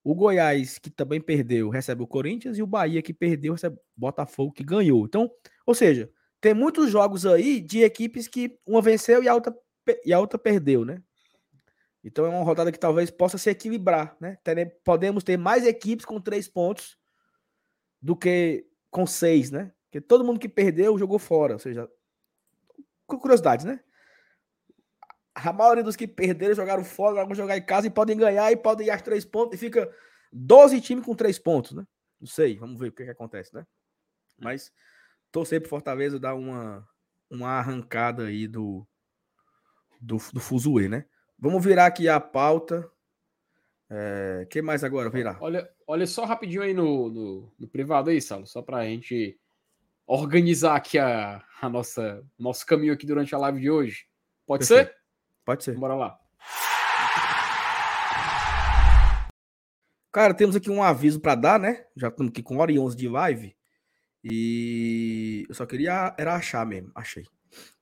[0.02, 3.80] O Goiás, que também perdeu, recebe o Corinthians, e o Bahia, que perdeu, recebe o
[4.00, 5.04] Botafogo, que ganhou.
[5.04, 5.30] Então,
[5.64, 6.10] ou seja,
[6.40, 9.54] tem muitos jogos aí de equipes que uma venceu e a outra,
[10.04, 11.00] e a outra perdeu, né?
[12.02, 14.36] Então é uma rodada que talvez possa se equilibrar, né?
[14.82, 17.00] Podemos ter mais equipes com três pontos
[18.02, 19.72] do que com seis, né?
[19.84, 21.88] Porque todo mundo que perdeu jogou fora, ou seja,
[23.06, 23.80] com curiosidades, né?
[25.34, 28.56] A maioria dos que perderam jogaram fora, vão jogar em casa e podem ganhar e
[28.56, 29.90] podem ir às três pontos e fica
[30.32, 31.86] 12 times com três pontos, né?
[32.20, 33.66] Não sei, vamos ver o que, que acontece, né?
[34.38, 34.72] Mas
[35.30, 36.86] torcer pro Fortaleza dar uma,
[37.30, 38.86] uma arrancada aí do,
[40.00, 41.06] do, do Fuzue, né?
[41.38, 42.88] Vamos virar aqui a pauta.
[43.90, 45.36] É, que mais agora virar?
[45.40, 49.38] Olha, olha só rapidinho aí no, no, no privado aí, Salo, só para a gente
[50.06, 54.06] organizar aqui a, a nossa nosso caminho aqui durante a live de hoje.
[54.46, 54.88] Pode Perfeito.
[54.88, 54.96] ser?
[55.44, 55.76] Pode ser.
[55.76, 56.18] Bora lá.
[60.10, 61.84] Cara, temos aqui um aviso para dar, né?
[61.94, 63.54] Já estamos aqui com hora e 11 de live.
[64.24, 66.90] E eu só queria era achar mesmo.
[66.94, 67.26] Achei.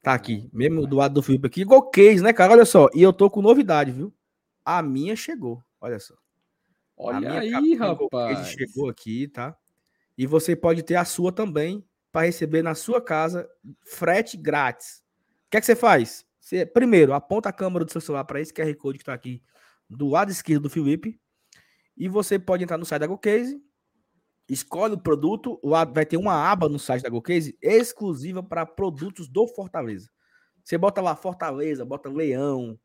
[0.02, 1.60] Tá aqui, mesmo do lado do Felipe aqui.
[1.60, 2.54] Igual case, né, cara?
[2.54, 2.88] Olha só.
[2.92, 4.12] E eu tô com novidade, viu?
[4.64, 5.62] A minha chegou.
[5.80, 6.19] Olha só.
[7.02, 8.48] Olha aí, rapaz.
[8.48, 9.56] Chegou aqui, tá?
[10.18, 11.82] E você pode ter a sua também
[12.12, 13.48] para receber na sua casa
[13.86, 15.02] frete grátis.
[15.46, 16.26] O que é que você faz?
[16.38, 19.42] Você, primeiro, aponta a câmera do seu celular para esse QR Code que está aqui
[19.88, 21.18] do lado esquerdo do Felipe.
[21.96, 23.62] E você pode entrar no site da GoCase,
[24.46, 29.26] escolhe o produto, lá vai ter uma aba no site da GoCase exclusiva para produtos
[29.26, 30.10] do Fortaleza.
[30.62, 32.78] Você bota lá Fortaleza, bota Leão,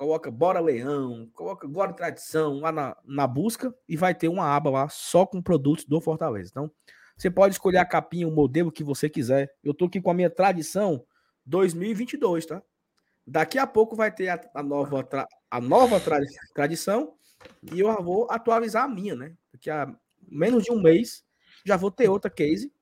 [0.00, 4.70] coloca Bora Leão, coloca Bora Tradição lá na, na busca e vai ter uma aba
[4.70, 6.48] lá só com produtos do Fortaleza.
[6.50, 6.70] Então,
[7.14, 9.54] você pode escolher a capinha, o modelo que você quiser.
[9.62, 11.04] Eu tô aqui com a minha tradição
[11.44, 12.62] 2022, tá?
[13.26, 16.18] Daqui a pouco vai ter a, a nova, tra, a nova tra,
[16.54, 17.12] tradição
[17.70, 19.36] e eu vou atualizar a minha, né?
[19.52, 19.94] Daqui a
[20.26, 21.22] menos de um mês
[21.62, 22.72] já vou ter outra case.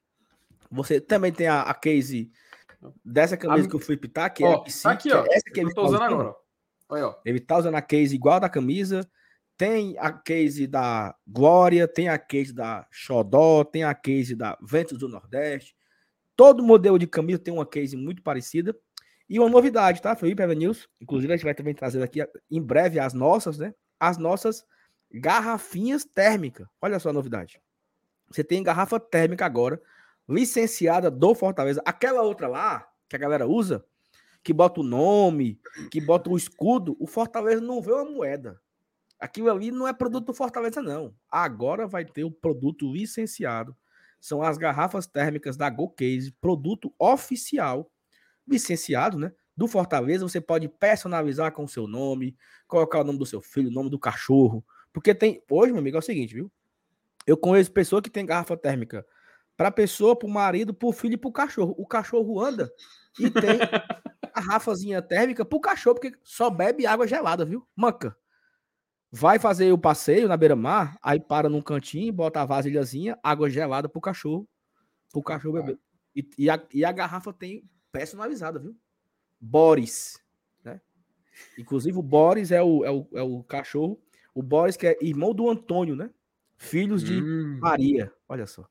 [0.70, 2.30] Você também tem a, a case
[3.04, 3.70] dessa camisa a...
[3.70, 5.24] que o Felipe tá, que ó, é tá aqui, ó.
[5.24, 6.47] É essa que ele tá usando agora.
[6.88, 9.08] Olha, Ele tá usando a case igual da camisa.
[9.56, 14.98] Tem a case da Glória, tem a case da Xodó, tem a case da Ventos
[14.98, 15.74] do Nordeste.
[16.36, 18.74] Todo modelo de camisa tem uma case muito parecida.
[19.28, 20.88] E uma novidade, tá, Felipe News?
[21.00, 23.74] Inclusive, a gente vai também trazer aqui em breve as nossas, né?
[23.98, 24.64] As nossas
[25.10, 26.66] garrafinhas térmicas.
[26.80, 27.60] Olha só a novidade.
[28.30, 29.80] Você tem garrafa térmica agora,
[30.28, 31.82] licenciada do Fortaleza.
[31.84, 33.84] Aquela outra lá, que a galera usa,
[34.48, 35.60] que bota o nome,
[35.90, 38.58] que bota o escudo, o Fortaleza não vê uma moeda.
[39.20, 41.14] Aquilo ali não é produto do Fortaleza, não.
[41.30, 43.76] Agora vai ter o produto licenciado.
[44.18, 47.92] São as garrafas térmicas da Go Case, produto oficial,
[48.48, 49.32] licenciado, né?
[49.54, 50.26] Do Fortaleza.
[50.26, 52.34] Você pode personalizar com o seu nome,
[52.66, 54.64] colocar o nome do seu filho, o nome do cachorro.
[54.94, 55.42] Porque tem.
[55.50, 56.50] Hoje, meu amigo, é o seguinte, viu?
[57.26, 59.04] Eu conheço pessoa que tem garrafa térmica
[59.58, 61.74] para pessoa, para o marido, para o filho e para o cachorro.
[61.76, 62.72] O cachorro anda
[63.18, 63.58] e tem
[64.40, 67.66] garrafazinha térmica pro cachorro, porque só bebe água gelada, viu?
[67.74, 68.16] Manca.
[69.10, 73.88] Vai fazer o passeio na beira-mar, aí para num cantinho, bota a vasilhazinha, água gelada
[73.88, 74.46] pro cachorro,
[75.10, 75.78] pro cachorro beber.
[76.14, 78.76] E, e, a, e a garrafa tem personalizada, viu?
[79.40, 80.22] Boris,
[80.62, 80.80] né?
[81.58, 84.00] Inclusive o Boris é o, é o, é o cachorro,
[84.34, 86.10] o Boris que é irmão do Antônio, né?
[86.56, 87.58] Filhos de hum.
[87.60, 88.68] Maria, olha só.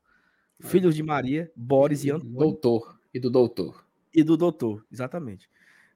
[0.59, 2.37] Filhos de Maria, Boris e, e Antônio.
[2.37, 3.87] Doutor, e do doutor.
[4.13, 5.49] E do doutor, exatamente.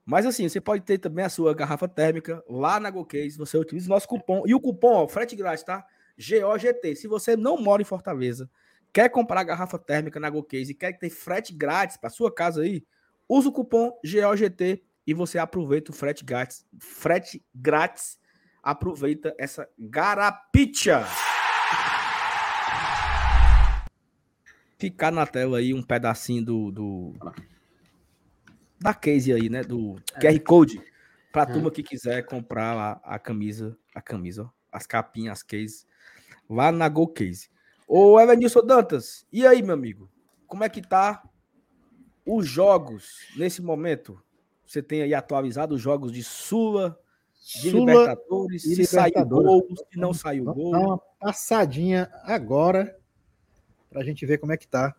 [0.05, 3.87] Mas assim, você pode ter também a sua garrafa térmica lá na GoCase, você utiliza
[3.87, 4.43] o nosso cupom.
[4.45, 5.85] E o cupom, ó, frete grátis, tá?
[6.17, 6.95] GOGT.
[6.95, 8.49] Se você não mora em Fortaleza,
[8.91, 12.83] quer comprar garrafa térmica na GoCase e quer ter frete grátis para sua casa aí,
[13.27, 16.65] usa o cupom GOGT e você aproveita o frete grátis.
[16.79, 18.19] Frete grátis.
[18.63, 21.03] Aproveita essa garapicha.
[24.77, 27.13] Ficar na tela aí um pedacinho do, do
[28.81, 29.63] da case aí, né?
[29.63, 30.81] Do QR Code.
[31.31, 31.45] Pra é.
[31.45, 35.87] turma que quiser comprar a, a camisa, a camisa, ó, as capinhas, as cases,
[36.49, 37.49] lá na Go Case.
[37.87, 40.09] Ô, Evanilson Dantas, e aí, meu amigo?
[40.47, 41.23] Como é que tá
[42.25, 44.21] os jogos nesse momento?
[44.65, 46.99] Você tem aí atualizado os jogos de Sula,
[47.41, 49.47] de Sula Libertadores, e se saiu Libertadores.
[49.47, 50.71] gol, se não saiu gol.
[50.71, 52.97] dar uma passadinha agora
[53.89, 54.95] pra gente ver como é que tá.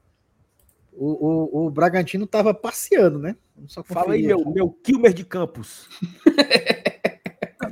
[0.92, 3.36] O, o, o Bragantino tava passeando, né?
[3.66, 5.88] Só Fala aí, meu, meu Kilmer de Campos.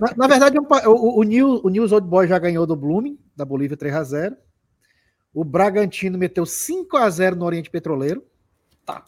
[0.01, 3.19] Na, na verdade, pa- o, o, New- o News Old Boy já ganhou do Blooming,
[3.37, 4.35] da Bolívia 3x0.
[5.35, 8.25] O Bragantino meteu 5x0 no Oriente Petroleiro.
[8.87, 9.05] Tá,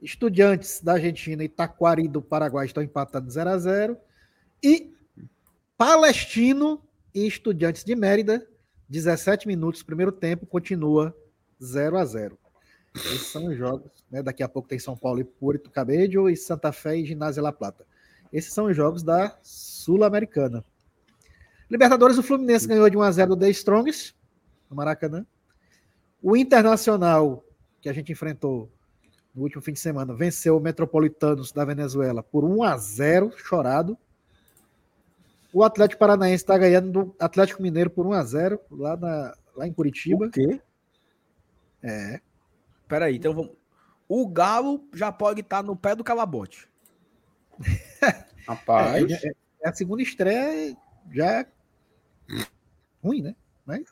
[0.00, 3.98] Estudiantes da Argentina e Taquari do Paraguai estão empatados 0x0.
[4.62, 4.94] E
[5.76, 6.82] Palestino
[7.14, 8.46] e Estudiantes de Mérida,
[8.88, 11.14] 17 minutos, primeiro tempo, continua
[11.62, 12.38] 0 a 0
[12.94, 13.90] Esses são os jogos.
[14.10, 14.22] Né?
[14.22, 17.52] Daqui a pouco tem São Paulo e Puerto Cabello e Santa Fé e Ginásio La
[17.52, 17.86] Plata.
[18.32, 20.64] Esses são os jogos da Sul-Americana.
[21.70, 24.14] Libertadores, o Fluminense ganhou de 1 a 0 do The Strongs,
[24.70, 25.26] no Maracanã.
[26.22, 27.44] O Internacional,
[27.80, 28.70] que a gente enfrentou
[29.34, 33.98] no último fim de semana, venceu o Metropolitanos da Venezuela por 1 a 0 chorado.
[35.52, 39.72] O Atlético Paranaense está ganhando do Atlético Mineiro por 1 a 0 lá, lá em
[39.72, 40.26] Curitiba.
[40.26, 40.60] O quê?
[41.88, 42.20] É.
[42.88, 43.52] Peraí, então vamos.
[44.08, 46.68] O Galo já pode estar no pé do calabote.
[48.46, 49.10] Rapaz.
[49.10, 49.32] É, é-
[49.62, 50.76] é a segunda estreia
[51.10, 51.46] já
[53.02, 53.34] ruim, né?
[53.64, 53.88] Mas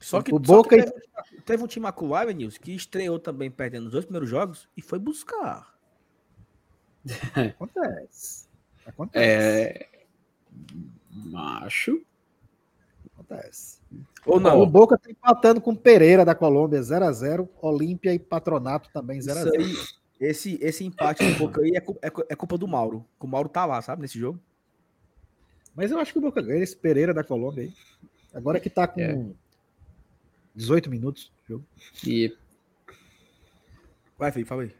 [0.00, 3.18] Só que, O só Boca que e- teve, teve um time aculável, Nilson, que estreou
[3.18, 5.76] também perdendo os dois primeiros jogos e foi buscar.
[7.54, 8.48] acontece.
[8.86, 9.24] Acontece.
[9.24, 9.88] É.
[11.10, 12.02] Macho.
[13.28, 13.78] Acontece.
[14.26, 14.66] Ou O não?
[14.66, 17.48] Boca tá empatando com o Pereira da Colômbia 0x0.
[17.60, 19.52] Olímpia e Patronato também Isso 0x0.
[19.58, 19.74] aí,
[20.20, 23.04] esse, esse empate do Boca aí é, é é culpa do Mauro.
[23.18, 24.38] Que o Mauro tá lá, sabe, nesse jogo.
[25.74, 27.72] Mas eu acho que o Boca ganha esse Pereira da Colômbia aí.
[28.34, 29.24] Agora que tá com É.
[30.54, 31.32] 18 minutos.
[31.46, 31.64] de jogo.
[32.06, 32.36] E
[34.18, 34.72] Vai, Felipe, fala aí.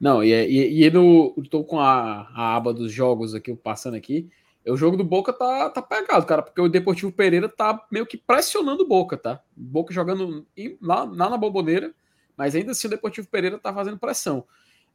[0.00, 1.34] Não, e, e, e no.
[1.36, 4.30] eu Tô com a, a aba dos jogos aqui, passando aqui.
[4.70, 8.16] O jogo do Boca tá, tá pegado, cara, porque o Deportivo Pereira tá meio que
[8.16, 9.40] pressionando o Boca, tá?
[9.56, 11.94] O Boca jogando em- lá, lá na bomboneira,
[12.36, 14.44] mas ainda assim o Deportivo Pereira tá fazendo pressão.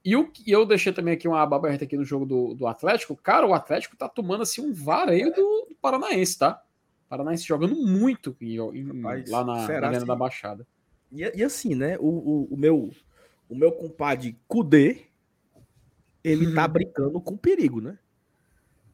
[0.03, 2.65] E, o, e eu deixei também aqui uma aba aberta aqui no jogo do, do
[2.65, 3.15] Atlético.
[3.15, 6.63] Cara, o Atlético tá tomando assim um vareio do, do Paranaense, tá?
[7.07, 9.53] Paranaense jogando muito em- em- Rapaz, lá na,
[9.87, 10.65] Arena se- da Baixada.
[11.11, 11.97] E, e assim, né?
[11.99, 12.89] O, o, o meu,
[13.49, 15.05] o meu compadre Kudê,
[16.23, 17.97] ele tá brincando com perigo, né?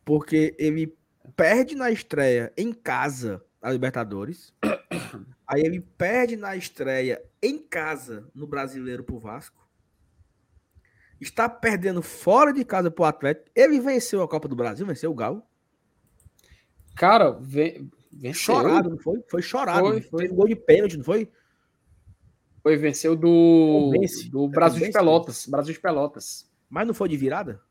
[0.05, 0.95] Porque ele
[1.35, 4.53] perde na estreia em casa a Libertadores.
[5.47, 9.65] aí ele perde na estreia em casa no Brasileiro pro Vasco.
[11.19, 13.49] Está perdendo fora de casa pro Atlético.
[13.55, 15.41] Ele venceu a Copa do Brasil, venceu o Galo.
[16.95, 18.55] Cara, ve, venceu.
[18.55, 19.23] Chorado, não foi?
[19.29, 19.87] Foi chorado.
[19.87, 20.19] Foi, foi.
[20.21, 21.31] Fez gol de pênalti, não foi?
[22.61, 23.91] Foi, venceu do,
[24.31, 25.45] do Brasil de Pelotas.
[25.47, 26.51] Brasil de Pelotas.
[26.69, 27.61] Mas não foi de virada?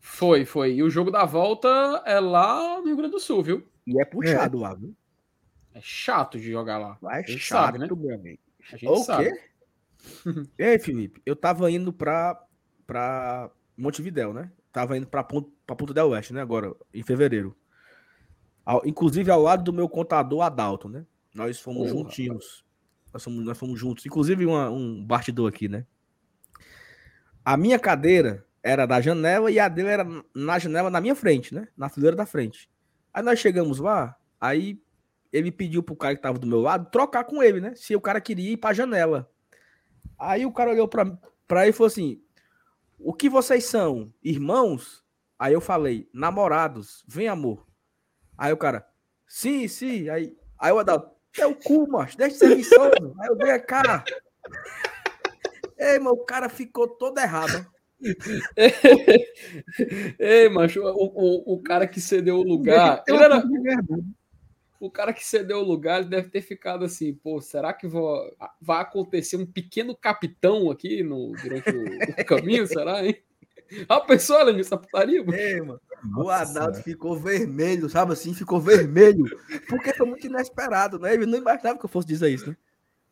[0.00, 0.74] Foi, foi.
[0.74, 1.68] E o jogo da volta
[2.06, 3.68] é lá no Rio Grande do Sul, viu?
[3.86, 4.94] E é puxado lá, viu?
[5.74, 6.98] É chato de jogar lá.
[7.00, 7.86] Lá é A gente chato, sabe, né?
[7.90, 8.40] meu amigo.
[8.72, 9.30] A gente O sabe.
[9.30, 9.40] quê?
[10.58, 11.20] E aí, Felipe?
[11.26, 12.42] Eu tava indo pra,
[12.86, 14.50] pra Montevidéu, né?
[14.72, 16.40] Tava indo pra, pra Ponta del Oeste, né?
[16.40, 17.54] Agora, em fevereiro.
[18.64, 21.04] Ao- inclusive ao lado do meu contador Adalto, né?
[21.34, 22.64] Nós fomos Porra, juntinhos.
[23.12, 24.06] Nós fomos, nós fomos juntos.
[24.06, 25.84] Inclusive uma- um bastidor aqui, né?
[27.44, 31.54] A minha cadeira era da janela e a dele era na janela na minha frente,
[31.54, 31.68] né?
[31.76, 32.70] Na fileira da frente.
[33.12, 34.80] Aí nós chegamos lá, aí
[35.32, 37.74] ele pediu pro cara que tava do meu lado trocar com ele, né?
[37.74, 39.30] Se o cara queria ir pra janela.
[40.18, 41.06] Aí o cara olhou pra,
[41.46, 42.22] pra ele e falou assim:
[42.98, 44.12] O que vocês são?
[44.22, 45.04] Irmãos?
[45.38, 47.66] Aí eu falei: Namorados, vem amor.
[48.36, 48.86] Aí o cara:
[49.26, 50.08] Sim, sim.
[50.08, 53.14] Aí, aí o Adalto: Teu cu, macho, deixa de ser viçoso.
[53.20, 54.04] Aí eu venho cá.
[55.78, 57.66] Ei, mano, o cara ficou todo errado.
[60.18, 63.04] Ei, macho, o, o, o cara que cedeu o lugar.
[63.06, 63.42] Ele era,
[64.80, 68.18] o cara que cedeu o lugar ele deve ter ficado assim, pô, será que vou,
[68.60, 73.22] vai acontecer um pequeno capitão aqui no, durante o, o caminho, será, hein?
[73.88, 75.38] A pessoa, olha essa putaria, mano.
[75.38, 75.80] Ei, mano.
[76.16, 78.34] O Adalto ficou vermelho, sabe assim?
[78.34, 79.24] Ficou vermelho.
[79.68, 81.14] Porque foi muito inesperado, né?
[81.14, 82.56] Ele não imaginava que eu fosse dizer isso, né?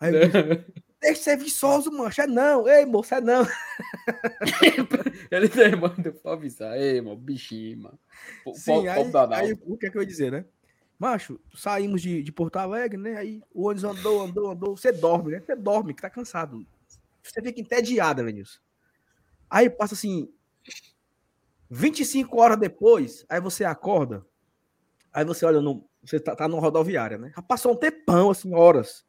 [0.01, 0.65] Aí eu disse,
[1.01, 2.23] deixa de ser viçoso, mancha.
[2.23, 2.69] É não.
[2.69, 3.47] Ei, moço, é não.
[5.31, 6.77] Ele tem, mano, pra avisar.
[6.77, 7.99] Ei, mano, bichinho, mano.
[8.45, 10.45] Pô, Sim, aí, aí o que é que eu ia dizer, né?
[10.99, 13.17] Macho, saímos de, de Porto Alegre, né?
[13.17, 14.77] Aí o ônibus andou, andou, andou.
[14.77, 15.41] Você dorme, né?
[15.41, 16.67] Você dorme, que tá cansado.
[17.23, 18.59] Você fica entediada, Venilson.
[19.49, 20.33] Aí passa assim,
[21.71, 24.27] 25 horas depois, aí você acorda,
[25.13, 25.89] aí você olha no.
[26.05, 27.33] Você tá, tá numa rodoviária, né?
[27.35, 29.05] Já passou um tempão, assim, horas.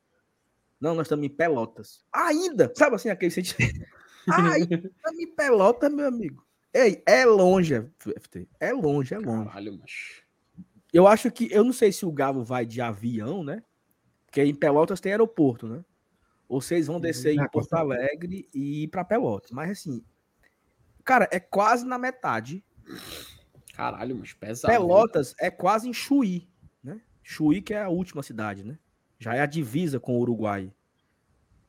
[0.79, 2.03] Não, nós estamos em Pelotas.
[2.13, 2.71] Ainda!
[2.75, 3.85] Sabe assim, aquele sentimento?
[4.31, 6.45] Ainda estamos em Pelotas, meu amigo.
[6.73, 8.47] Ei, é longe, FT.
[8.59, 9.47] É longe, é longe.
[9.47, 10.23] Caralho, macho.
[10.93, 11.51] Eu acho que.
[11.51, 13.63] Eu não sei se o Galo vai de avião, né?
[14.25, 15.83] Porque em Pelotas tem aeroporto, né?
[16.47, 19.51] Ou vocês vão descer em Ah, Porto Alegre e ir para Pelotas.
[19.51, 20.03] Mas assim.
[21.03, 22.63] Cara, é quase na metade.
[23.73, 24.71] Caralho, mas pesado.
[24.71, 26.47] Pelotas é quase em Chuí,
[26.83, 27.01] né?
[27.23, 28.77] Chuí que é a última cidade, né?
[29.19, 30.71] Já é a divisa com o Uruguai.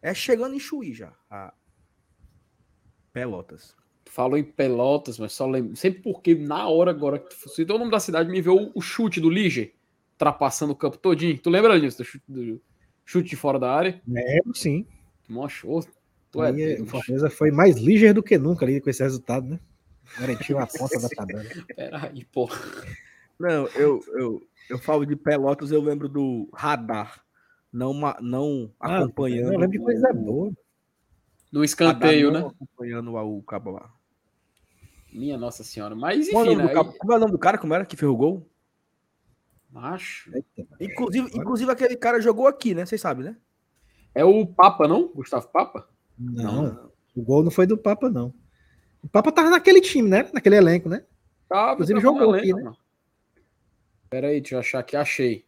[0.01, 1.13] É chegando em Chuí já.
[1.29, 1.53] a
[3.13, 3.75] Pelotas.
[4.05, 5.77] Tu falou em Pelotas, mas só lembro.
[5.77, 8.73] Sempre porque na hora agora que tu citou o nome da cidade, me veio o,
[8.77, 9.75] o chute do Lige,
[10.13, 11.37] ultrapassando o campo todinho.
[11.39, 11.99] Tu lembra disso?
[11.99, 12.63] Do chute, do
[13.05, 14.01] chute de fora da área?
[14.15, 14.87] É, sim.
[15.45, 15.85] Achou?
[16.31, 16.87] Tu é o.
[16.87, 19.61] Fortaleza foi mais ligeiro do que nunca ali com esse resultado, né?
[20.19, 21.45] Garantiu a ponta da tabela.
[21.75, 22.49] Peraí, pô.
[23.39, 27.25] Não, eu, eu, eu falo de Pelotas, eu lembro do radar.
[27.73, 29.53] Não, não Ah, acompanhando.
[29.53, 30.53] Eu lembro de coisa o- boa.
[31.53, 32.55] No escanteio, não né?
[32.55, 33.91] Acompanhando o o cabo lá.
[35.13, 35.95] Minha Nossa Senhora.
[35.95, 36.75] Mas Qual é o enfim, nome do né?
[36.75, 37.59] cabo- Como é o nome do cara?
[37.59, 38.47] Como era que fez o gol?
[39.71, 40.31] Macho.
[40.81, 42.85] Inclusive, inclusive aquele cara jogou aqui, né?
[42.87, 43.37] Vocês sabem, né?
[44.15, 45.09] É o Papa, não?
[45.09, 45.89] Gustavo Papa?
[46.19, 48.35] Não, o gol não foi do Papa, não.
[49.03, 50.29] O Papa tava naquele time, né?
[50.33, 51.05] Naquele elenco, né?
[51.49, 52.77] Tava, Inclusive, tava jogou no aqui, elenco, mano.
[54.11, 54.97] Pera aí, deixa eu achar aqui.
[54.97, 55.45] Achei.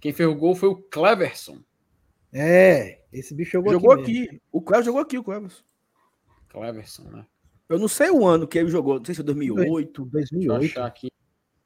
[0.00, 1.58] Quem fez o gol foi o Cleverson.
[2.32, 4.24] É, esse bicho jogou, Jogou aqui.
[4.28, 4.42] aqui.
[4.52, 5.64] O Cleves jogou aqui, o Cleves.
[6.48, 7.26] Cleverson, né?
[7.68, 10.04] Eu não sei o ano que ele jogou, não sei se foi 2008.
[10.06, 10.64] Deixa eu 2008.
[10.72, 11.10] achar aqui.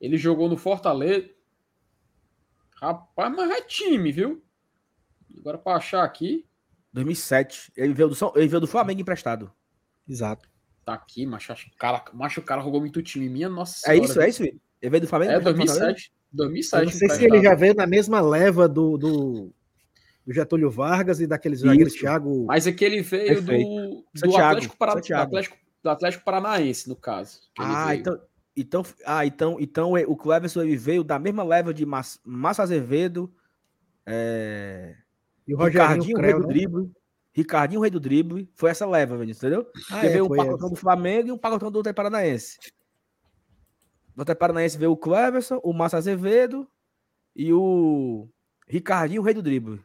[0.01, 1.29] Ele jogou no Fortaleza.
[2.77, 4.43] Rapaz, mas é time, viu?
[5.39, 6.45] Agora pra achar aqui.
[6.93, 7.73] 2007.
[7.77, 9.53] Ele veio do, São- ele veio do Flamengo emprestado.
[10.09, 10.51] Exato.
[10.85, 13.29] Tá aqui, mas acho que o cara, macho, o cara jogou muito time.
[13.29, 14.23] Minha nossa É senhora, isso, viu?
[14.23, 14.43] é isso?
[14.43, 15.85] Ele veio do Flamengo É, emprestado do Fortaleza?
[15.87, 16.13] 2007.
[16.33, 16.81] 2007.
[16.81, 19.53] Eu não sei se ele já veio na mesma leva do, do,
[20.27, 21.95] do Getúlio Vargas e daqueles zagueiros.
[21.95, 22.47] Thiago.
[22.47, 23.69] Mas é que ele veio do, Perfeito.
[23.69, 25.23] do, Santiago, Atlético Para- Santiago.
[25.25, 27.41] Atlético, do Atlético Paranaense, no caso.
[27.59, 28.01] Ah, veio.
[28.01, 28.21] então,
[28.57, 32.63] então, ah, então, então é, o Cleverson ele veio da mesma leva de Mas- Massa
[32.63, 33.33] Azevedo,
[34.07, 34.95] é,
[35.47, 36.55] E o Rogerinho Ricardinho, o rei Creu, do né?
[36.55, 36.91] drible.
[37.35, 38.51] Ricardinho, rei do drible.
[38.55, 39.67] Foi essa leva, Vinícius, entendeu?
[39.91, 42.59] Ah, é, veio um pacotão do Flamengo e um pacotão do Paranaense.
[44.15, 46.69] Do Atlético Paranaense veio o Cleverson, o Massa Azevedo
[47.35, 48.29] e o
[48.69, 49.83] Ricardinho, o rei do drible.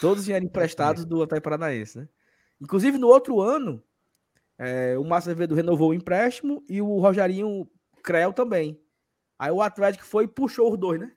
[0.00, 2.08] Todos vieram emprestados do Atlético Paranaense, né?
[2.60, 3.82] Inclusive, no outro ano,
[4.58, 7.68] é, o Massa Azevedo renovou o empréstimo e o Rogerinho
[8.02, 8.80] Creu também.
[9.38, 11.12] Aí o Atlético foi e puxou os dois, né?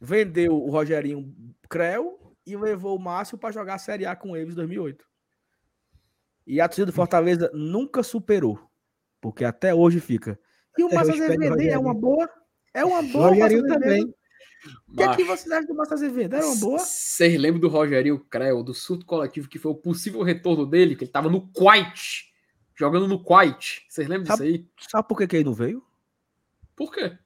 [0.00, 1.34] Vendeu o Rogerinho
[1.68, 5.04] Creu e levou o Márcio para jogar a Série A com eles em 2008.
[6.46, 8.60] E a torcida do Fortaleza nunca superou,
[9.24, 10.38] porque até hoje fica.
[10.76, 12.28] E o Até pede Azevedo é uma boa?
[12.74, 14.02] É uma boa, Rogerinho também.
[14.86, 15.26] O que, é que Macho.
[15.42, 16.36] vocês acham do Márcio Azevedo?
[16.36, 16.78] É uma boa?
[16.78, 21.04] Vocês lembram do Rogerinho Creu, do surto coletivo, que foi o possível retorno dele, que
[21.04, 22.30] ele tava no Quite,
[22.74, 23.86] jogando no Quite.
[23.88, 24.68] Vocês lembram disso Sabe- aí?
[24.90, 25.82] Sabe por que, que ele não veio?
[26.76, 27.16] Por quê?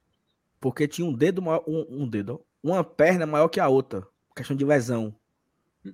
[0.61, 4.07] Porque tinha um dedo maior, um, um dedo, uma perna maior que a outra.
[4.33, 5.13] Questão de lesão.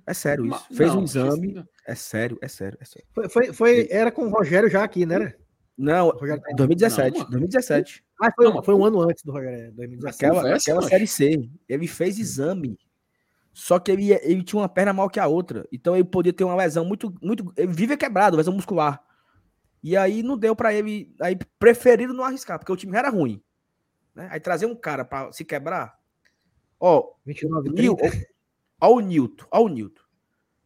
[0.06, 0.52] É sério isso.
[0.70, 1.64] Ma- Fez não, um exame.
[1.84, 3.08] É sério, é sério, é sério.
[3.12, 5.34] Foi, foi, foi- era com o Rogério já aqui, né?
[5.76, 7.10] Não, O Rogério tá- 2017.
[7.12, 7.30] Não, mano.
[7.30, 8.04] 2017.
[8.20, 10.24] Ah, foi, Não, foi um ano antes do Rogério, 2017.
[10.24, 11.50] Aquela, Conversa, aquela série C.
[11.68, 12.78] Ele fez exame.
[13.52, 15.66] Só que ele, ele tinha uma perna maior que a outra.
[15.72, 17.14] Então ele podia ter uma lesão muito.
[17.22, 19.02] muito ele vive quebrado, lesão muscular.
[19.82, 21.14] E aí não deu pra ele.
[21.20, 23.42] Aí preferiram não arriscar, porque o time já era ruim.
[24.14, 24.28] né?
[24.30, 25.98] Aí trazer um cara pra se quebrar.
[26.80, 28.26] Ó, 29, Nil, 30.
[28.80, 30.02] ó, ó o Nilton, ó o Nilton.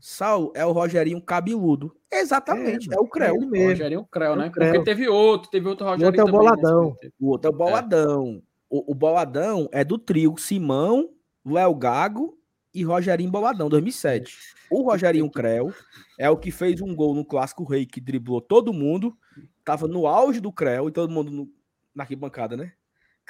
[0.01, 1.95] Sal é o Rogerinho cabeludo.
[2.11, 3.35] Exatamente, é, o É Creu.
[3.35, 3.69] ele O mesmo.
[3.69, 4.51] Rogerinho Creu, É o né?
[4.51, 4.73] Creu.
[4.73, 6.33] Porque teve outro, teve outro Rogerinho outro é o né?
[6.33, 6.97] Boladão.
[7.21, 8.43] O outro é o Boladão.
[8.69, 11.11] O, o Boladão é do trio Simão,
[11.45, 12.39] Léo Gago
[12.75, 14.37] e Rogerinho Boladão, 2007.
[14.71, 15.73] O Rogerinho Creu
[16.19, 19.17] é o que fez um gol no Clássico Rei, que driblou todo mundo.
[19.65, 21.49] Tava no auge do Creu e todo mundo no,
[21.95, 22.73] na arquibancada, né?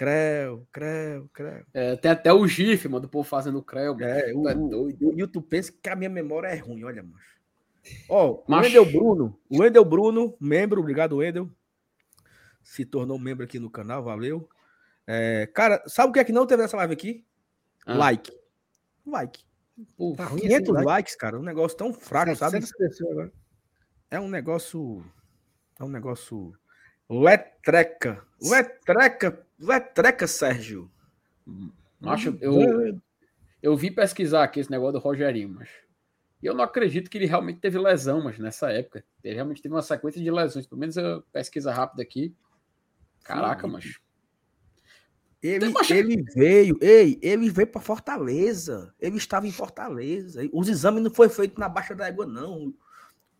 [0.00, 1.62] Creu, Creu, Creu.
[1.74, 3.92] É, tem até o GIF, mano, do povo fazendo o Creu.
[3.94, 4.06] mano.
[4.06, 5.08] É, o, Tu é o, doido.
[5.10, 7.38] o YouTube pensa que a minha memória é ruim, olha, macho.
[8.08, 8.64] Ó, o Macho.
[8.68, 11.50] Wendel Bruno, o Wendel Bruno, membro, obrigado, Wendel.
[12.62, 14.48] Se tornou membro aqui no canal, valeu.
[15.06, 17.22] É, cara, sabe o que é que não teve nessa live aqui?
[17.84, 17.94] Ah.
[17.98, 18.32] Like.
[19.04, 19.44] Like.
[19.98, 20.86] Pô, Tá ruim 500 esse like.
[20.86, 22.52] likes, cara, um negócio tão fraco, sabe?
[22.62, 23.32] 700 pessoas agora.
[24.10, 25.04] É um negócio.
[25.78, 26.54] É um negócio.
[27.10, 28.24] Letreca.
[28.42, 29.46] Letreca.
[29.60, 30.90] Letreca, Sérgio.
[32.00, 33.00] Macho, eu,
[33.62, 35.68] eu vim pesquisar aqui esse negócio do Rogerinho, mas
[36.42, 39.04] e eu não acredito que ele realmente teve lesão, mas nessa época.
[39.22, 40.66] Ele realmente teve uma sequência de lesões.
[40.66, 42.34] Pelo menos eu pesquisa rápida aqui.
[43.22, 43.72] Caraca, Sim.
[43.72, 44.00] mas.
[45.42, 48.94] Ele, ele veio, ei, ele veio para Fortaleza.
[49.00, 50.40] Ele estava em Fortaleza.
[50.52, 52.74] Os exames não foram feitos na Baixa da Égua, não.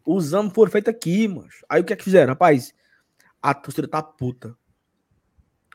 [0.05, 1.49] Os exames foram feitos aqui, mano.
[1.69, 2.33] Aí o que é que fizeram?
[2.33, 2.75] Rapaz,
[3.41, 4.57] a torcida tá puta.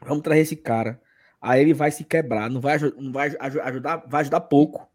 [0.07, 1.01] Vamos trazer esse cara.
[1.41, 4.89] Aí ele vai se quebrar, não vai, não vai ajudar, vai ajudar pouco.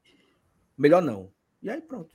[0.77, 1.31] Melhor não.
[1.63, 2.15] E aí pronto.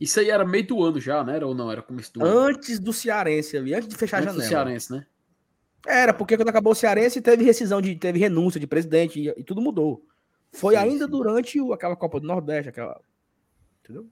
[0.00, 1.38] Isso aí era meio do ano já, né?
[1.44, 1.70] Ou não?
[1.70, 2.38] Era começo do ano?
[2.38, 4.46] Antes do Cearense ali, antes de fechar antes a janela.
[4.46, 5.06] do Cearense, né?
[5.86, 9.44] Era, porque quando acabou o Cearense, teve rescisão, de, teve renúncia de presidente e, e
[9.44, 10.04] tudo mudou.
[10.52, 11.10] Foi sim, ainda sim.
[11.10, 13.00] durante o, aquela Copa do Nordeste, aquela.
[13.82, 14.08] Entendeu?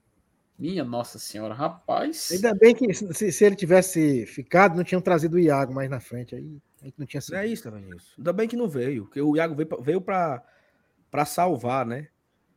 [0.58, 2.30] Minha Nossa Senhora, rapaz.
[2.32, 6.00] Ainda bem que se, se ele tivesse ficado, não tinham trazido o Iago mais na
[6.00, 6.34] frente.
[6.34, 6.58] Aí
[6.96, 7.36] não tinha sido.
[7.36, 8.14] É isso, também isso.
[8.18, 12.08] Ainda bem que não veio, porque o Iago veio, veio para salvar, né?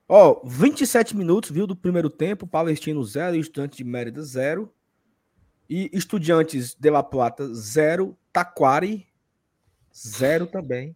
[0.07, 4.71] Ó, 27 minutos, viu, do primeiro tempo, Palestino 0, Estudante de Mérida 0.
[5.69, 9.07] E Estudiantes de La Plata 0, Taquari,
[9.95, 10.95] zero também.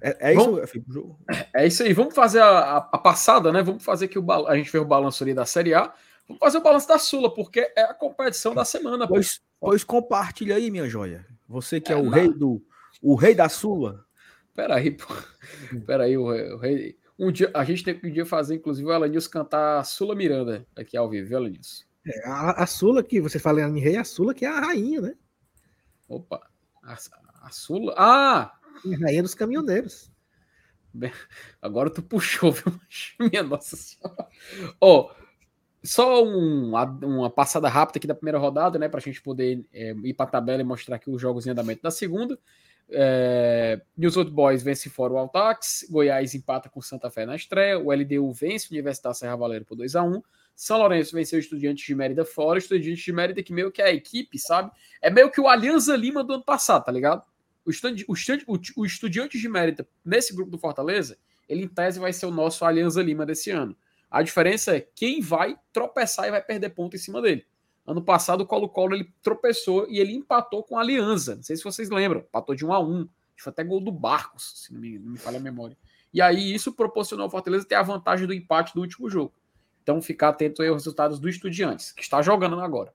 [0.00, 1.92] É, é Vamos, isso, é, é isso aí.
[1.92, 3.62] Vamos fazer a, a, a, passada, né?
[3.62, 5.92] Vamos fazer que o a gente fez o balanço ali da Série A.
[6.26, 9.06] Vamos fazer o balanço da Sula, porque é a competição da semana.
[9.06, 11.26] Pois, pois compartilha aí, minha joia.
[11.50, 12.64] Você que é, é o rei do
[13.02, 14.04] o rei da Sula.
[14.54, 15.06] Peraí, pô.
[15.84, 16.96] Peraí, o, o rei.
[17.18, 20.64] Um dia, a gente tem que um dia fazer, inclusive, o Elanils cantar Sula Miranda
[20.76, 21.60] aqui ao vivo, viu?
[22.06, 25.00] É, a, a Sula que você fala em rei, a Sula que é a rainha,
[25.00, 25.14] né?
[26.08, 26.40] Opa,
[26.84, 26.96] a,
[27.42, 27.94] a Sula.
[27.98, 28.52] Ah!
[28.86, 30.10] A rainha dos caminhoneiros.
[31.60, 32.80] Agora tu puxou, viu?
[33.18, 34.28] Minha Nossa Senhora.
[34.80, 35.19] Ó, oh,
[35.82, 38.88] só um, uma passada rápida aqui da primeira rodada, né?
[38.88, 41.50] Para a gente poder é, ir para a tabela e mostrar aqui os jogos em
[41.50, 42.38] andamento da segunda.
[42.92, 47.78] É, News Old Boys vence fora o Altax, Goiás empata com Santa Fé na estreia,
[47.78, 50.20] o LDU vence o Universidade Serra Valero por 2 a 1
[50.56, 53.80] São Lourenço venceu o Estudiantes de Mérida fora, o Estudiantes de Mérida que meio que
[53.80, 54.72] é a equipe, sabe?
[55.00, 57.22] É meio que o Alianza Lima do ano passado, tá ligado?
[57.64, 58.44] O, estudi o, estudi
[58.76, 61.16] o Estudiantes de Mérida, nesse grupo do Fortaleza,
[61.48, 63.76] ele em tese vai ser o nosso Alianza Lima desse ano.
[64.10, 67.46] A diferença é quem vai tropeçar e vai perder ponto em cima dele.
[67.86, 71.36] Ano passado o Colo-Colo ele tropeçou e ele empatou com a Aliança.
[71.36, 73.08] Não sei se vocês lembram, empatou de 1 a 1.
[73.36, 75.76] Foi até gol do Barcos, se não me, não me falha a memória.
[76.12, 79.32] E aí isso proporcionou ao Fortaleza ter a vantagem do empate do último jogo.
[79.82, 82.92] Então ficar atento aos resultados do Estudiantes, que está jogando agora.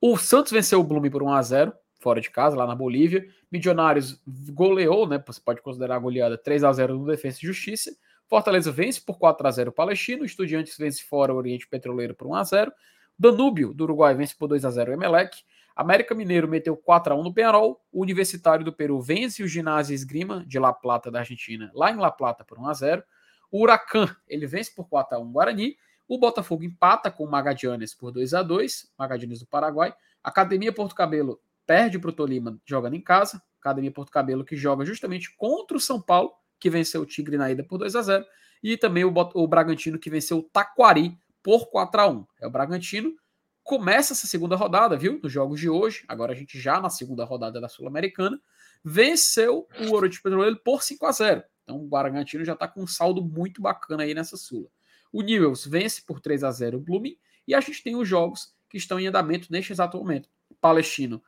[0.00, 3.26] O Santos venceu o Blume por 1 a 0 fora de casa, lá na Bolívia.
[3.50, 4.20] Milionários
[4.50, 5.22] goleou, né?
[5.26, 7.96] Você pode considerar a goleada 3 a 0 no Defesa e Justiça.
[8.34, 10.24] Fortaleza vence por 4 a 0 o Palestino.
[10.24, 12.72] Estudiantes vence fora o Oriente Petroleiro por 1 a 0
[13.16, 15.44] Danúbio, do Uruguai, vence por 2 a 0 o Emelec.
[15.76, 17.80] América Mineiro meteu 4 a 1 no Penarol.
[17.92, 22.10] Universitário do Peru vence o Ginásio Esgrima de La Plata da Argentina, lá em La
[22.10, 23.04] Plata por 1 a 0.
[23.52, 25.76] O Huracan, ele vence por 4 a 1 o Guarani.
[26.08, 29.94] O Botafogo empata com o Magadianes por 2 a 2 Magadianes do Paraguai.
[30.24, 33.40] Academia Porto Cabelo perde para o Tolima jogando em casa.
[33.60, 37.50] Academia Porto Cabelo que joga justamente contra o São Paulo, que venceu o Tigre na
[37.50, 38.24] ida por 2 a 0
[38.62, 42.50] E também o, o Bragantino que venceu o Taquari por 4 a 1 É o
[42.50, 43.14] Bragantino.
[43.62, 45.18] Começa essa segunda rodada, viu?
[45.22, 46.04] Nos jogos de hoje.
[46.06, 48.40] Agora a gente já na segunda rodada da Sul-Americana.
[48.84, 52.86] Venceu o Oriente Petroleiro por 5 a 0 Então o Bragantino já está com um
[52.86, 54.68] saldo muito bacana aí nessa Sula.
[55.10, 57.16] O Newells vence por 3 a 0 o Blooming.
[57.46, 60.28] E a gente tem os jogos que estão em andamento neste exato momento.
[60.60, 61.22] Palestino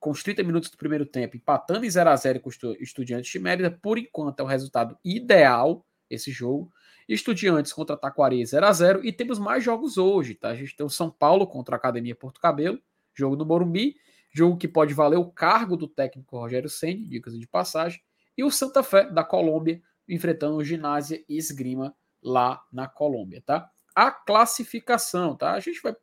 [0.00, 3.30] com os 30 minutos do primeiro tempo, empatando em 0 a 0 com os Estudiantes
[3.30, 3.70] de Mérida.
[3.70, 6.72] Por enquanto é o resultado ideal esse jogo.
[7.08, 10.48] Estudiantes contra Taquari 0 a 0 e temos mais jogos hoje, tá?
[10.48, 12.80] A gente tem o São Paulo contra a Academia Porto Cabelo,
[13.14, 13.96] jogo no Morumbi,
[14.32, 18.00] jogo que pode valer o cargo do técnico Rogério Ceni, dicas de passagem,
[18.36, 23.68] e o Santa Fé da Colômbia enfrentando o Ginásio e Esgrima lá na Colômbia, tá?
[23.94, 25.52] A classificação, tá?
[25.52, 25.94] A gente vai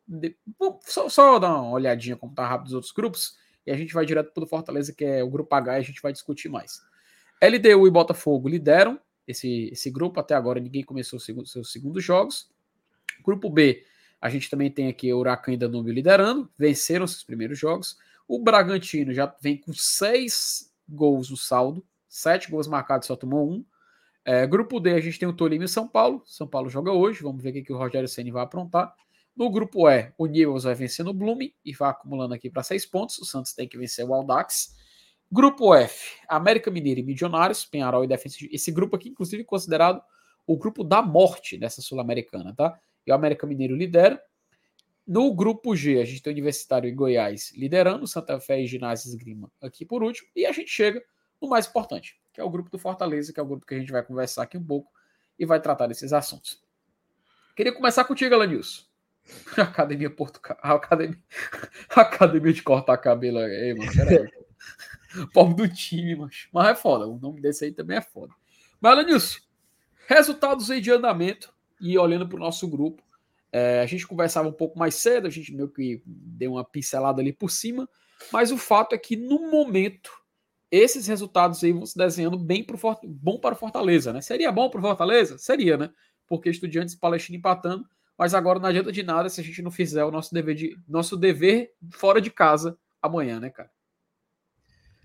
[0.84, 3.36] só, só dar uma olhadinha como tá rápido os outros grupos
[3.68, 5.84] e a gente vai direto para o Fortaleza, que é o grupo H, e a
[5.84, 6.80] gente vai discutir mais.
[7.42, 10.18] LDU e Botafogo lideram, esse, esse grupo.
[10.18, 12.50] Até agora ninguém começou segundo, seus segundos jogos.
[13.22, 13.84] Grupo B,
[14.18, 17.98] a gente também tem aqui o Huracan e Danúbio liderando, venceram seus primeiros jogos.
[18.26, 23.62] O Bragantino já vem com seis gols no saldo, sete gols marcados, só tomou um.
[24.24, 26.22] É, grupo D, a gente tem o Tolima e São Paulo.
[26.24, 28.94] São Paulo joga hoje, vamos ver o que, que o Rogério Senna vai aprontar.
[29.38, 32.84] No grupo E, o Newells vai vencer no Blooming e vai acumulando aqui para seis
[32.84, 33.18] pontos.
[33.18, 34.74] O Santos tem que vencer o Aldax.
[35.30, 38.36] Grupo F, América Mineira e Milionários, Penharol e Defensa.
[38.50, 40.02] Esse grupo aqui, inclusive, é considerado
[40.44, 42.80] o grupo da morte dessa Sul-Americana, tá?
[43.06, 44.20] E o América Mineiro lidera.
[45.06, 49.08] No grupo G, a gente tem o Universitário e Goiás liderando, Santa Fé e Ginásio
[49.08, 50.28] Esgrima aqui por último.
[50.34, 51.00] E a gente chega
[51.40, 53.78] no mais importante, que é o grupo do Fortaleza, que é o grupo que a
[53.78, 54.90] gente vai conversar aqui um pouco
[55.38, 56.60] e vai tratar desses assuntos.
[57.54, 58.87] Queria começar contigo, Alanilson.
[59.56, 60.40] Academia Porto...
[60.62, 61.18] Academia...
[61.90, 63.92] Academia de cortar cabelo aí, mano.
[63.92, 64.28] Peraí.
[65.32, 67.06] Pobre do time, mas, mas é foda.
[67.06, 68.32] O nome desse aí também é foda.
[68.80, 69.40] Mas, Lenilson,
[70.06, 73.02] resultados aí de andamento e olhando para o nosso grupo.
[73.50, 77.22] É, a gente conversava um pouco mais cedo, a gente meio que deu uma pincelada
[77.22, 77.88] ali por cima,
[78.30, 80.10] mas o fato é que no momento
[80.70, 84.20] esses resultados aí vão se desenhando bem pro, bom para o Fortaleza, né?
[84.20, 85.38] Seria bom para o Fortaleza?
[85.38, 85.90] Seria, né?
[86.26, 87.88] Porque estudiantes Palestina empatando,
[88.18, 90.76] mas agora não adianta de nada se a gente não fizer o nosso dever, de,
[90.88, 93.70] nosso dever fora de casa amanhã, né, cara?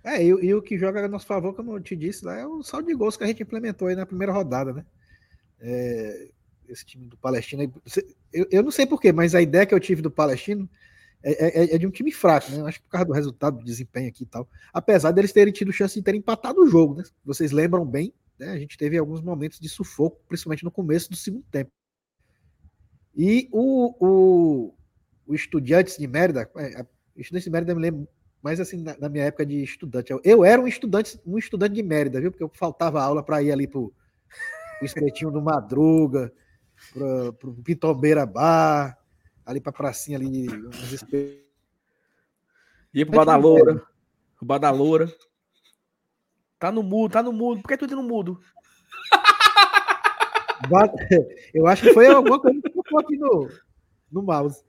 [0.04, 2.46] É, e, e, o que joga a nosso favor, como eu te disse, lá é
[2.46, 4.86] o saldo de gols que a gente implementou aí na primeira rodada, né?
[5.62, 6.28] É,
[6.68, 7.72] esse time do Palestino.
[8.34, 10.68] Eu, eu não sei porquê, mas a ideia que eu tive do Palestino
[11.24, 12.68] é, é, é, de um time fraco, né?
[12.68, 14.48] Acho que por causa do resultado, do desempenho aqui e tal.
[14.74, 17.04] Apesar deles terem tido chance de terem empatado o jogo, né?
[17.24, 18.50] Vocês lembram bem, né?
[18.50, 21.72] A gente teve alguns momentos de sufoco, principalmente no começo do segundo tempo.
[23.16, 24.74] E o, o,
[25.28, 26.50] o Estudiantes de Mérida,
[27.16, 28.08] o Estudiantes de Mérida me lembro
[28.42, 30.12] mais assim na, na, minha época de estudante.
[30.12, 32.30] Eu, eu, era um estudante, um estudante de Mérida, viu?
[32.30, 33.94] Porque eu faltava aula para ir ali pro,
[34.78, 36.34] pro espetinho do Madruga,
[36.92, 38.98] pro, pro Pitombeira Bar,
[39.46, 40.48] ali pra pracinha ali.
[42.94, 43.82] Ia pro Badaloura.
[44.42, 45.08] O Badaloura.
[46.60, 47.62] Tá no mudo, tá no mudo.
[47.62, 48.42] Por que tu tá no mudo?
[51.54, 53.50] Eu acho que foi alguma coisa que ficou aqui no,
[54.12, 54.64] no mouse.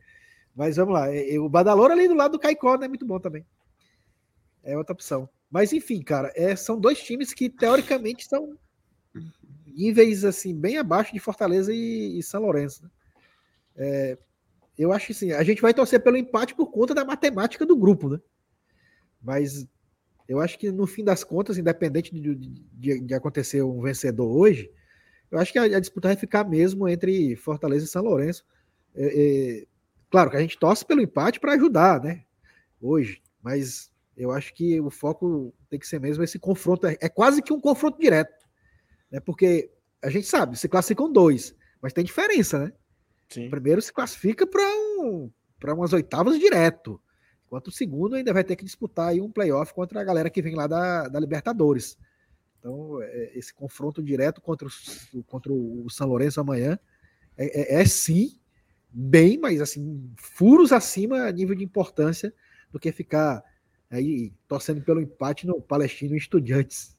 [0.55, 1.07] Mas vamos lá.
[1.41, 2.87] O Badalor ali do lado do Caicó, né?
[2.87, 3.45] Muito bom também.
[4.62, 5.29] É outra opção.
[5.51, 8.57] Mas enfim, cara, é, são dois times que teoricamente são
[9.66, 12.83] níveis assim bem abaixo de Fortaleza e, e São Lourenço.
[12.85, 12.91] Né?
[13.77, 14.19] É,
[14.79, 17.77] eu acho que assim, a gente vai torcer pelo empate por conta da matemática do
[17.77, 18.21] grupo, né?
[19.23, 19.66] Mas
[20.29, 24.71] eu acho que no fim das contas, independente de, de, de acontecer um vencedor hoje,
[25.35, 28.44] eu acho que a, a, disputa vai ficar mesmo entre Fortaleza e São Lourenço.
[28.94, 29.66] É, é,
[30.09, 32.23] claro que a gente torce pelo empate para ajudar, né?
[32.81, 36.86] Hoje, mas eu acho que o foco tem que ser mesmo esse confronto.
[36.86, 38.47] É, é quase que um confronto direto,
[39.11, 39.19] né?
[39.19, 41.52] Porque a gente sabe, se classificam dois,
[41.82, 42.73] mas tem diferença, né?
[43.28, 43.48] Sim.
[43.48, 45.32] O primeiro se classifica para um,
[45.66, 47.01] umas oitavas direto,
[47.44, 50.43] enquanto o segundo ainda vai ter que disputar aí um playoff contra a galera que
[50.43, 51.98] vem lá da, da Libertadores.
[52.65, 56.78] Então, é, esse confronto direto contra o, contra o São Lourenço amanhã
[57.36, 58.41] é, é, é, sim
[58.91, 62.32] bem, mas assim, furos acima a nível de importância
[62.70, 63.45] do que ficar
[63.91, 66.97] aí torcendo pelo empate no Palestino Estudiantes.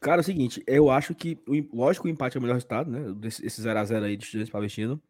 [0.00, 1.38] Cara, é o seguinte, eu acho que,
[1.72, 3.14] lógico, o empate é o melhor resultado, né?
[3.22, 5.00] Esse 0x0 aí de Estudiantes Palestino.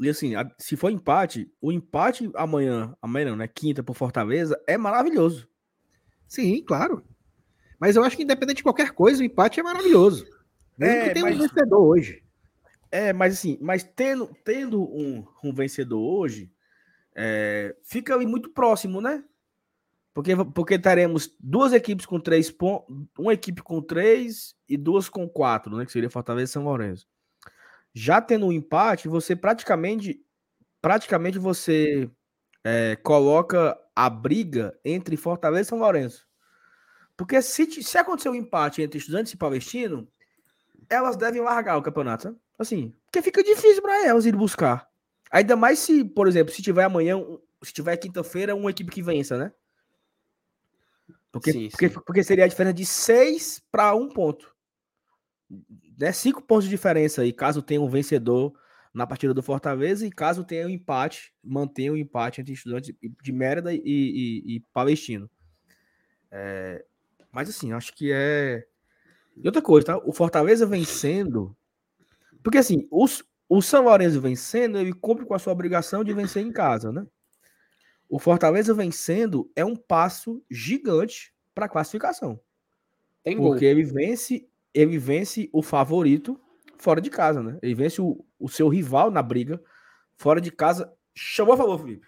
[0.00, 3.46] E assim, se for empate, o empate amanhã, amanhã não, né?
[3.46, 5.46] Quinta por Fortaleza, é maravilhoso.
[6.26, 7.04] Sim, claro.
[7.80, 10.26] Mas eu acho que independente de qualquer coisa, o empate é maravilhoso.
[10.76, 11.36] Mesmo é, que tenha mas...
[11.36, 12.22] um vencedor hoje.
[12.92, 16.52] É, mas assim, mas tendo, tendo um, um vencedor hoje,
[17.14, 19.24] é, fica ali muito próximo, né?
[20.12, 25.28] Porque, porque teremos duas equipes com três pontos, uma equipe com três e duas com
[25.28, 25.86] quatro, né?
[25.86, 27.06] Que seria Fortaleza e São Lourenço.
[27.94, 30.20] Já tendo um empate, você praticamente,
[30.82, 32.10] praticamente você
[32.64, 36.29] é, coloca a briga entre Fortaleza e São Lourenço.
[37.20, 40.08] Porque se, se acontecer um empate entre estudantes e palestino,
[40.88, 42.38] elas devem largar o campeonato, sabe?
[42.58, 44.88] Assim, porque fica difícil para elas ir buscar.
[45.30, 47.22] Ainda mais se, por exemplo, se tiver amanhã,
[47.62, 49.52] se tiver quinta-feira, uma equipe que vença, né?
[51.30, 52.00] Porque, sim, porque, sim.
[52.06, 54.56] porque seria a diferença de seis para um ponto.
[55.98, 56.12] Né?
[56.12, 58.58] Cinco pontos de diferença aí, caso tenha um vencedor
[58.94, 62.94] na partida do Fortaleza e caso tenha um empate, mantenha o um empate entre estudantes
[63.22, 65.30] de Mérida e, e, e Palestino.
[66.30, 66.82] É,
[67.32, 68.66] mas assim, acho que é.
[69.36, 69.98] E outra coisa, tá?
[69.98, 71.56] O Fortaleza vencendo.
[72.42, 76.44] Porque assim, os, o São Lourenço vencendo, ele cumpre com a sua obrigação de vencer
[76.44, 77.06] em casa, né?
[78.08, 82.40] O Fortaleza vencendo é um passo gigante para a classificação.
[83.22, 83.68] Tem porque gol.
[83.68, 86.40] ele vence, ele vence o favorito
[86.78, 87.58] fora de casa, né?
[87.62, 89.62] Ele vence o, o seu rival na briga
[90.16, 90.92] fora de casa.
[91.14, 92.06] Chamou a favor, Felipe.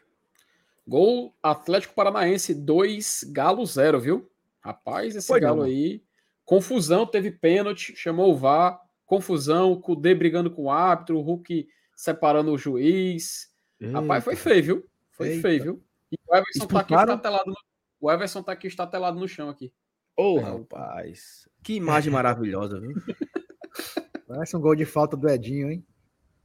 [0.87, 4.32] Gol Atlético Paranaense 2, Galo 0, viu?
[4.63, 5.65] Rapaz, esse Foi Galo não.
[5.65, 6.03] aí.
[6.45, 8.81] Confusão, teve pênalti, chamou o VAR.
[9.05, 13.51] Confusão, o Kudê brigando com o árbitro, o Hulk separando o juiz.
[13.81, 14.01] Eita.
[14.01, 14.87] Rapaz, foi feio, viu?
[15.11, 15.43] Foi Eita.
[15.43, 15.85] feio, viu?
[16.11, 17.57] E o Everson tá aqui estatelado no...
[18.01, 19.73] O Everson tá aqui estatelado no chão aqui.
[20.17, 21.49] Ô, oh, rapaz.
[21.63, 22.93] Que imagem maravilhosa, viu?
[24.29, 25.87] Parece um gol de falta do Edinho, hein?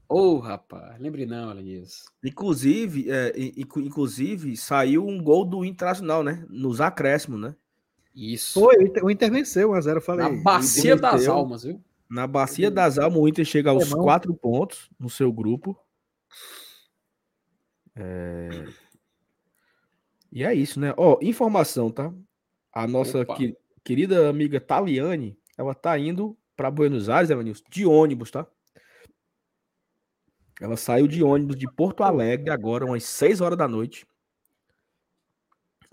[0.10, 2.06] Ô, oh, rapaz, lembre não, Alanis.
[2.24, 6.46] Inclusive, é, inclusive, saiu um gol do Internacional, né?
[6.50, 7.56] Nos acréscimos, né?
[8.18, 8.60] Isso.
[8.60, 10.28] Foi, o Inter venceu 1x0, eu falei.
[10.28, 11.80] Na Bacia das Almas, viu?
[12.10, 15.78] Na Bacia das Almas, o Inter chega aos quatro pontos no seu grupo.
[17.96, 18.66] É...
[20.32, 20.96] E é isso, né?
[20.98, 22.12] Ó, informação, tá?
[22.74, 28.32] A nossa que, querida amiga Taliane, ela tá indo para Buenos Aires, Evanilson, de ônibus,
[28.32, 28.48] tá?
[30.60, 34.08] Ela saiu de ônibus de Porto Alegre agora, umas 6 horas da noite.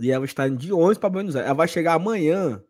[0.00, 1.46] E ela está indo de ônibus para Buenos Aires.
[1.46, 2.62] Ela vai chegar amanhã,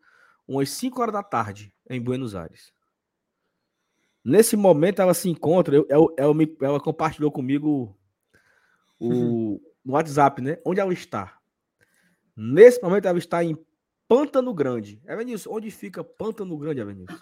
[0.46, 2.72] umas 5 horas da tarde, em Buenos Aires.
[4.24, 5.76] Nesse momento, ela se encontra.
[5.76, 7.96] Eu, eu, ela, me, ela compartilhou comigo
[8.98, 10.58] o, no WhatsApp, né?
[10.64, 11.38] Onde ela está.
[12.36, 13.56] Nesse momento, ela está em
[14.08, 15.00] Pântano Grande.
[15.06, 17.18] Evanilson, onde fica Pântano Grande, Evanilson?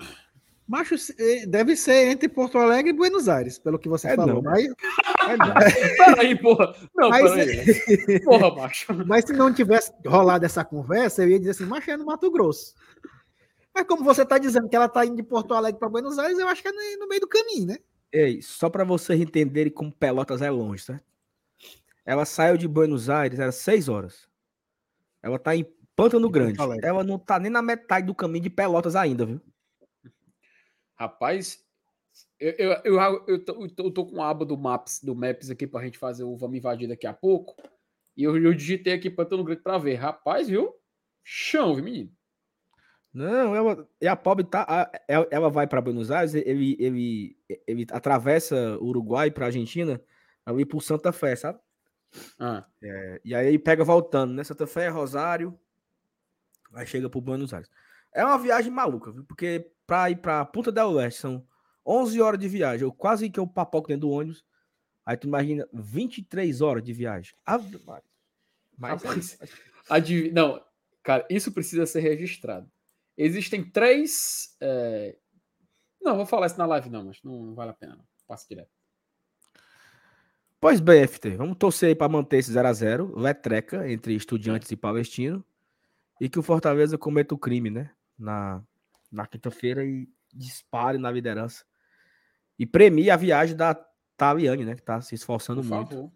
[0.72, 4.36] Macho, eh, deve ser entre Porto Alegre e Buenos Aires, pelo que você É falou.
[4.36, 4.50] não.
[4.50, 4.66] Mas,
[6.16, 6.74] Peraí, porra.
[6.96, 8.20] Não, Mas- peraí.
[8.24, 8.86] Porra, macho.
[9.06, 12.30] mas se não tivesse rolado essa conversa, eu ia dizer assim, macho, é no Mato
[12.30, 12.72] Grosso.
[13.74, 16.38] Mas como você está dizendo que ela está indo de Porto Alegre para Buenos Aires,
[16.38, 17.76] eu acho que é no, meio do caminho, né?
[18.10, 21.04] Ei, só para vocês entenderem como Pelotas é longe, certo?
[22.02, 24.26] Ela saiu de Buenos Aires, era 6 horas.
[25.22, 26.58] Ela tá em Pântano Grande.
[26.82, 29.38] Ela não tá nem na metade do caminho de Pelotas ainda, viu?
[31.02, 31.58] Rapaz,
[32.38, 35.66] eu, eu, eu, eu, tô, eu tô- com a aba do Maps, do Maps aqui
[35.66, 37.56] pra gente fazer o Vamos Invadir daqui a pouco.
[38.16, 39.94] E eu, eu digitei aqui todo grande pra ver.
[39.96, 40.72] Rapaz, viu?
[41.24, 42.12] Chão, viu, menino?
[43.12, 47.86] Não, ela, e a pobre tá, ela, ela vai para Buenos Aires, ele, ele, ele
[47.90, 50.00] atravessa o Uruguai para Argentina,
[50.46, 51.58] ali por Santa Fé, sabe?
[52.38, 54.44] Ah, É, e aí ele pega voltando, né?
[54.44, 55.58] Santa Fé, Rosário,
[56.72, 57.70] aí chega pro Buenos Aires.
[58.14, 59.24] É uma viagem maluca, viu?
[59.24, 61.46] Porque pra ir pra Punta del Este são
[61.84, 62.86] 11 horas de viagem.
[62.86, 64.42] Eu quase que eu papoco dentro do ônibus.
[65.04, 67.34] Aí tu imagina 23 horas de viagem.
[67.44, 68.02] Ave Maria.
[68.78, 69.38] Mas
[69.90, 70.64] adiv- Não,
[71.02, 72.70] cara, isso precisa ser registrado.
[73.18, 74.56] Existem três.
[74.62, 75.18] é,
[76.00, 77.94] Não, vou falar isso na live, não, mas não, vale a pena.
[77.96, 78.04] Não.
[78.26, 78.70] Passa direto.
[80.58, 85.44] Pois bem, FT, vamos torcer aí pra manter esse 0x0, letreca entre estudiantes e palestino.
[86.18, 87.90] E que o Fortaleza cometa o crime, né?
[88.18, 88.62] Na,
[89.12, 91.64] na quinta-feira e dispare na liderança.
[92.58, 93.74] E premie a viagem da
[94.16, 94.74] Taliane, né?
[94.74, 95.88] Que tá se esforçando Por muito.
[95.90, 96.12] favor.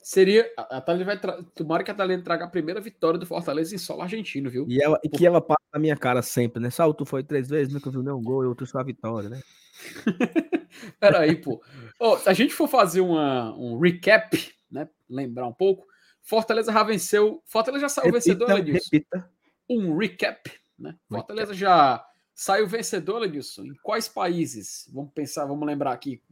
[0.00, 0.50] Seria.
[0.56, 1.18] A Thalia vai.
[1.18, 1.42] Tra...
[1.54, 4.64] Tomara que a Thalia traga a primeira vitória do Fortaleza em solo argentino, viu?
[4.68, 6.70] E, ela, e que ela passa na minha cara sempre, né?
[6.70, 9.42] Saulo, tu foi três vezes, nunca viu nenhum gol, eu tu só a vitória, né?
[11.00, 11.60] Peraí, pô.
[12.00, 14.88] Ó, se a gente for fazer uma, um recap, né?
[15.08, 15.86] Lembrar um pouco.
[16.22, 17.42] Fortaleza já venceu.
[17.44, 18.88] Fortaleza já saiu vencedor, Repita, Edilson.
[18.92, 19.30] repita.
[19.68, 20.96] Um recap, né?
[21.08, 22.04] Fortaleza já
[22.38, 23.64] saiu vencedor, Edilson.
[23.64, 24.88] Em quais países?
[24.94, 26.22] Vamos pensar, vamos lembrar aqui.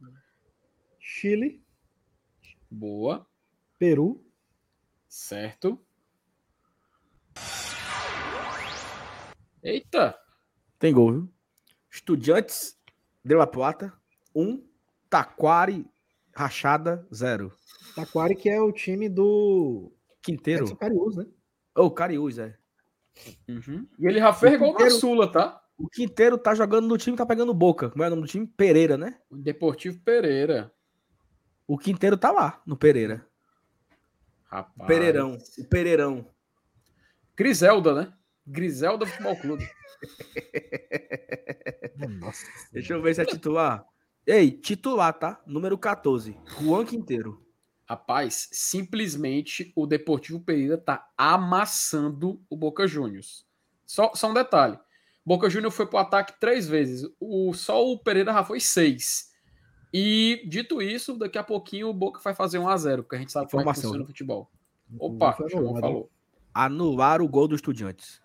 [0.97, 1.61] Chile,
[2.71, 3.27] Boa,
[3.77, 4.25] Peru,
[5.07, 5.85] certo.
[9.61, 10.17] Eita!
[10.79, 11.33] Tem gol, viu?
[11.91, 12.79] Estudiantes
[13.23, 13.93] de La Plata,
[14.33, 14.65] um.
[15.09, 15.85] Taquari,
[16.33, 17.51] Rachada, zero.
[17.95, 20.65] Taquari, que é o time do Quinteiro.
[20.65, 21.25] Edson Cariús, né?
[21.75, 22.57] Ô, Cariús, é.
[23.47, 23.87] Uhum.
[23.97, 25.66] E ele já fez gol na Sula, tá?
[25.77, 27.89] O Quinteiro tá jogando no time, tá pegando boca.
[27.89, 28.47] Como é o nome do time?
[28.47, 29.19] Pereira, né?
[29.29, 30.73] O Deportivo Pereira.
[31.67, 33.27] O Quinteiro tá lá, no Pereira.
[34.45, 34.87] Rapaz.
[34.87, 35.37] Pereirão.
[35.57, 36.27] O Pereirão.
[37.35, 38.13] Griselda, né?
[38.45, 39.69] Griselda Futebol Clube.
[42.19, 42.45] Nossa.
[42.71, 43.85] Deixa eu ver se é titular.
[44.25, 45.41] Ei, titular, tá?
[45.45, 46.37] Número 14.
[46.59, 47.45] Juan Quinteiro.
[47.85, 53.45] Rapaz, simplesmente o Deportivo Pereira tá amassando o Boca Juniors.
[53.85, 54.77] Só, só um detalhe.
[55.27, 57.05] Boca Juniors foi pro ataque três vezes.
[57.19, 59.29] O, só o Pereira já foi seis.
[59.93, 63.19] E, dito isso, daqui a pouquinho o Boca vai fazer 1 a 0 porque a
[63.19, 64.03] gente sabe como é que Informação, funciona né?
[64.05, 64.49] o futebol.
[64.97, 65.81] Opa, João anulado.
[65.81, 66.11] falou.
[66.53, 68.21] Anular o gol do Estudiantes.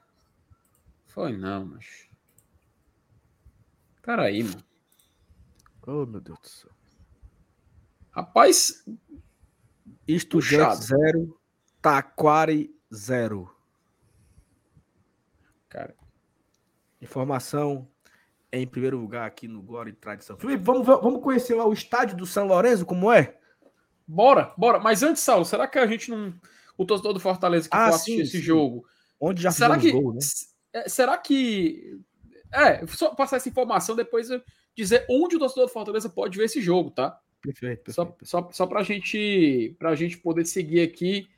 [1.08, 2.08] Foi não, mas...
[4.00, 4.62] Peraí, mano.
[5.84, 6.70] Oh, meu Deus do céu.
[8.12, 8.84] Rapaz,
[10.06, 11.36] Estudiantes, zero.
[11.80, 13.52] Taquari, zero.
[15.68, 15.96] cara,
[17.02, 17.88] Informação
[18.52, 20.36] em primeiro lugar aqui no Glória e Tradição.
[20.36, 23.36] Felipe, vamos, vamos conhecer lá o estádio do São Lourenço, como é?
[24.06, 24.78] bora, bora.
[24.78, 26.34] Mas antes, Saulo, será que a gente não...
[26.76, 28.42] O torcedor do Fortaleza que Ah, for assistir sim, esse sim.
[28.42, 28.86] jogo
[29.20, 30.18] Onde já será que, gol, né?
[30.72, 32.00] é, será que
[32.52, 34.28] é só passar essa informação depois
[34.76, 37.18] dizer onde o torcedor do Fortaleza pode ver esse jogo, tá?
[37.40, 37.92] Perfeito, perfeito.
[37.92, 41.28] Só, só, só para gente para gente poder seguir aqui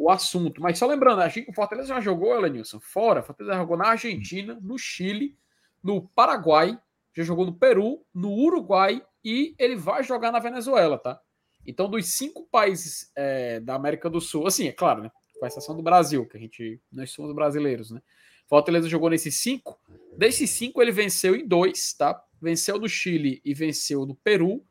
[0.00, 0.62] o assunto.
[0.62, 3.22] Mas só lembrando, a gente, o Fortaleza já jogou, Elenilson, fora.
[3.22, 5.36] Fortaleza jogou na Argentina, no Chile,
[5.82, 6.78] no Paraguai,
[7.14, 11.20] já jogou no Peru, no Uruguai e ele vai jogar na Venezuela, tá?
[11.66, 15.10] Então, dos cinco países é, da América do Sul, assim, é claro, né?
[15.38, 16.80] Com exceção do Brasil, que a gente.
[16.90, 18.00] Nós somos brasileiros, né?
[18.48, 19.78] Fortaleza jogou nesses cinco.
[20.16, 22.24] Desses cinco, ele venceu em dois, tá?
[22.40, 24.64] Venceu no Chile e venceu no Peru.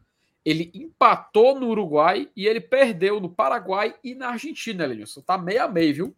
[0.45, 5.21] Ele empatou no Uruguai e ele perdeu no Paraguai e na Argentina, Elenilson.
[5.21, 6.15] Tá meio a meio, viu?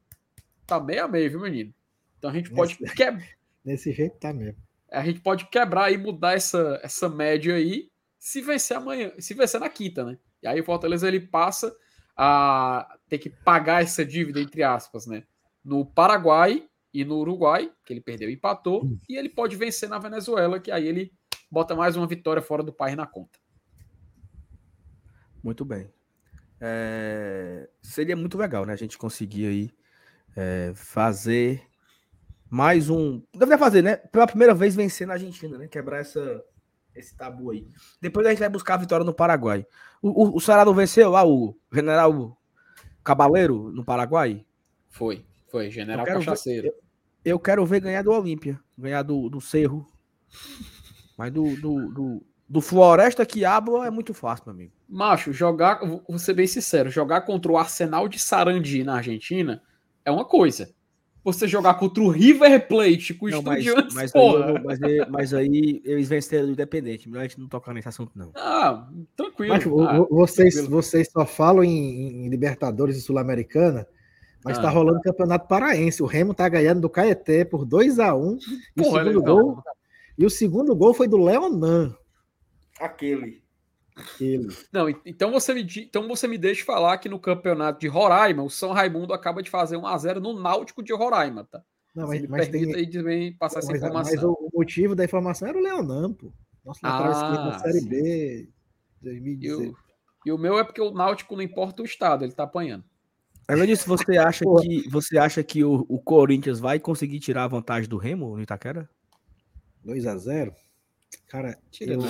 [0.68, 1.74] tá meio a meio, viu, menino?
[2.18, 3.28] Então a gente pode Nesse- quebrar.
[3.66, 4.58] Desse jeito tá mesmo.
[4.90, 9.60] A gente pode quebrar e mudar essa, essa média aí se vencer amanhã, se vencer
[9.60, 10.18] na quinta, né?
[10.42, 11.76] E aí o Fortaleza ele passa
[12.16, 15.24] a ter que pagar essa dívida, entre aspas, né?
[15.64, 19.98] No Paraguai e no Uruguai, que ele perdeu e empatou, e ele pode vencer na
[20.00, 21.12] Venezuela, que aí ele
[21.50, 23.40] bota mais uma vitória fora do país na conta.
[25.44, 25.92] Muito bem.
[26.60, 28.74] É, seria muito legal, né?
[28.74, 29.72] A gente conseguir aí
[30.36, 31.64] é, fazer
[32.50, 33.22] mais um.
[33.34, 33.96] Deveria fazer, né?
[33.96, 35.68] Pela primeira vez vencer na Argentina, né?
[35.68, 36.44] Quebrar essa,
[36.96, 37.68] esse tabu aí.
[38.00, 39.66] Depois a gente vai buscar a vitória no Paraguai.
[40.02, 42.38] O, o, o Ceará não venceu lá o General
[43.04, 44.46] Cabaleiro no Paraguai?
[44.90, 46.74] Foi, foi, General Eu quero ver- Cachaceiro.
[47.24, 49.88] Eu quero ver ganhar do Olímpia, ganhar do, do Cerro.
[51.18, 54.72] Mas do, do, do, do Floresta que habla é muito fácil, meu amigo.
[54.90, 59.62] Macho, jogar, vou ser bem sincero, jogar contra o Arsenal de Sarandi na Argentina
[60.04, 60.70] é uma coisa.
[61.24, 64.60] Você jogar contra o River Plate com o Não, mas, Estudiantes, mas, porra.
[64.66, 67.08] mas, aí, mas aí eles venceram o Independente.
[67.08, 68.32] Melhor a gente não tocar nesse assunto, não.
[68.36, 69.54] Ah, tranquilo.
[69.54, 70.82] Mas, vo- Ah, vo- vocês, tranquilo.
[70.82, 73.88] vocês só falam em, em Libertadores e Sul-Americana,
[74.44, 74.64] mas Ah.
[74.64, 76.02] tá rolando Campeonato Paraense.
[76.04, 78.38] O Remo tá ganhando do Caeté por 2 a 1
[78.76, 79.64] e o segundo gol
[80.18, 81.96] E o segundo gol foi do Leonan.
[82.86, 83.44] Aquele.
[84.20, 84.48] Ele.
[84.72, 88.42] Não, en- então você me então você me deixa falar que no campeonato de Roraima,
[88.42, 91.62] o São Raimundo acaba de fazer 1 a 0 no Náutico de Roraima, tá?
[91.94, 94.14] Não, mas, mas permita tem, aí também passar essa informação.
[94.16, 96.32] mas o, o motivo da informação era o Leonan, pô.
[96.64, 97.90] Nosso lateral Ah, esquerdo da Série sim.
[97.90, 98.50] B
[99.02, 99.70] E 2016.
[99.72, 99.76] o,
[100.26, 102.86] e o meu é porque o Náutico não importa o estado, ele tá apanhando.
[103.48, 104.62] Além disso, você acha Porra.
[104.64, 108.42] que, você acha que o, o Corinthians vai conseguir tirar a vantagem do Remo no
[108.42, 108.90] Itaquera?
[109.84, 110.56] 2 a 0
[111.28, 112.10] Cara, Tira, eu, né?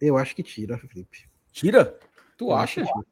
[0.00, 1.28] Eu acho que tira, Felipe.
[1.52, 1.98] Tira?
[2.36, 2.82] Tu Eu acha?
[2.82, 3.04] acho.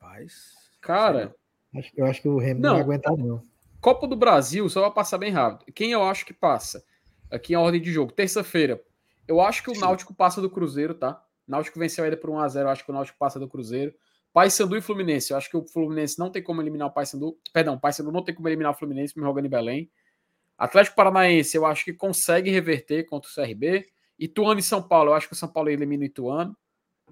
[0.00, 0.54] Rapaz.
[0.80, 1.34] Cara,
[1.72, 2.74] Acho- Eu acho que o Remo não, Não.
[2.74, 3.46] vai aguentar, não.
[3.80, 5.72] Copa do Brasil, só vai passar bem rápido.
[5.72, 6.84] Quem eu acho que passa?
[7.30, 8.10] Aqui em ordem de jogo.
[8.10, 8.82] Terça-feira.
[9.28, 11.24] Eu acho que o Náutico passa do Cruzeiro, tá?
[11.46, 12.62] Náutico venceu ainda por 1x0.
[12.66, 13.94] Eu acho que o Náutico passa do Cruzeiro.
[14.32, 15.30] Paysandu e Fluminense.
[15.30, 17.38] Eu acho que o Fluminense não tem como eliminar o Paysandu.
[17.52, 19.88] Perdão, o Paysandu não tem como eliminar o Fluminense, me jogando em Belém.
[20.58, 23.86] Atlético Paranaense, eu acho que consegue reverter contra o CRB.
[24.20, 26.56] Ituano e São Paulo, eu acho que o São Paulo elimina o Ituano.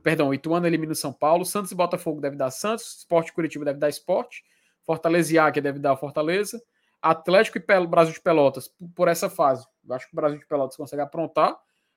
[0.02, 1.44] Perdão, o Ituano elimina o São Paulo.
[1.44, 2.98] Santos e Botafogo deve dar Santos.
[2.98, 4.44] Esporte Curitiba deve dar Esporte.
[4.85, 6.62] Fortaleza e Águia deve dar Fortaleza.
[7.01, 9.66] Atlético e Pel- Brasil de Pelotas por essa fase.
[9.89, 11.56] Eu acho que o Brasil de Pelotas consegue aprontar.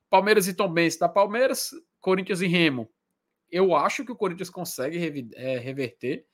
[0.10, 1.72] Palmeiras e Tombense da Palmeiras.
[2.00, 2.90] Corinthians e Remo.
[3.52, 6.26] Eu acho que o Corinthians consegue é, reverter.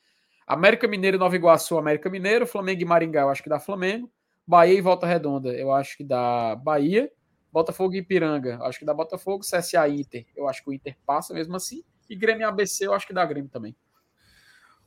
[0.46, 2.48] América Mineiro e Nova Iguaçu, América Mineiro.
[2.48, 4.10] Flamengo e Maringá, eu acho que dá Flamengo.
[4.46, 7.12] Bahia e Volta Redonda, eu acho que dá Bahia.
[7.58, 9.44] Botafogo e Ipiranga, acho que dá Botafogo.
[9.44, 11.84] CSA e Inter, eu acho que o Inter passa mesmo assim.
[12.10, 13.76] E Grêmio e ABC, eu acho que dá Grêmio também.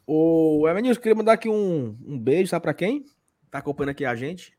[0.06, 3.05] O Evanilson, queria mandar aqui um, um beijo, sabe pra quem?
[3.51, 4.56] Tá acompanhando aqui a gente?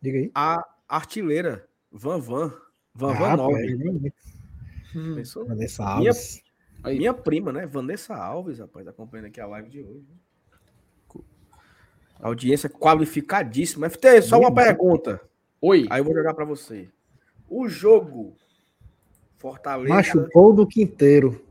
[0.00, 0.30] Diga aí.
[0.34, 2.52] A artilheira, Van Van.
[2.94, 3.62] Van Van Ah, pô, 9.
[3.62, 5.46] ele nem- Pensou?
[5.46, 6.42] Vanessa Minha- Alves.
[6.84, 6.98] Aí.
[6.98, 7.64] Minha prima, né?
[7.66, 10.04] Vanessa Alves, rapaz, acompanhando aqui a live de hoje.
[12.20, 13.88] Audiência qualificadíssima.
[13.88, 14.62] FT, só uma Muito.
[14.64, 15.20] pergunta.
[15.60, 15.86] Oi.
[15.90, 16.88] Aí eu vou jogar pra você.
[17.54, 18.34] O jogo
[19.36, 19.92] Fortaleza.
[19.92, 21.44] Machucou do Quinteiro.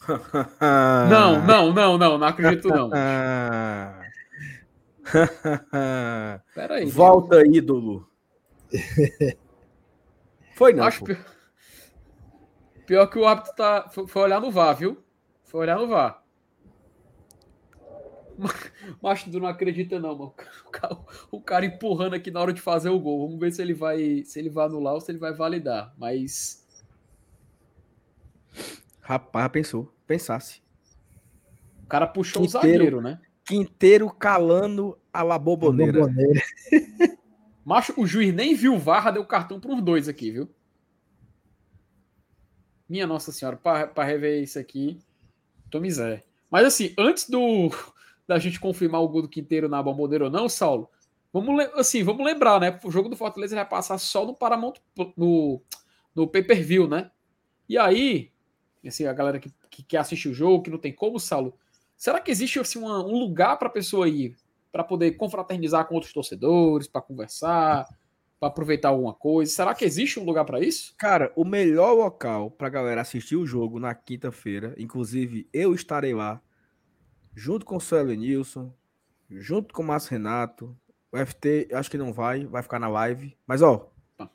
[1.08, 2.90] Não, não, não, não, não acredito não.
[5.12, 6.40] Ah.
[6.54, 6.86] Pera aí.
[6.86, 8.06] Volta, ídolo.
[10.54, 10.84] Foi não.
[10.84, 11.18] Acho pior...
[12.86, 13.88] pior que o árbitro tá...
[13.90, 15.02] foi foi olhar no VAR, viu?
[15.44, 16.19] Foi olhar no VAR.
[19.02, 20.34] Mas tu não acredita não, mano.
[20.66, 20.98] O cara,
[21.30, 23.26] o cara empurrando aqui na hora de fazer o gol.
[23.26, 25.94] Vamos ver se ele vai, se ele vai anular ou se ele vai validar.
[25.98, 26.60] Mas
[29.10, 29.92] Rapaz, pensou.
[30.06, 30.62] Pensasse.
[31.82, 32.76] o cara puxou o Quinteiro.
[32.76, 33.20] zagueiro, né?
[33.44, 36.00] Quinteiro calando a la boboneira.
[37.64, 40.48] Macho, o juiz nem viu o VAR, já deu cartão para uns dois aqui, viu?
[42.88, 45.00] Minha Nossa Senhora, para rever isso aqui,
[45.70, 46.22] tô miséria.
[46.48, 47.70] Mas assim, antes do
[48.30, 50.88] da gente confirmar o gol do Quinteiro na bomboneira ou não, Saulo,
[51.32, 52.78] vamos, assim, vamos lembrar, né?
[52.84, 54.74] O jogo do Fortaleza vai passar só no Paramount,
[55.16, 55.60] no,
[56.14, 57.10] no pay-per-view, né?
[57.68, 58.30] E aí,
[58.86, 61.54] assim, a galera que, que quer assistir o jogo, que não tem como, Saulo,
[61.96, 64.36] será que existe assim, uma- um lugar para a pessoa ir
[64.70, 67.84] para poder confraternizar com outros torcedores, para conversar,
[68.38, 69.50] para aproveitar alguma coisa?
[69.50, 70.94] Será que existe um lugar para isso?
[70.96, 76.40] Cara, o melhor local pra galera assistir o jogo na quinta-feira, inclusive eu estarei lá,
[77.34, 78.72] junto com o Célio Nilson,
[79.30, 80.76] junto com o Márcio Renato.
[81.12, 83.36] O FT, acho que não vai, vai ficar na live.
[83.46, 83.92] Mas, ó.
[84.16, 84.30] Tá.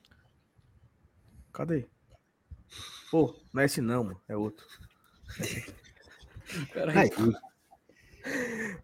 [1.54, 1.88] Cadê?
[3.10, 4.22] Pô, não é esse não, mano.
[4.28, 4.66] É outro.
[6.74, 6.98] Peraí.
[6.98, 7.10] Aí,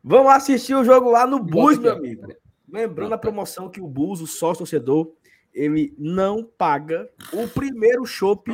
[0.04, 2.28] Vamos assistir o jogo lá no Bus, meu amigo.
[2.68, 5.14] Lembrando a promoção que o Bus, o sócio torcedor,
[5.54, 8.52] ele não paga o primeiro chopp,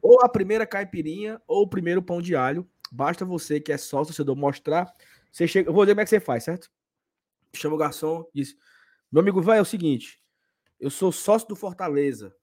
[0.00, 2.66] ou a primeira caipirinha, ou o primeiro pão de alho.
[2.90, 4.92] Basta você, que é sócio torcedor, mostrar.
[5.30, 6.70] Você chega, eu vou dizer como é que você faz, certo?
[7.54, 8.56] Chama o garçom, diz:
[9.10, 10.20] Meu amigo, vai, é o seguinte.
[10.78, 12.34] Eu sou sócio do Fortaleza.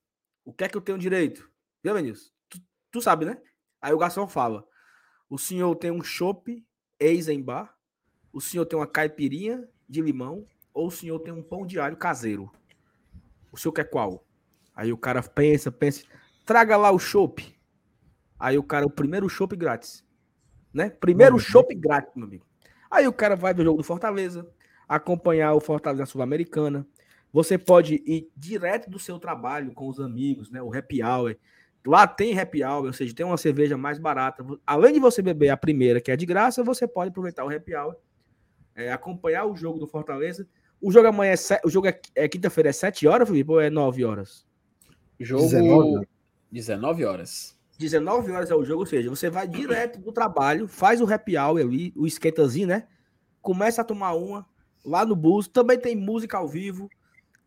[0.46, 1.52] O que é que eu tenho direito?
[1.84, 2.34] Viu, Vinícius?
[2.50, 2.60] Tu,
[2.92, 3.42] tu sabe, né?
[3.82, 4.66] Aí o garçom fala:
[5.30, 6.66] O senhor tem um chopp
[7.00, 7.76] ex em bar,
[8.32, 11.98] o senhor tem uma caipirinha de limão, ou o senhor tem um pão de alho
[11.98, 12.52] caseiro?
[13.52, 14.26] O senhor quer qual?
[14.76, 16.06] Aí o cara pensa, pensa,
[16.46, 17.56] traga lá o chopp.
[18.40, 20.06] Aí o cara, o primeiro chopp grátis.
[20.74, 20.90] Né?
[20.90, 21.40] Primeiro uhum.
[21.40, 22.46] chopp grátis, meu amigo.
[22.90, 24.48] Aí o cara vai ver o jogo do Fortaleza,
[24.88, 26.86] acompanhar o Fortaleza Sul-Americana.
[27.34, 30.62] Você pode ir direto do seu trabalho com os amigos, né?
[30.62, 31.36] O happy hour.
[31.86, 34.46] Lá tem happy hour, ou seja, tem uma cerveja mais barata.
[34.66, 37.76] Além de você beber a primeira, que é de graça, você pode aproveitar o happy
[37.76, 37.96] hour,
[38.76, 40.48] é, acompanhar o jogo do Fortaleza
[40.82, 43.70] o jogo amanhã é, o jogo é, é quinta-feira, é 7 horas, Felipe, ou é
[43.70, 44.46] 9 horas?
[45.20, 46.08] Jogo 19,
[46.52, 47.57] 19 horas.
[47.78, 51.38] 19 horas é o jogo, ou seja, você vai direto do trabalho, faz o happy
[51.38, 52.88] hour ali, o esquentazinho, né?
[53.42, 54.46] Começa a tomar uma
[54.84, 56.90] lá no bus, também tem música ao vivo.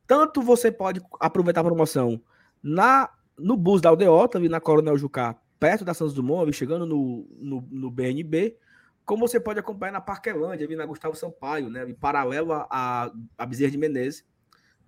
[0.06, 2.20] Tanto você pode aproveitar a promoção
[2.62, 7.26] na no bus da Aldeota, ali na Coronel Jucá, perto da Santos Dumont, chegando no,
[7.38, 8.56] no, no BNB,
[9.04, 11.88] como você pode acompanhar na Parquelândia, ali na Gustavo Sampaio, né?
[11.88, 14.24] Em paralelo a, a Bezerra de Menezes,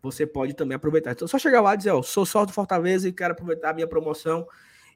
[0.03, 1.13] você pode também aproveitar.
[1.13, 3.75] Então, só chegar lá e dizer, ó, sou sócio do Fortaleza e quero aproveitar a
[3.75, 4.47] minha promoção.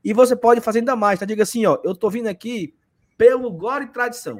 [0.07, 1.27] E você pode fazer ainda mais, tá?
[1.27, 2.73] Diga assim, ó, eu tô vindo aqui
[3.19, 4.39] pelo Glória e Tradição.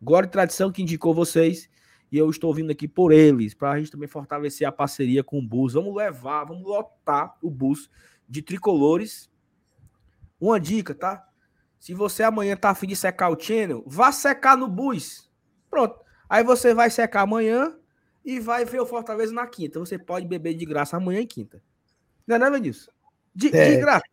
[0.00, 1.68] Glória e Tradição que indicou vocês
[2.10, 5.40] e eu estou vindo aqui por eles, para a gente também fortalecer a parceria com
[5.40, 5.74] o bus.
[5.74, 7.90] Vamos levar, vamos lotar o bus
[8.26, 9.30] de tricolores.
[10.40, 11.28] Uma dica, tá?
[11.78, 15.30] Se você amanhã tá afim de secar o channel, vá secar no bus.
[15.68, 16.00] Pronto.
[16.30, 17.76] Aí você vai secar amanhã
[18.24, 19.78] e vai ver o Fortaleza na quinta.
[19.80, 21.62] Você pode beber de graça amanhã e quinta.
[22.26, 22.90] Não é nada disso.
[23.34, 24.08] De, é, de graça.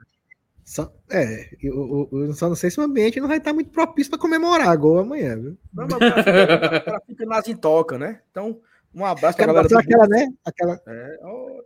[0.65, 3.69] Só, é, eu, eu, eu, só não sei se o ambiente não vai estar muito
[3.69, 5.57] propício para comemorar gol amanhã, viu?
[5.71, 8.21] Não, mas o cara fica, o cara fica nas intoca, né?
[8.31, 8.59] Então,
[8.91, 9.79] um abraço pra galera.
[9.79, 10.27] Aquela, né?
[10.43, 10.81] Aquela...
[10.87, 11.63] É, oh...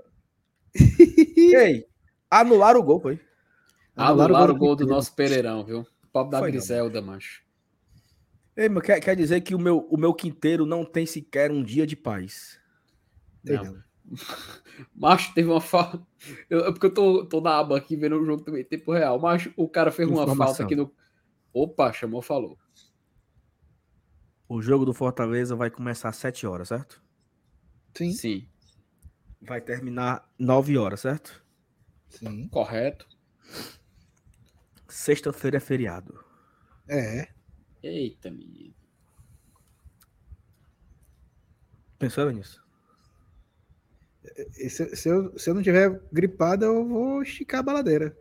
[1.56, 1.88] Ei,
[2.30, 3.18] anular o gol, foi.
[3.96, 5.88] Anularam o gol do nosso Pereirão, viu?
[6.12, 7.42] Pobre da Griselda, macho.
[8.56, 11.64] Ei, mas quer, quer dizer que o meu, o meu quinteiro não tem sequer um
[11.64, 12.60] dia de paz.
[13.46, 13.82] Não.
[14.96, 16.06] Macho, teve uma falta.
[16.50, 19.20] Eu, é porque eu tô, tô na aba aqui vendo o jogo também, tempo real.
[19.20, 20.94] Macho, o cara fez uma falta aqui no.
[21.54, 22.58] Opa, chamou, falou.
[24.48, 27.04] O jogo do Fortaleza vai começar às 7 horas, certo?
[27.96, 28.12] Sim.
[28.12, 28.48] Sim.
[29.42, 31.44] Vai terminar 9 horas, certo?
[32.10, 32.48] Sim.
[32.50, 33.08] Correto.
[34.88, 36.24] Sexta-feira é feriado.
[36.88, 37.28] É.
[37.84, 38.74] Eita, menino.
[42.00, 42.69] Pensou nisso?
[44.52, 48.18] Se, se, eu, se eu não tiver gripado, eu vou esticar a baladeira.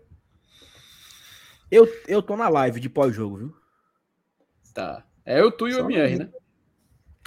[1.70, 3.56] Eu, eu tô na live de pós-jogo, viu?
[4.72, 5.04] Tá.
[5.24, 6.32] É eu, tu e o MR, né?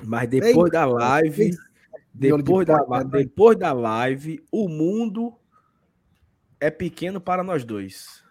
[0.03, 1.57] Mas depois Ei, da live,
[2.13, 5.37] depois da, depois da live, o mundo
[6.59, 8.23] é pequeno para nós dois.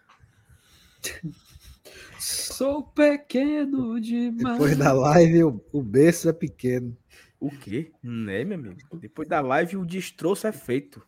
[2.18, 4.58] Sou pequeno demais.
[4.58, 6.96] Depois da live, o, o berço é pequeno.
[7.40, 7.90] O quê?
[8.02, 8.76] Né, meu amigo?
[8.98, 11.02] Depois da live, o destroço é feito.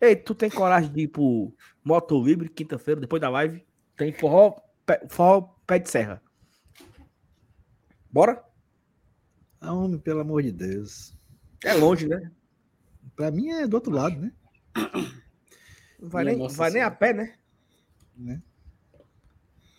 [0.00, 1.52] Ei, tu tem coragem de ir pro
[1.84, 3.62] Moto Libre quinta-feira, depois da live?
[3.96, 4.56] Tem forró,
[4.86, 6.22] pé, forró pé de serra.
[8.10, 8.42] Bora?
[9.60, 11.14] Ah, homem, pelo amor de Deus.
[11.62, 12.30] É longe, né?
[13.14, 14.32] Pra mim é do outro lado, né?
[16.00, 17.34] Vai, nem, vai nem a pé, né?
[18.16, 18.40] né?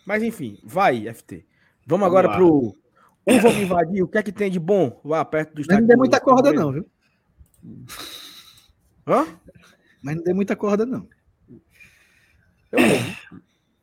[0.04, 1.36] Mas enfim, vai, FT.
[1.36, 1.46] Vamos,
[1.86, 2.36] Vamos agora lá.
[2.36, 2.76] pro
[3.26, 4.02] um vamos invadir.
[4.02, 5.82] O que é que tem de bom lá perto do estádio?
[5.82, 6.86] Não dê muita corda, não, viu?
[9.06, 9.26] Hã?
[10.02, 11.08] Mas não dê muita corda, não.
[12.72, 12.78] Eu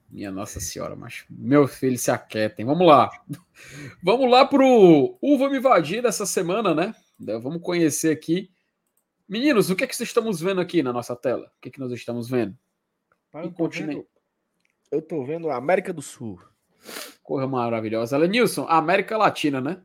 [0.10, 2.66] Minha Nossa Senhora, mas meu filho se aquietem.
[2.66, 3.10] Vamos lá.
[4.02, 6.96] Vamos lá pro O Vamos Invadir dessa semana, né?
[7.20, 8.50] Vamos conhecer aqui.
[9.28, 11.52] Meninos, o que é que vocês estamos vendo aqui na nossa tela?
[11.58, 12.58] O que é que nós estamos vendo?
[13.32, 14.08] Pai, continente.
[14.90, 16.42] Eu tô vendo a América do Sul.
[17.28, 18.18] Corra maravilhosa.
[18.18, 19.82] Lenilson, América Latina, né?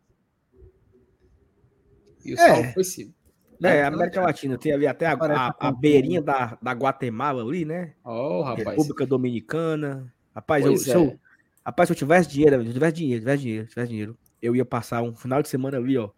[2.24, 2.72] E o é.
[2.72, 3.12] foi sim.
[3.60, 4.56] É, América Latina.
[4.56, 7.94] Tem ali até a, a, a beirinha da, da Guatemala ali, né?
[8.04, 8.68] Oh, rapaz.
[8.68, 10.14] República Dominicana.
[10.32, 10.76] Rapaz, eu, é.
[10.76, 11.18] se eu,
[11.66, 14.64] rapaz, se eu tivesse dinheiro, se eu tivesse dinheiro, tivesse dinheiro, tivesse dinheiro, eu ia
[14.64, 16.10] passar um final de semana ali, ó.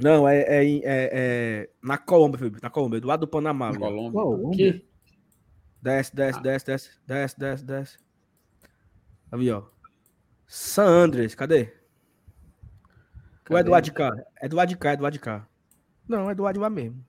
[0.00, 3.72] Não, é, é, é, é na Colômbia, Felipe, na Colômbia, do lado do Panamá.
[3.72, 4.12] Na Colômbia.
[4.12, 4.82] Colômbia.
[5.82, 6.42] Desce, desce, ah.
[6.42, 8.11] desce, desce, desce, desce, desce.
[9.32, 9.62] Ali, ó.
[10.46, 11.72] San Andres, cadê?
[13.48, 13.70] Ou é do Cadê?
[13.70, 14.10] lado de cá?
[14.36, 15.48] É do lado de cá, é do lado de cá.
[16.06, 17.02] Não, é do de lá mesmo.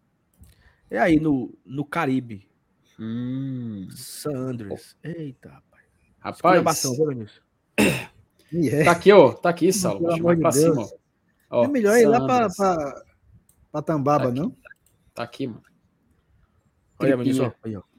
[0.89, 2.49] É aí no, no Caribe.
[2.97, 4.95] Hum, San Andres.
[5.03, 5.83] Eita, rapaz.
[6.19, 6.85] rapaz,
[7.77, 8.83] é.
[8.85, 9.33] tá aqui, ó.
[9.33, 9.99] Tá aqui, Saulo.
[9.99, 10.87] Pelo amor de pra cima,
[11.49, 11.65] ó.
[11.65, 13.03] É melhor ir lá pra, pra,
[13.69, 14.55] pra Tambaba, Tá não?
[15.13, 15.61] Tá aqui, mano.
[16.99, 17.51] Olha, Tripinha.
[17.51, 17.92] Vinícius, ó.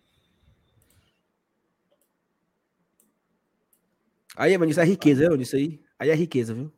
[4.37, 4.53] Aí.
[4.53, 5.61] Aí, Vinícius, é riqueza, viu, Vinícius?
[5.61, 6.73] Aí, aí é riqueza, viu?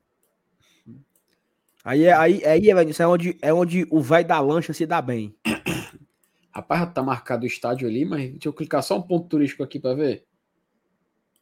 [1.85, 5.01] Aí, é, aí, aí Vinícius, é onde, é onde o vai da lancha se dá
[5.01, 5.35] bem.
[6.53, 9.79] Rapaz, tá marcado o estádio ali, mas deixa eu clicar só um ponto turístico aqui
[9.79, 10.25] pra ver.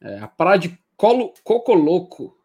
[0.01, 2.37] É, a praia de Colo, Cocoloco.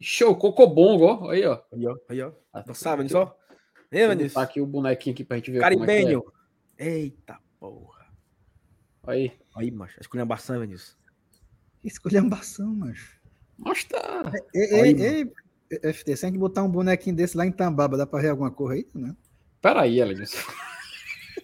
[0.00, 1.30] Show, Cocobongo, ó.
[1.30, 1.60] Aí, ó.
[1.72, 1.96] Aí, ó.
[2.08, 2.32] Aí, ó.
[2.52, 3.52] Ah, Não sabe, deixa eu- Vinícius, ó.
[3.92, 4.32] Ei, Vinícius.
[4.32, 6.24] botar aqui o bonequinho aqui pra gente ver como é que Caribenho.
[6.78, 8.06] Eita, porra.
[9.06, 9.10] é.
[9.10, 9.32] Aí.
[9.54, 10.00] Aí, macho.
[10.00, 10.96] Esculhambação, Vinícius.
[11.84, 13.20] Esculhambação, macho.
[13.58, 14.32] Mas tá.
[14.54, 15.32] Ei, Aí, ei,
[15.82, 18.28] ei, FT, se a gente botar um bonequinho desse lá em Tambaba, dá pra ver
[18.30, 18.86] alguma cor aí?
[18.94, 19.14] Né?
[19.60, 20.38] Peraí, Elenilson.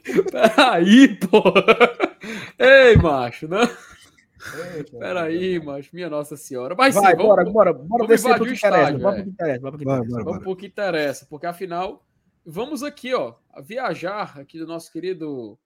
[0.31, 1.43] Peraí, pô.
[2.59, 3.61] Ei, macho, né?
[4.99, 5.91] Peraí, macho.
[5.93, 6.75] Minha Nossa Senhora.
[6.77, 8.91] Mas sim, Vai, vamos, bora, bora, bora vamos descer pro o que interessa.
[8.91, 8.99] é.
[8.99, 10.15] pro que interessa, bora pro que Bora, interessa.
[10.15, 12.07] bora, Vamos pro que interessa, porque afinal,
[12.45, 15.59] vamos aqui, ó, viajar aqui do nosso querido,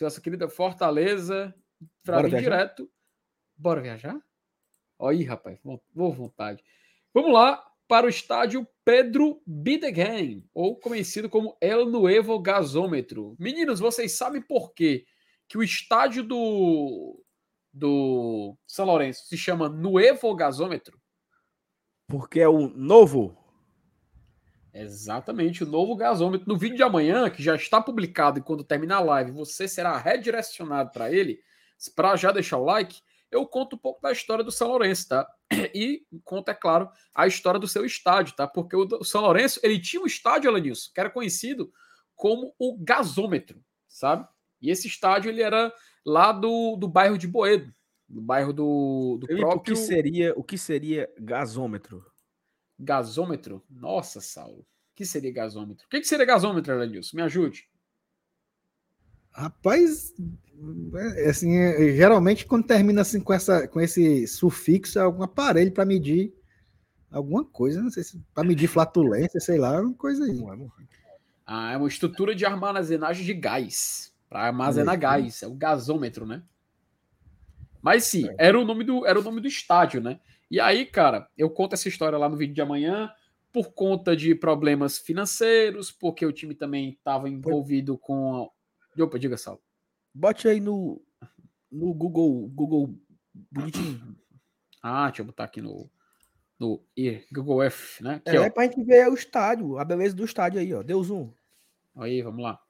[0.00, 1.54] nossa querida Fortaleza,
[2.04, 2.50] para Bora vir viajar?
[2.50, 2.90] direto.
[3.56, 4.18] Bora viajar?
[4.98, 6.62] Ó aí, rapaz, vou vou vontade.
[7.12, 13.36] Vamos lá para o estádio Pedro Bidegain, ou conhecido como El Nuevo Gasômetro.
[13.38, 15.06] Meninos, vocês sabem por quê
[15.46, 17.20] que o estádio do
[17.72, 21.00] do São Lourenço se chama Nuevo Gasômetro?
[22.06, 23.36] Porque é o novo.
[24.72, 26.48] Exatamente, o novo gasômetro.
[26.48, 29.96] No vídeo de amanhã, que já está publicado e quando terminar a live, você será
[29.96, 31.40] redirecionado para ele,
[31.94, 33.00] para já deixar o like,
[33.34, 35.28] eu conto um pouco da história do São Lourenço, tá?
[35.74, 38.46] E conto, é claro, a história do seu estádio, tá?
[38.46, 41.72] Porque o São Lourenço, ele tinha um estádio, Alanilson, que era conhecido
[42.14, 44.26] como o gasômetro, sabe?
[44.62, 45.72] E esse estádio, ele era
[46.06, 47.74] lá do, do bairro de Boedo,
[48.08, 52.04] do bairro do, do Felipe, o próprio que seria, o que seria gasômetro?
[52.78, 53.64] gasômetro.
[53.70, 54.60] Nossa, Saulo.
[54.60, 55.86] O que seria gasômetro?
[55.86, 57.16] O que que seria gasômetro, Alanilson?
[57.16, 57.68] Me ajude.
[59.34, 60.14] Rapaz,
[61.16, 65.72] é, assim, é, geralmente quando termina assim com, essa, com esse sufixo, é algum aparelho
[65.72, 66.32] para medir
[67.10, 70.44] alguma coisa, não sei se para medir flatulência, sei lá, alguma coisa aí.
[71.46, 74.12] Ah, é uma estrutura de armazenagem de gás.
[74.28, 75.00] Para armazenar aí.
[75.00, 75.42] gás.
[75.42, 76.42] É o gasômetro, né?
[77.82, 80.18] Mas sim, era o, nome do, era o nome do estádio, né?
[80.50, 83.10] E aí, cara, eu conto essa história lá no vídeo de amanhã
[83.52, 88.50] por conta de problemas financeiros, porque o time também estava envolvido com.
[88.98, 89.60] Opa, diga, Saulo.
[90.12, 91.02] Bote aí no,
[91.70, 92.94] no Google, Google
[93.50, 94.16] bonitinho.
[94.82, 95.90] Ah, deixa eu botar aqui no,
[96.58, 98.16] no e, Google F, né?
[98.24, 98.44] Aqui, É, ó.
[98.44, 100.82] é pra gente ver o estádio, a beleza do estádio aí, ó.
[100.82, 101.32] Deu zoom.
[101.96, 102.60] Aí, vamos lá.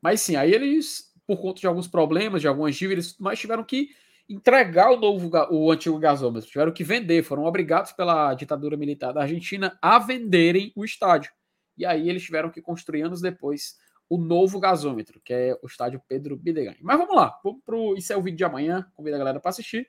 [0.00, 3.90] Mas sim, aí eles, por conta de alguns problemas, de algumas dívidas, mas tiveram que
[4.28, 9.22] entregar o novo, o antigo gasômetro, tiveram que vender, foram obrigados pela ditadura militar da
[9.22, 11.30] Argentina a venderem o estádio.
[11.76, 13.76] E aí eles tiveram que construir anos depois
[14.08, 16.76] o novo gasômetro, que é o estádio Pedro Bidegain.
[16.80, 19.48] Mas vamos lá, vamos pro, isso é o vídeo de amanhã, convido a galera para
[19.50, 19.88] assistir.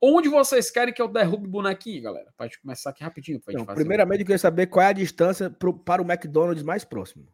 [0.00, 2.32] Onde vocês querem que eu derrube o bonequinho, galera?
[2.42, 3.40] Gente começar aqui rapidinho.
[3.40, 6.00] Pra gente Então, fazer o- primeiramente, eu queria saber qual é a distância pro, para
[6.00, 7.26] o McDonald's mais próximo.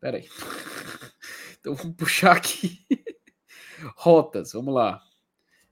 [0.00, 0.28] Pera aí.
[1.60, 2.86] Então vamos puxar aqui.
[3.94, 5.02] Rotas, vamos lá.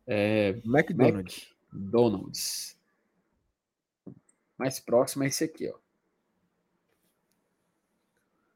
[0.07, 1.49] É, McDonald's.
[1.73, 2.79] McDonald's.
[4.59, 5.79] Mais próximo é esse aqui, ó.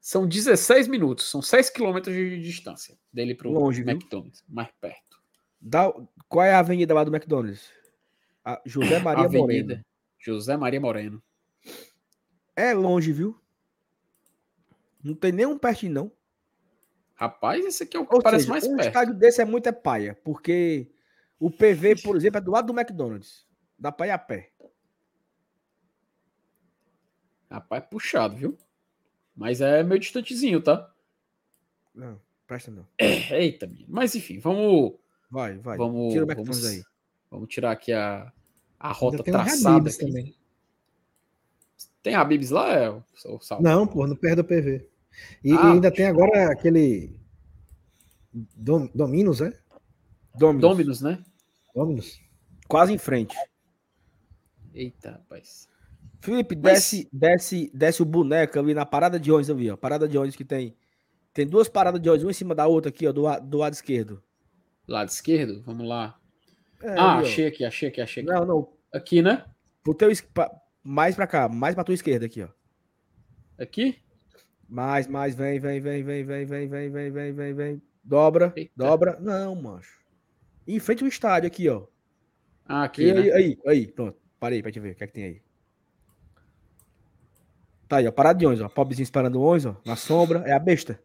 [0.04, 3.92] São 16 minutos, são 6 quilômetros de distância dele pro Longe, viu?
[3.92, 5.22] McDonald's, mais perto.
[5.60, 5.92] Dá-
[6.28, 7.70] qual é a avenida lá do McDonald's?
[8.44, 9.38] A José Maria Avenida
[9.68, 9.84] Moreno.
[10.18, 11.22] José Maria Moreno.
[12.56, 13.40] É longe, viu?
[15.00, 16.12] Não tem nenhum pertinho, não.
[17.14, 18.88] Rapaz, esse aqui é o que Ou parece seja, mais um perto.
[18.88, 20.90] estádio desse é muito é paia, porque
[21.38, 23.46] o PV, por exemplo, é do lado do McDonald's.
[23.78, 24.50] Dá pra ir a pé.
[27.48, 28.58] Rapaz, puxado, viu?
[29.36, 30.92] Mas é meio distantezinho, tá?
[31.94, 32.86] Não, presta não.
[32.98, 33.86] Eita, menino.
[33.88, 34.94] Mas enfim, vamos
[35.32, 35.78] Vai, vai.
[35.78, 36.82] Vamos, Tira o vamos, aí.
[37.30, 38.30] vamos tirar aqui a,
[38.78, 39.90] a rota Ainda tem traçada.
[39.98, 40.36] Também.
[42.02, 43.02] Tem Habibs lá, é, o?
[43.60, 44.86] Não, pô, não perde o PV.
[45.42, 47.18] E, Ah, e ainda tem agora aquele
[48.30, 49.58] Dom, Dominos, é?
[50.34, 50.60] Domino's.
[50.60, 51.24] Dominus, né?
[51.74, 52.20] Dominos.
[52.68, 53.34] Quase em frente.
[54.74, 55.66] Eita, rapaz.
[56.22, 59.76] Felipe, Mas- desce, desce, desce o boneco ali na parada de ônibus ali, ó.
[59.76, 60.76] Parada de ônibus que tem.
[61.34, 63.72] Tem duas paradas de ônibus, uma em cima da outra aqui, ó, do, do lado
[63.72, 64.22] esquerdo.
[64.86, 66.16] Lado esquerdo, vamos lá.
[66.80, 68.32] É, ah, ali, achei aqui, achei aqui, achei aqui.
[68.32, 68.72] Não, não.
[68.92, 69.44] Aqui, né?
[69.82, 70.10] Pro teu,
[70.82, 72.48] mais pra cá, mais pra tua esquerda aqui, ó.
[73.58, 73.98] Aqui?
[74.68, 77.82] Mais, mais, vem, vem, vem, vem, vem, vem, vem, vem, vem, vem, vem.
[78.04, 78.72] Dobra, Eita.
[78.76, 79.18] dobra.
[79.20, 80.00] Não, mancho.
[80.66, 81.86] Em frente ao estádio aqui, ó.
[82.64, 83.20] Ah, aqui, E né?
[83.20, 84.16] aí, aí, aí, pronto.
[84.38, 85.42] Parei pra te ver o que é que tem aí.
[87.92, 88.10] Tá aí, ó.
[88.10, 88.70] Parado de ônibus, ó.
[88.70, 89.76] Pobrezinho esperando o ônibus, ó.
[89.84, 90.42] Na sombra.
[90.46, 90.98] É a besta.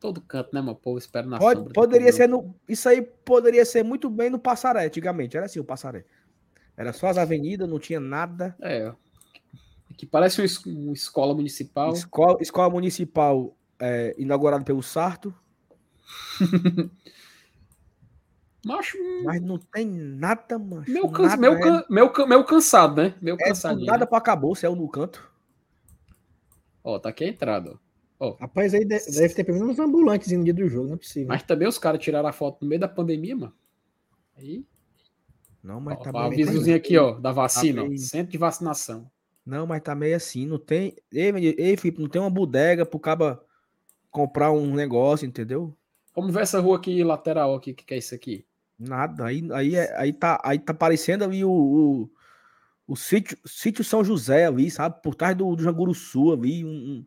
[0.00, 1.74] Todo canto, né, meu povo espera na Pode, sombra.
[1.74, 2.56] poderia ser no.
[2.68, 5.36] Isso aí poderia ser muito bem no Passaré, antigamente.
[5.36, 6.04] Era assim o Passaré.
[6.76, 8.56] Era só as avenidas, não tinha nada.
[8.60, 8.94] É, ó.
[9.96, 11.92] Que parece uma escola municipal.
[11.92, 15.32] Escola, escola municipal é, inaugurada pelo Sarto,
[18.66, 20.84] Macho, mas não tem nada, mano.
[20.88, 23.14] meu, nada, cansa, meu, é- can- meu, can- meu cansado, né?
[23.22, 23.86] Meu é, cansadinho.
[23.86, 24.06] nada né?
[24.06, 25.30] pra acabou, céu no canto.
[26.82, 27.78] Ó, tá aqui a entrada,
[28.18, 28.32] ó.
[28.40, 30.98] Rapaz, aí de- deve ter pelo menos uns ambulantes no dia do jogo, não é
[30.98, 31.28] possível.
[31.28, 33.52] Mas também os caras tiraram a foto no meio da pandemia, mano.
[34.36, 34.64] Aí,
[35.62, 38.38] Não, mas ó, tá o meio- avisozinho aqui, ó, da vacina, ó, meio- centro de
[38.38, 39.10] vacinação.
[39.44, 40.96] Não, mas tá meio assim, não tem.
[41.12, 43.44] Ei, ei, Felipe, não tem uma bodega pro caba
[44.10, 45.72] comprar um negócio, entendeu?
[46.14, 48.44] Vamos ver essa rua aqui lateral aqui, o que, que é isso aqui?
[48.78, 49.24] Nada.
[49.26, 52.10] Aí, aí, é- aí, tá, aí tá parecendo ali o, o,
[52.86, 55.00] o sítio, sítio São José ali, sabe?
[55.02, 56.64] Por trás do, do Janguruçu ali.
[56.64, 57.06] Um, um-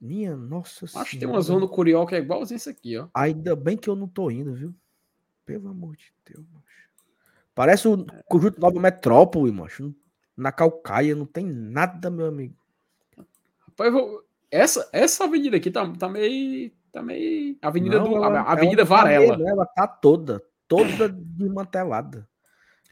[0.00, 3.08] Minha nossa Acho que tem uma zona no Curió que é igualzinho isso aqui, ó.
[3.14, 4.74] Ainda bem que eu não tô indo, viu?
[5.46, 6.64] Pelo amor de Deus, macho.
[7.54, 9.94] Parece o conjunto Nova Metrópole, macho.
[10.36, 12.56] Na Calcaia não tem nada, meu amigo.
[13.68, 16.72] Rapaz, vou- Essa, essa avenida aqui tá, tá meio.
[16.94, 17.56] Tá meio.
[17.60, 18.14] Avenida Não, do.
[18.24, 19.36] ela- a Avenida ela tá Varela.
[19.36, 22.28] meio, Ela tá toda, toda desmantelada.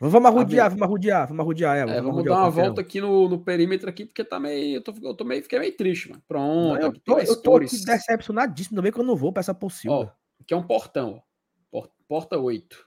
[0.00, 1.92] Vamos arrodear, vamos arrodear, vamos arrodear ela.
[1.92, 4.78] É, vamos dar uma volta aqui no, no perímetro aqui, porque tá meio.
[4.78, 6.20] Eu, tô, eu tô meio, fiquei meio triste, mano.
[6.26, 9.52] Pronto, Não, eu tô, eu tô aqui decepcionadíssimo, bem que eu não vou pra essa
[9.52, 10.10] Ó, possível.
[10.40, 11.22] aqui é um portão, ó.
[11.70, 12.84] Por- Porta 8.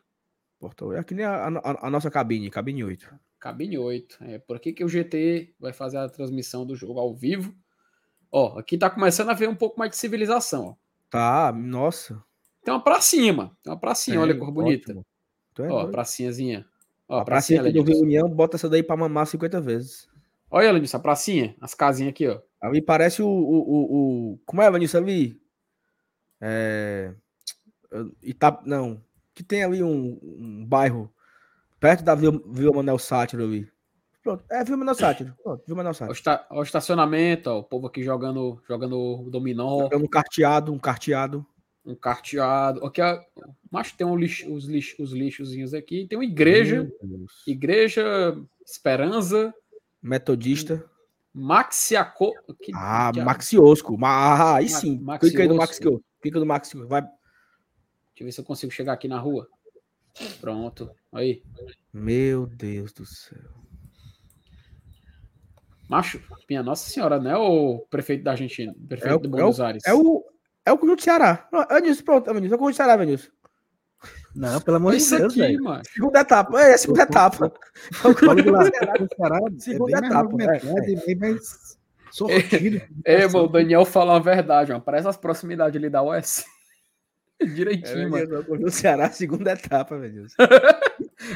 [0.59, 3.15] Porto, é que nem a, a- a nossa cabine, cabine 8.
[3.39, 4.17] Cabine 8.
[4.21, 7.55] É por aqui que o GT vai fazer a transmissão do jogo ao vivo.
[8.29, 10.84] Ó, aqui tá começando a ver um pouco mais de civilização, ó.
[11.15, 12.21] Tá, nossa.
[12.63, 13.57] Tem uma pracinha, mano.
[13.63, 14.91] Tem uma pracinha, olha que cor bonita.
[14.91, 15.05] ótimo.
[15.59, 15.91] É Ó, a doido.
[15.91, 16.65] pracinhazinha.
[17.07, 17.99] Ó, a a pracinha pracinha, do Lenilson.
[18.01, 20.07] Reunião, bota essa daí pra mamar 50 vezes.
[20.49, 21.55] Olha, Lenilson, a pracinha.
[21.61, 22.41] As casinhas aqui, ó.
[22.61, 23.27] Ali parece o.
[23.27, 25.39] o, o, o- como é, Vanessa, ali?
[26.41, 27.13] É.
[28.21, 29.01] Ita, não.
[29.33, 31.11] Que tem ali um, um bairro
[31.79, 33.69] perto da Vila, Vila Manuel Sátiro ali.
[34.25, 34.43] Pronto.
[34.49, 35.35] É Vila Manuel Sátiro.
[35.43, 36.11] Pronto, o Sátiro.
[36.11, 37.59] esta- ó, o estacionamento, ó.
[37.59, 39.87] O povo aqui jogando, jogando dominó.
[39.91, 41.45] É um carteado, um carteado.
[41.85, 42.83] um carteado.
[42.83, 43.21] Aqui, ó,
[43.69, 46.07] mas tem um lixo, os, lixo, os lixozinhos aqui.
[46.07, 46.91] Tem uma igreja,
[47.45, 48.35] igreja
[48.65, 49.53] Esperança,
[50.01, 50.83] Metodista.
[51.31, 52.33] Maxiaco.
[52.59, 53.95] Que, Ah, que- Maxiosco.
[53.95, 54.97] Ma- Ah, aí Ma- sim.
[54.99, 55.19] Maxiosco.
[55.27, 56.03] Clica aí no Maxiosco.
[56.19, 56.87] Clica no Maxiosco.
[56.89, 57.01] Vai.
[57.03, 57.13] Deixa
[58.21, 59.47] eu ver se eu consigo chegar aqui na rua.
[60.41, 60.89] Pronto.
[61.13, 61.43] Aí.
[61.93, 63.53] Meu Deus do céu.
[65.89, 69.27] Macho, minha Nossa Senhora, não é o prefeito da Argentina, o prefeito É o- de
[69.27, 69.83] é Buenos Aires.
[69.85, 70.23] É o,
[70.65, 71.47] é o conjunto Ceará.
[71.69, 72.53] É Vinícius, pronto, é Vinícius.
[72.53, 73.31] É o conjunto Ceará, Vinícius.
[74.35, 75.81] Não, pelo amor É de isso Deus, aqui, mano.
[75.85, 76.61] Segunda etapa.
[76.61, 77.53] É, segunda etapa.
[78.03, 78.93] É o conjunto lá, Ceará.
[79.15, 81.77] Ceará é Segunda etapa, é, bem mais
[82.11, 82.81] sortido.
[83.05, 84.83] É, mano, o Daniel falou a verdade, mano.
[84.83, 86.43] Parece as proximidades ali da US.
[87.55, 88.35] Direitinho, É, mano.
[88.35, 90.33] É o conjunto Ceará, segunda etapa, Vinícius.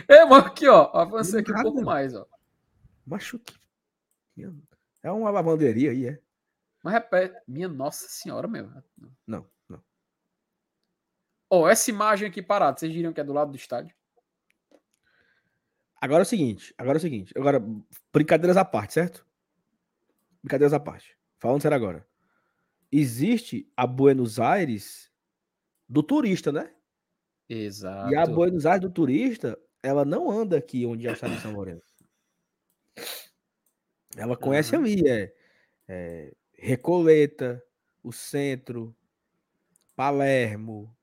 [0.07, 0.89] É, mano, aqui, ó.
[0.93, 2.25] Avancei aqui um pouco mais, ó.
[3.05, 3.53] Macho, que...
[5.03, 6.19] É uma lavanderia aí, é?
[6.83, 7.35] Mas repete.
[7.47, 8.69] Minha Nossa Senhora, meu.
[9.27, 9.83] Não, não.
[11.49, 13.95] Ó, essa imagem aqui parada, vocês diriam que é do lado do estádio?
[16.01, 17.33] Agora é o seguinte, agora é o seguinte.
[17.35, 17.61] Agora,
[18.13, 19.25] brincadeiras à parte, certo?
[20.41, 21.17] Brincadeiras à parte.
[21.39, 22.07] Falando sério agora.
[22.91, 25.11] Existe a Buenos Aires
[25.87, 26.73] do turista, né?
[27.49, 28.11] Exato.
[28.11, 31.51] E a Buenos Aires do turista, ela não anda aqui onde é o de São
[31.51, 31.98] Lourenço.
[34.15, 34.83] Ela conhece Aham.
[34.83, 35.33] ali, é,
[35.87, 37.63] é Recoleta,
[38.03, 38.95] o centro,
[39.95, 40.93] Palermo,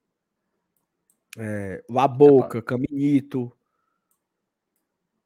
[1.38, 3.52] é, La Boca, Caminito.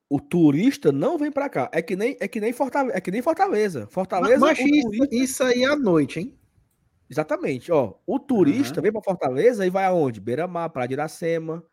[0.09, 1.71] O turista não vem pra cá.
[1.73, 3.87] É que nem é que nem Fortaleza, é que nem Fortaleza.
[3.87, 6.37] Fortaleza, Mas o isso, turista- isso aí à noite, hein?
[7.09, 7.95] Exatamente, ó.
[8.07, 10.21] O turista vem para Fortaleza e vai aonde?
[10.21, 11.65] Beira-Mar, Praia de Iracema,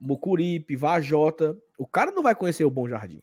[0.00, 1.56] Mucuripe, Vajota.
[1.78, 3.22] O cara não vai conhecer o Bom Jardim.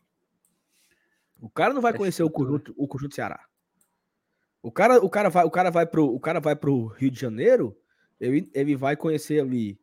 [1.42, 3.44] O cara não vai É conhecer o conjunto, o conjunto Ceará.
[4.62, 7.18] O cara, o cara vai, o cara vai pro, o cara vai pro Rio de
[7.20, 7.76] Janeiro,
[8.20, 9.76] ele, ele vai conhecer ali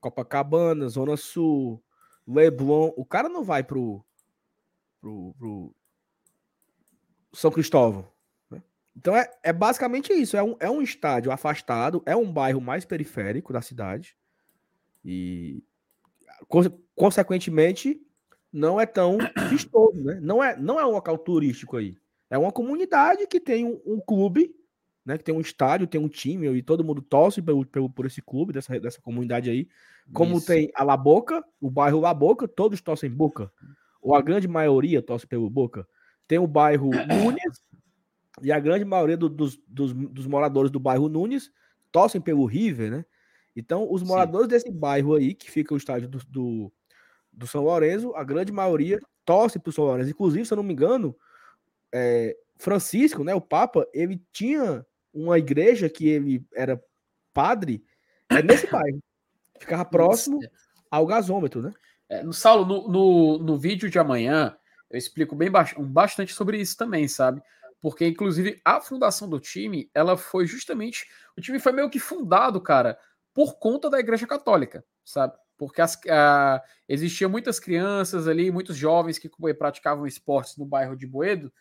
[0.00, 1.80] Copacabana, Zona Sul,
[2.26, 2.92] Leblon.
[2.96, 4.04] O cara não vai pro,
[5.00, 5.74] pro, pro
[7.32, 8.10] São Cristóvão.
[8.50, 8.60] né?
[8.96, 10.36] Então é, é basicamente isso.
[10.36, 14.16] É um, é um estádio afastado, é um bairro mais periférico da cidade.
[15.04, 15.62] E,
[16.48, 18.04] conse- consequentemente,
[18.56, 19.18] não é tão
[19.50, 20.18] vistoso, né?
[20.20, 21.96] Não é, não é um local turístico aí.
[22.30, 24.54] É uma comunidade que tem um, um clube,
[25.04, 25.18] né?
[25.18, 28.22] Que tem um estádio, tem um time, e todo mundo torce pelo, pelo, por esse
[28.22, 29.68] clube, dessa, dessa comunidade aí.
[30.12, 30.46] Como Isso.
[30.46, 33.52] tem a La Boca, o bairro La Boca, todos torcem Boca.
[34.00, 35.86] Ou a grande maioria torce pelo Boca.
[36.26, 37.60] Tem o bairro Núñez,
[38.42, 41.50] e a grande maioria do- dos, dos, dos moradores do bairro Núñez
[41.92, 43.04] torcem pelo River, né?
[43.54, 44.08] Então, os Sim.
[44.08, 46.72] moradores desse bairro aí, que fica o estádio do, do,
[47.36, 50.10] do São Lourenço, a grande maioria torce pro São Lourenço.
[50.10, 51.14] Inclusive, se eu não me engano,
[51.92, 56.82] é, Francisco, né, o Papa, ele tinha uma igreja que ele era
[57.32, 57.84] padre
[58.30, 58.98] é nesse bairro.
[59.58, 60.40] Ficava próximo
[60.90, 61.72] ao gasômetro, né?
[62.08, 64.56] É, no Saulo, no, no, no vídeo de amanhã,
[64.90, 67.42] eu explico bem ba- bastante sobre isso também, sabe?
[67.80, 71.06] Porque, inclusive, a fundação do time, ela foi justamente.
[71.36, 72.98] O time foi meio que fundado, cara,
[73.34, 75.36] por conta da Igreja Católica, sabe?
[75.56, 81.06] Porque as, ah, existiam muitas crianças ali, muitos jovens que praticavam esportes no bairro de
[81.06, 81.52] Boedo,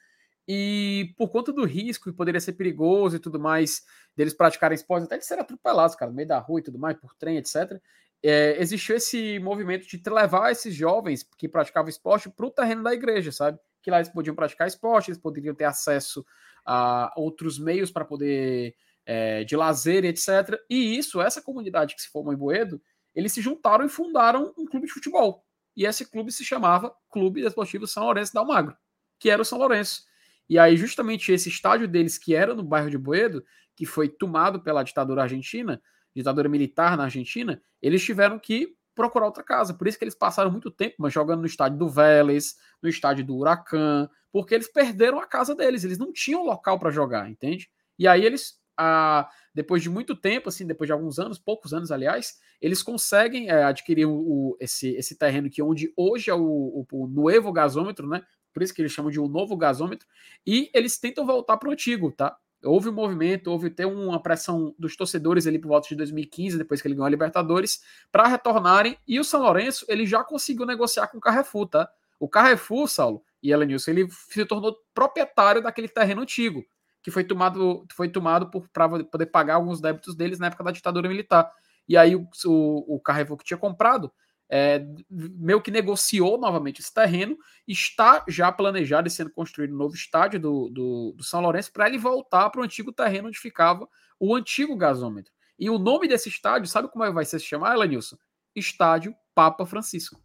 [0.48, 3.84] e por conta do risco, que poderia ser perigoso e tudo mais,
[4.16, 6.98] deles praticarem esportes, até de serem atropelados, cara, no meio da rua e tudo mais,
[6.98, 7.82] por trem, etc
[8.28, 12.92] é, existiu esse movimento de levar esses jovens que praticavam esporte para o terreno da
[12.92, 13.60] igreja, sabe?
[13.84, 16.26] Que lá eles podiam praticar esporte, eles poderiam ter acesso
[16.66, 20.60] a outros meios para poder é, de lazer, etc.
[20.68, 22.82] E isso, essa comunidade que se formou em Boedo,
[23.16, 25.46] eles se juntaram e fundaram um clube de futebol.
[25.76, 28.76] E esse clube se chamava Clube Desportivo São Lourenço da Almagro,
[29.20, 30.04] que era o São Lourenço.
[30.48, 33.44] E aí, justamente esse estádio deles, que era no bairro de Boedo,
[33.76, 35.82] que foi tomado pela ditadura argentina,
[36.16, 39.74] ditadura militar na Argentina, eles tiveram que procurar outra casa.
[39.74, 43.26] Por isso que eles passaram muito tempo mas jogando no estádio do Vélez, no estádio
[43.26, 47.70] do Huracan, porque eles perderam a casa deles, eles não tinham local para jogar, entende?
[48.00, 51.90] E aí eles, ah, depois de muito tempo, assim, depois de alguns anos, poucos anos,
[51.90, 56.42] aliás, eles conseguem é, adquirir o, o, esse, esse terreno que onde hoje é o,
[56.42, 58.22] o, o novo gasômetro, né?
[58.54, 60.06] Por isso que eles chamam de o novo gasômetro,
[60.46, 62.38] e eles tentam voltar para o antigo, tá?
[62.66, 66.82] houve um movimento, houve até uma pressão dos torcedores ali por volta de 2015, depois
[66.82, 68.98] que ele ganhou a Libertadores, para retornarem.
[69.08, 71.90] E o São Lourenço, ele já conseguiu negociar com o Carrefour, tá?
[72.20, 76.66] O Carrefour, Saulo e Elenilson, ele se tornou proprietário daquele terreno antigo,
[77.06, 81.08] que foi tomado, foi tomado para poder pagar alguns débitos deles na época da ditadura
[81.08, 81.52] militar.
[81.88, 84.12] E aí o, o, o Carrefour que tinha comprado
[84.50, 87.38] é, meio que negociou novamente esse terreno,
[87.68, 91.88] está já planejado e sendo construído um novo estádio do, do, do São Lourenço para
[91.88, 93.88] ele voltar para o antigo terreno onde ficava
[94.20, 95.32] o antigo gasômetro.
[95.60, 98.18] E o nome desse estádio, sabe como vai ser se chamar, Elenilson?
[98.56, 100.20] Estádio Papa Francisco.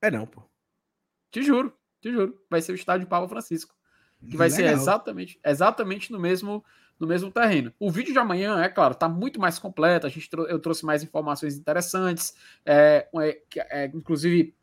[0.00, 0.48] É não, pô.
[1.32, 2.40] Te juro, te juro.
[2.48, 3.74] Vai ser o estádio Papa Francisco.
[4.28, 4.68] Que vai Legal.
[4.68, 6.64] ser exatamente, exatamente no mesmo
[6.98, 7.72] no mesmo terreno.
[7.80, 10.06] O vídeo de amanhã, é claro, está muito mais completo.
[10.06, 12.32] A gente eu trouxe mais informações interessantes,
[12.64, 14.54] é, é, é, inclusive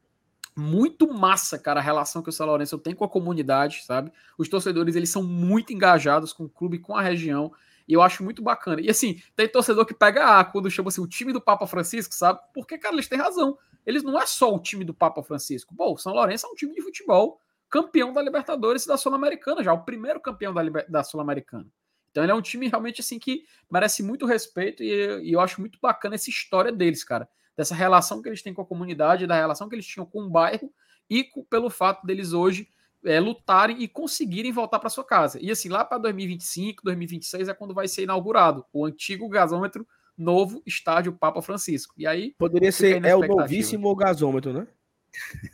[0.56, 4.12] muito massa, cara, a relação que o São Lourenço tem com a comunidade, sabe?
[4.38, 7.52] Os torcedores eles são muito engajados com o clube, com a região.
[7.88, 8.82] E eu acho muito bacana.
[8.82, 12.14] E assim, tem torcedor que pega A quando chama assim, o time do Papa Francisco,
[12.14, 12.40] sabe?
[12.54, 13.58] Porque, cara, eles têm razão.
[13.86, 15.74] Eles não é só o time do Papa Francisco.
[15.76, 19.64] Pô, o São Lourenço é um time de futebol campeão da Libertadores e da Sul-Americana,
[19.64, 21.68] já o primeiro campeão da, da Sul-Americana.
[22.12, 25.62] Então ele é um time realmente assim que merece muito respeito e, e, eu acho
[25.62, 27.30] muito bacana essa história deles, cara.
[27.56, 30.30] Dessa relação que eles têm com a comunidade, da relação que eles tinham com o
[30.30, 30.72] bairro
[31.10, 32.68] e com, pelo fato deles hoje
[33.06, 35.40] é, lutarem e conseguirem voltar para sua casa.
[35.42, 39.88] E assim, lá para 2025, 2026 é quando vai ser inaugurado o antigo gasômetro
[40.18, 41.94] novo estádio Papa Francisco.
[41.98, 44.68] E aí poderia ser é o novíssimo gasômetro, né?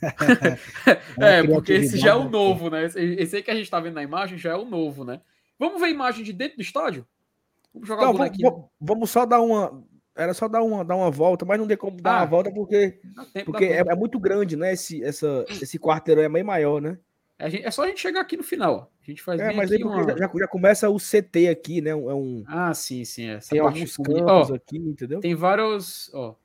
[1.20, 2.86] é, porque esse já é o novo, né?
[2.86, 5.22] Esse aí que a gente tá vendo na imagem já é o novo, né?
[5.58, 7.06] Vamos ver a imagem de dentro do estádio?
[7.74, 9.84] Vamos jogar Não, vamos, vamos só dar uma.
[10.16, 12.50] Era só dar uma, dar uma volta, mas não tem como dar ah, uma volta
[12.50, 13.00] porque,
[13.44, 14.72] porque é, é, muito grande, né?
[14.72, 16.98] Esse, essa, esse quarteirão é meio maior, né?
[17.38, 18.90] É, é, só a gente chegar aqui no final.
[19.02, 20.04] A gente faz é, mas aí uma...
[20.18, 21.90] já, já, começa o CT aqui, né?
[21.90, 23.28] É um, ah, sim, sim.
[23.28, 25.20] Essa tem alguns campos ó, aqui, entendeu?
[25.20, 26.10] Tem vários.
[26.14, 26.36] Ó,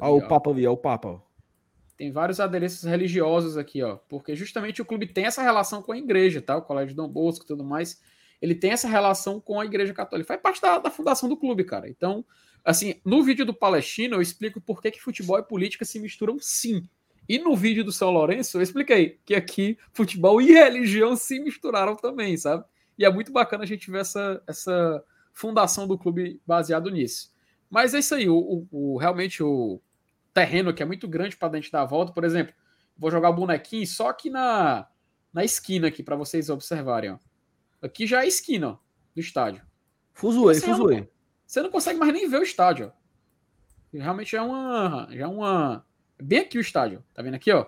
[0.00, 1.20] ó o Papa ali, ó, o Papa.
[1.96, 3.96] Tem vários adereços religiosos aqui, ó.
[4.08, 6.56] Porque justamente o clube tem essa relação com a igreja, tá?
[6.56, 8.00] O Colégio Dom Bosco e tudo mais
[8.44, 10.28] ele tem essa relação com a Igreja Católica.
[10.28, 11.88] Faz parte da, da, fundação do clube, cara.
[11.88, 12.22] Então,
[12.62, 16.36] assim, no vídeo do Palestino, eu explico por que, que futebol e política se misturam
[16.38, 16.86] sim.
[17.26, 21.96] E no vídeo do São Lourenço, eu expliquei que aqui futebol e religião se misturaram
[21.96, 22.64] também, sabe?
[22.98, 25.02] E é muito bacana a gente ver essa, essa
[25.32, 27.32] fundação do clube baseado nisso.
[27.70, 29.80] Mas é isso aí, o, o realmente o
[30.34, 32.52] terreno que é muito grande para dentro da volta, por exemplo,
[32.98, 34.88] vou jogar o bonequinho só aqui na,
[35.32, 37.18] na esquina aqui para vocês observarem, ó.
[37.80, 38.78] Aqui já é a esquina ó,
[39.14, 39.62] do estádio.
[40.12, 41.08] Fuzuei, fuzuei.
[41.46, 42.92] Você não consegue mais nem ver o estádio.
[42.92, 43.98] Ó.
[43.98, 45.08] Realmente já é uma.
[45.10, 45.86] Já é uma.
[46.20, 47.04] Bem aqui o estádio.
[47.12, 47.66] Tá vendo aqui, ó?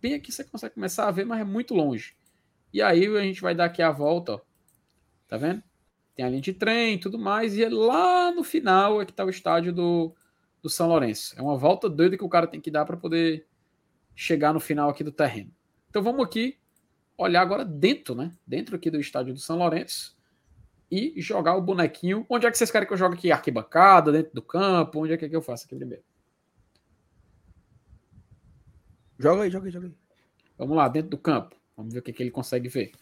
[0.00, 2.14] Bem aqui você consegue começar a ver, mas é muito longe.
[2.72, 4.40] E aí a gente vai dar aqui a volta, ó.
[5.26, 5.62] Tá vendo?
[6.14, 7.56] Tem a linha de trem e tudo mais.
[7.56, 10.14] E é lá no final é que tá o estádio do,
[10.62, 11.34] do São Lourenço.
[11.38, 13.46] É uma volta doida que o cara tem que dar para poder
[14.14, 15.50] chegar no final aqui do terreno.
[15.88, 16.58] Então vamos aqui
[17.16, 18.32] olhar agora dentro, né?
[18.46, 20.16] Dentro aqui do estádio do São Lourenço
[20.90, 22.26] e jogar o bonequinho.
[22.28, 23.30] Onde é que vocês querem que eu jogue aqui?
[23.30, 25.00] Arquibancada, dentro do campo?
[25.00, 26.02] Onde é que, é que eu faço aqui primeiro?
[29.18, 29.94] Joga aí, joga aí, joga aí.
[30.58, 31.56] Vamos lá, dentro do campo.
[31.76, 32.92] Vamos ver o que, que ele consegue ver.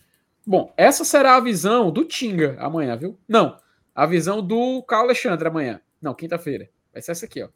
[0.46, 3.18] Bom, essa será a visão do Tinga amanhã, viu?
[3.26, 3.56] Não,
[3.94, 5.80] a visão do Carl Alexandre amanhã.
[6.00, 6.70] Não, quinta-feira.
[6.98, 7.48] Vai ser essa aqui, ó.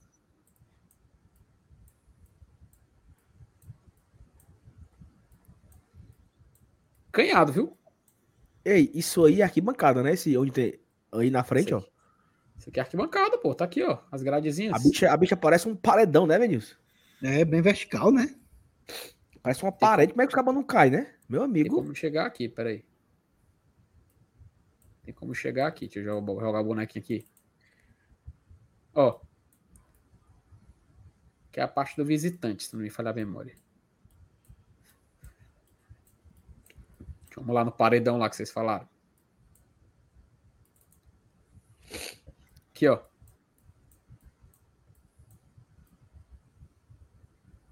[7.10, 7.77] Canhado, viu?
[8.64, 10.12] Ei, isso aí é arquibancada, né?
[10.12, 11.82] Esse onde tem aí na frente, ó.
[12.56, 13.52] Isso aqui é arquibancada, pô.
[13.52, 13.98] Tá aqui, ó.
[14.12, 14.77] As gradezinhas.
[14.77, 16.78] A bicha, a bicha parece um paredão, né, Vinícius?
[17.20, 18.32] É bem vertical, né?
[19.43, 20.12] Parece uma parede.
[20.12, 21.16] Como é que o cabo não cai, né?
[21.28, 21.74] Meu Tem amigo.
[21.74, 22.85] como chegar aqui, peraí.
[25.02, 25.86] Tem como chegar aqui.
[25.86, 27.28] Deixa eu jogar, jogar o bonequinho aqui.
[28.94, 29.20] Ó.
[31.53, 33.55] Que é a parte do visitante, se não me falhar a memória.
[37.37, 38.89] Vamos lá no paredão lá que vocês falaram.
[42.70, 43.01] Aqui, ó.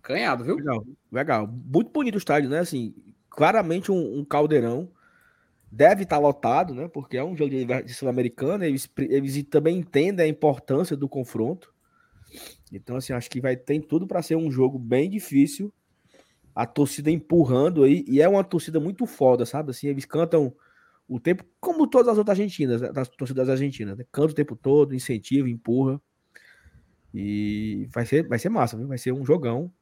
[0.03, 0.57] Canhado, viu?
[0.57, 1.47] Legal, legal.
[1.47, 2.59] Muito bonito o estádio, né?
[2.59, 2.95] Assim,
[3.29, 4.91] claramente um, um caldeirão.
[5.71, 6.89] Deve estar lotado, né?
[6.89, 8.67] Porque é um jogo de, de Sul-Americana.
[8.67, 11.70] Eles, eles também entendem a importância do confronto.
[12.73, 15.73] Então, assim, acho que vai ter tudo para ser um jogo bem difícil.
[16.55, 18.05] A torcida empurrando aí.
[18.09, 19.71] E é uma torcida muito foda, sabe?
[19.71, 20.55] Assim, eles cantam
[21.09, 22.93] o tempo, como todas as outras argentinas, né?
[22.93, 23.99] das torcidas argentinas.
[23.99, 24.05] Né?
[24.13, 26.01] Canta o tempo todo, incentiva, empurra.
[27.13, 28.87] E vai ser, vai ser massa, viu?
[28.87, 29.73] Vai ser um jogão.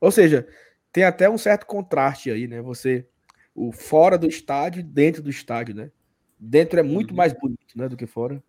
[0.00, 0.46] Ou seja,
[0.92, 2.62] tem até um certo contraste aí, né?
[2.62, 3.06] Você,
[3.54, 5.90] o fora do estádio e dentro do estádio, né?
[6.38, 7.16] Dentro é muito Uhum.
[7.16, 8.42] mais bonito, né, do que fora.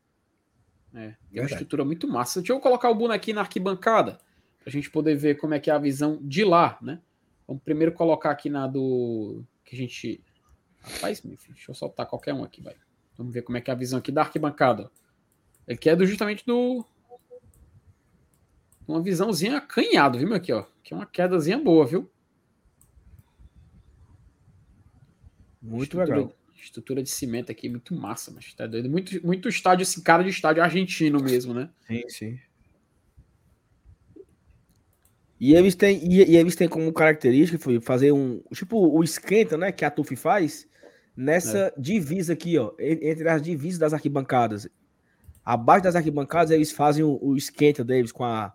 [0.94, 2.40] É, é uma estrutura muito massa.
[2.40, 4.20] Deixa eu colocar o bonequinho na arquibancada
[4.60, 7.02] pra gente poder ver como é que é a visão de lá, né?
[7.48, 10.24] Vamos primeiro colocar aqui na do que a gente
[10.82, 12.76] Rapaz, meu filho, deixa eu soltar qualquer um aqui, vai.
[13.18, 14.90] Vamos ver como é que é a visão aqui da arquibancada.
[15.68, 16.86] Ele quer do justamente do
[18.88, 20.66] uma visãozinha acanhado, viu, meu aqui, ó.
[20.84, 22.10] Que é uma quedazinha boa, viu?
[25.62, 26.34] Muito legal.
[26.62, 28.90] Estrutura de cimento aqui, muito massa, mas tá doido.
[28.90, 31.70] Muito, muito estádio, assim, cara de estádio argentino mesmo, né?
[31.88, 32.40] Sim, sim.
[35.40, 38.42] E eles têm, e, e eles têm como característica foi fazer um.
[38.54, 39.72] Tipo, o esquenta, né?
[39.72, 40.68] Que a TUF faz
[41.16, 42.74] nessa divisa aqui, ó.
[42.78, 44.68] en- Entre as divisas das arquibancadas.
[45.46, 48.54] Abaixo das arquibancadas, eles fazem o, o esquenta deles com a.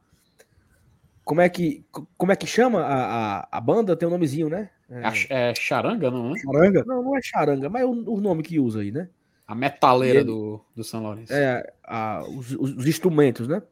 [1.25, 1.83] Como é que,
[2.19, 3.97] como é que chama a, a, a banda?
[3.97, 4.71] Tem um nomezinho, né?
[4.90, 6.39] É, A ch- É, charanga, não, né?
[6.40, 6.85] Charanga.
[6.86, 9.09] não, não é charanga, mas é o, o nome que usa aí, né?
[9.47, 11.32] A metaleira Ele- do, do São Lourenço.
[11.32, 13.62] É, a- os, os- os instrumentos, né?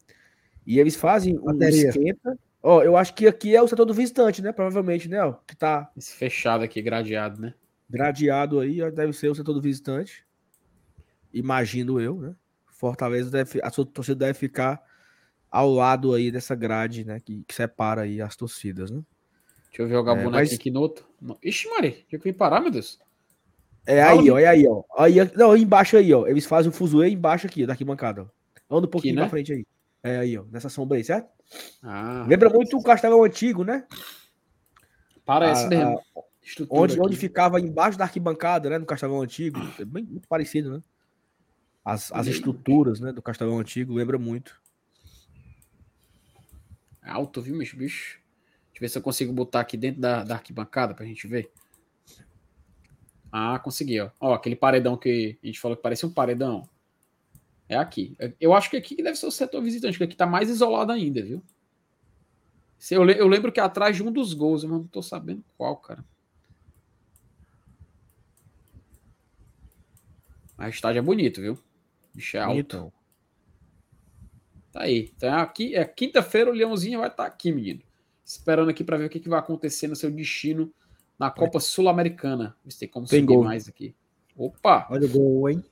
[0.67, 1.89] E eles fazem um Bateria.
[1.89, 2.39] esquenta.
[2.63, 4.53] Ó, eu acho que aqui é o setor do visitante, né?
[4.53, 5.23] Provavelmente, né?
[5.25, 7.55] Ó, que tá Esse fechado aqui, gradeado, né?
[7.91, 10.25] gradeado aí, ó, deve ser o setor do visitante.
[11.33, 12.35] Imagino eu, né?
[12.67, 14.83] Fortaleza deve, a sua torcida deve ficar
[15.51, 17.21] ao lado aí dessa grade, né?
[17.21, 19.03] Que, que separa aí as torcidas, né?
[19.73, 20.71] Deixa eu jogar o É, bonequinho mas- aqui.
[20.71, 21.39] Não.
[21.43, 23.01] Ixi, Maria, tinha que vir parar, meu Deus.
[23.87, 24.85] É aí, ó, é aí, ó.
[24.97, 26.27] Aí, não, embaixo aí, ó.
[26.27, 28.23] Eles fazem o fuzuê embaixo aqui, da arquibancada,
[28.71, 28.77] ó.
[28.77, 29.23] Anda um pouquinho né?
[29.23, 29.67] pra frente aí.
[30.03, 30.45] É aí, ó.
[30.51, 31.29] Nessa sombra aí, certo?
[31.83, 33.85] Ah, Lembra muito o Castelão antigo, né?
[35.25, 36.01] parece a- mesmo.
[36.43, 37.17] Estrutura Onde, onde aqui.
[37.17, 38.77] ficava embaixo da arquibancada, né?
[38.79, 39.61] No Castelão Antigo.
[39.79, 40.83] É bem, muito parecido, né?
[41.85, 43.13] As, as Olha estruturas, né?
[43.13, 44.61] Do Castelão Antigo, lembra muito.
[47.03, 48.19] Alto, viu, meus bicho?
[48.83, 51.53] Ver se eu consigo botar aqui dentro da, da arquibancada pra gente ver.
[53.31, 54.11] Ah, consegui, ó.
[54.19, 56.69] Ó, aquele paredão que a gente falou que parecia um paredão.
[57.69, 58.17] É aqui.
[58.41, 61.23] Eu acho que aqui deve ser o setor visitante, que aqui tá mais isolado ainda,
[61.23, 61.41] viu?
[62.91, 65.77] Eu, eu lembro que é atrás de um dos gols, mas não tô sabendo qual,
[65.77, 66.05] cara.
[70.59, 71.57] O estádio é bonito, viu?
[72.13, 72.59] Bicho é alto.
[72.59, 72.93] Então.
[74.73, 75.13] Tá aí.
[75.17, 77.81] Então aqui é quinta-feira o Leãozinho vai estar aqui, menino.
[78.37, 80.73] Esperando aqui para ver o que, que vai acontecer no seu destino
[81.19, 82.57] na Copa Sul-Americana.
[82.65, 83.45] Vê se tem como Tem subir gol.
[83.45, 83.95] mais aqui.
[84.35, 84.87] Opa!
[84.91, 85.65] Olha o gol, hein?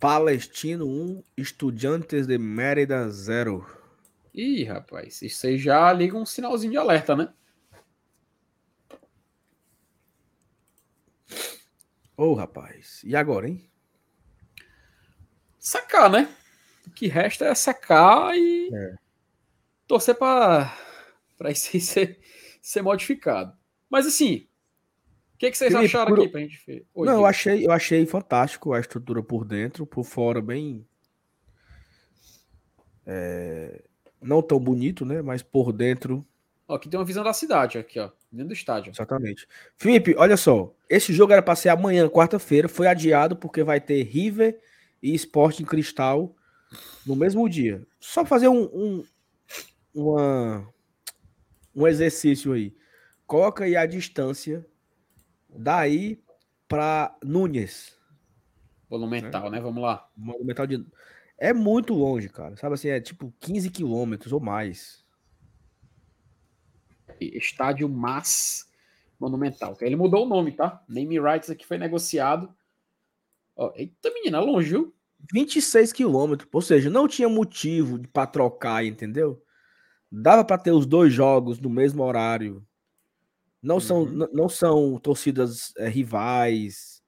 [0.00, 3.64] Palestino 1, Estudiantes de Mérida 0.
[4.34, 7.32] Ih, rapaz, isso aí já liga um sinalzinho de alerta, né?
[12.16, 13.02] Ô, rapaz.
[13.04, 13.70] E agora, hein?
[15.58, 16.28] Sacar, né?
[16.86, 18.68] O que resta é sacar e
[19.86, 20.72] torcer para
[21.50, 22.18] isso aí ser,
[22.60, 23.56] ser modificado.
[23.88, 24.46] Mas assim,
[25.34, 26.86] O que, que vocês Felipe, acharam por- aqui pra gente ver?
[26.94, 30.86] Oi, não, eu achei, eu achei fantástico a estrutura por dentro, por fora bem.
[33.06, 33.82] é,
[34.20, 35.22] não tão bonito, né?
[35.22, 36.26] Mas por dentro,
[36.68, 38.10] Ó, aqui tem uma visão da cidade, aqui, ó.
[38.32, 38.90] Dentro do estádio.
[38.90, 39.46] exatamente.
[39.76, 40.74] Felipe, olha só.
[40.90, 44.58] Esse jogo era para ser amanhã, quarta-feira, foi adiado porque vai ter River
[45.00, 46.34] e Sporting Cristal
[47.06, 47.86] no mesmo dia.
[48.00, 49.04] Só fazer um, um,
[49.96, 50.68] uma-
[51.74, 52.76] um exercício aí.
[53.26, 54.64] Coloca aí a distância
[55.48, 56.22] daí
[56.68, 57.96] para Núñez.
[58.88, 59.60] Monumental, né?
[59.60, 60.08] Vamos lá.
[60.16, 60.86] Monumental de.
[61.38, 62.56] É muito longe, cara.
[62.56, 65.04] Sabe assim, é tipo 15 quilômetros ou mais.
[67.20, 68.70] Estádio Mas
[69.18, 69.76] Monumental.
[69.80, 70.84] Ele mudou o nome, tá?
[70.86, 72.54] Name rights aqui foi negociado.
[73.56, 74.94] Ó, eita, menina, é longe, viu?
[75.32, 76.48] 26 quilômetros.
[76.52, 79.42] Ou seja, não tinha motivo para trocar, entendeu?
[80.10, 82.66] Dava para ter os dois jogos no mesmo horário.
[83.62, 84.18] Não são, Uhum.
[84.20, 87.02] n- não são torcidas é, rivais,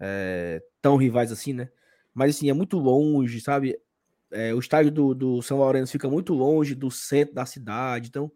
[0.00, 1.70] é, tão rivais assim, né?
[2.14, 3.78] Mas assim, é muito longe, sabe?
[4.32, 8.32] É, o estádio do, do São Lourenço fica muito longe do centro da cidade, então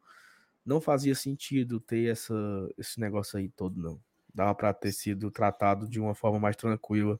[0.66, 2.34] não fazia sentido ter essa,
[2.78, 4.00] esse negócio aí todo, não.
[4.34, 7.18] Dava para ter sido tratado de uma forma mais tranquila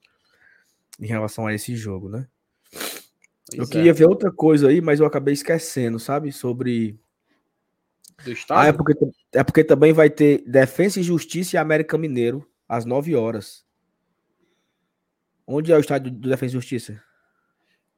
[1.00, 2.28] em relação a esse jogo, né?
[3.52, 3.72] Eu Pois é.
[3.72, 6.32] queria ver outra coisa aí, mas eu acabei esquecendo, sabe?
[6.32, 6.98] Sobre.
[8.24, 8.94] Do Ah, é porque,
[9.32, 13.64] é porque também vai ter Defensa e Justiça e América Mineiro às 9 horas.
[15.46, 17.02] Onde é o estádio do Defensa e Justiça?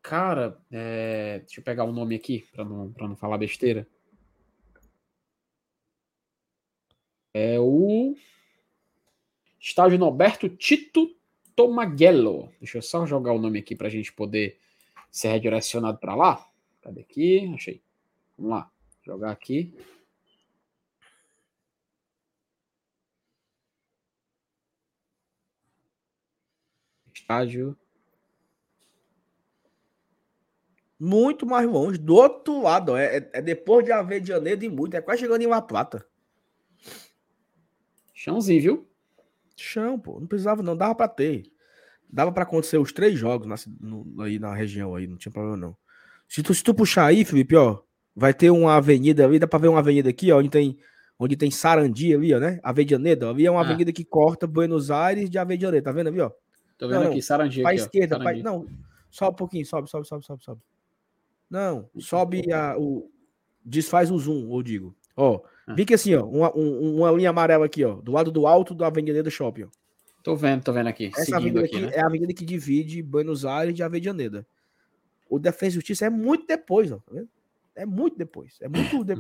[0.01, 3.87] Cara, é, deixa eu pegar o nome aqui para não, pra não falar besteira.
[7.35, 8.15] É o
[9.61, 11.17] Estádio Norberto Tito
[11.55, 12.53] Tomagello.
[12.61, 14.59] Deixa eu só jogar o nome aqui para a gente poder
[15.13, 16.51] ser redirecionado para lá.
[16.81, 17.53] Cadê aqui?
[17.55, 17.83] Achei.
[18.37, 18.71] Vamos lá.
[19.05, 19.73] Jogar aqui.
[27.15, 27.77] Estádio.
[30.99, 32.97] Muito mais longe, do outro lado.
[32.97, 34.95] É, é- é depois de Avedianeira e muito.
[34.95, 36.07] É quase chegando em La Plata.
[38.15, 38.89] Chãozinho, viu?
[39.57, 40.21] Chão, pô.
[40.21, 40.77] Não precisava, não.
[40.77, 41.51] Dava pra ter.
[42.13, 45.07] Dava pra acontecer os três jogos na, no- aí na região aí.
[45.07, 45.77] Não tinha problema, não.
[46.29, 47.79] Se tu, se tu puxar aí, Felipe, ó.
[48.15, 49.39] Vai ter uma avenida ali.
[49.39, 50.39] Dá pra ver uma avenida aqui, ó.
[50.39, 50.77] Onde tem,
[51.19, 52.61] onde tem Sarandi ali, ó, né?
[52.63, 53.31] Avedianeda.
[53.31, 53.65] Ali é uma Ah.
[53.65, 55.83] avenida que corta Buenos Aires de Avedianeda.
[55.85, 56.31] Tá vendo ali, ó?
[56.77, 57.63] Tô vendo Não, aqui, Sarandi.
[57.63, 58.19] Pra aqui, esquerda.
[58.19, 58.35] pra-.
[58.35, 58.67] Não.
[59.11, 59.65] Sobe um pouquinho.
[59.65, 60.61] Sobe, sobe, sobe, sobe, sobe.
[61.49, 61.89] Não.
[61.99, 63.11] Sobe a, o.
[63.65, 64.95] Desfaz o zoom, eu digo.
[65.17, 65.41] Ó.
[65.67, 65.75] Ah.
[65.75, 66.25] Vi que assim, ó.
[66.27, 67.95] Uma, um- uma linha amarela aqui, ó.
[67.95, 69.69] Do lado do alto da Avenida Shopping, ó.
[70.23, 71.11] Tô vendo, tô vendo aqui.
[71.17, 71.93] Essa avenida aqui, aqui né?
[71.95, 74.47] é a avenida que divide Buenos Aires de Avedianeda.
[75.29, 76.99] O Defesa e Justiça é muito depois, ó.
[76.99, 77.29] Tá vendo?
[77.75, 78.59] É muito depois.
[78.61, 79.03] É muito.
[79.03, 79.15] de-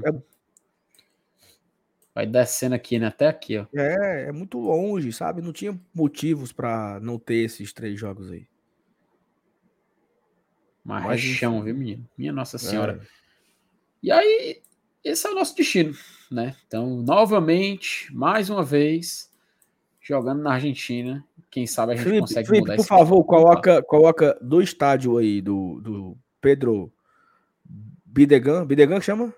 [2.15, 3.07] Vai descendo aqui, né?
[3.07, 3.67] Até aqui, ó.
[3.75, 5.41] É, é muito longe, sabe?
[5.41, 8.47] Não tinha motivos pra não ter esses três jogos aí.
[10.85, 12.07] Mas Mas, é chão, viu, menino?
[12.19, 13.01] Minha Nossa Senhora.
[13.03, 13.07] É.
[14.03, 14.63] E aí,
[15.03, 15.97] esse é o nosso destino,
[16.31, 16.55] né?
[16.67, 19.32] Então, novamente, mais uma vez,
[20.03, 21.25] jogando na Argentina.
[21.51, 25.41] Quem sabe a gente Felipe, consegue Felipe, mudar por favor, coloca, coloca do estádio aí
[25.41, 26.93] do, do Pedro
[28.05, 28.67] Bidegan.
[28.67, 29.33] Bidegan que chama?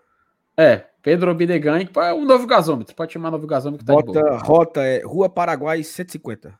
[0.56, 2.94] É, Pedro Bidegan, é um novo gasômetro.
[2.94, 4.22] Pode chamar novo gasômetro que tá de boa.
[4.22, 6.58] Bota rota é Rua Paraguai 150.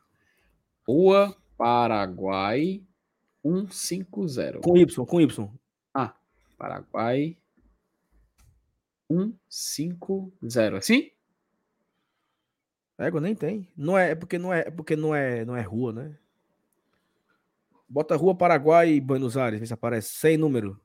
[0.87, 2.83] Rua Paraguai
[3.43, 4.59] 150.
[4.59, 5.49] Com Y, com Y.
[6.57, 7.37] Paraguai
[9.09, 10.77] 150.
[10.77, 11.11] Assim?
[12.97, 13.67] Égua, nem tem.
[13.75, 16.17] Não é, é porque não é, é porque não é, não é rua, né?
[17.87, 20.09] Bota Rua Paraguai e Buenos Aires, vê se aparece.
[20.09, 20.79] Sem número.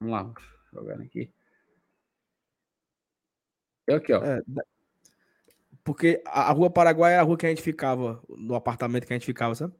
[0.00, 0.34] Vamos lá,
[0.72, 1.32] jogando aqui.
[3.88, 4.22] E aqui, ó.
[4.22, 4.42] É,
[5.82, 9.12] porque a, a Rua Paraguai é a rua que a gente ficava, no apartamento que
[9.12, 9.74] a gente ficava, sabe?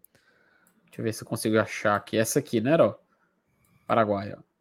[0.84, 2.16] Deixa eu ver se eu consigo achar aqui.
[2.16, 2.94] Essa aqui, né, ó?
[3.86, 4.53] Paraguai, ó.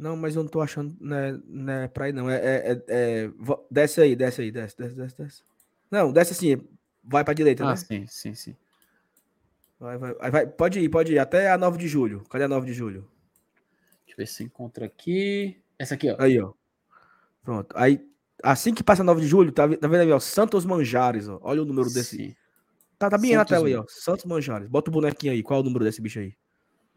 [0.00, 2.28] Não, mas eu não tô achando, né, né pra ir não.
[2.30, 3.30] É, é, é- é-
[3.70, 5.42] desce aí, desce aí, desce, desce, desce, desce.
[5.90, 6.58] Não, desce assim,
[7.04, 7.76] vai pra direita, Ah, né?
[7.76, 8.56] sim, sim, sim.
[9.78, 12.24] Vai, vai, vai, pode ir, pode ir, até a 9 de julho.
[12.30, 13.06] Cadê a 9 de julho?
[14.06, 15.60] Deixa eu ver se encontra aqui.
[15.78, 16.16] Essa aqui, ó.
[16.18, 16.52] Aí, ó.
[17.42, 17.74] Pronto.
[17.76, 18.02] Aí,
[18.42, 20.18] assim que passa a 9 de julho, tá, tá vendo aí, ó?
[20.18, 21.38] Santos Manjares, ó.
[21.42, 22.16] Olha o número desse.
[22.16, 22.36] Sim.
[22.98, 23.84] Tá, tá bem aí na Santos tela aí, ó.
[23.86, 24.66] Santos Manjares.
[24.66, 25.42] Bota o bonequinho aí.
[25.42, 26.34] Qual é o número desse bicho aí?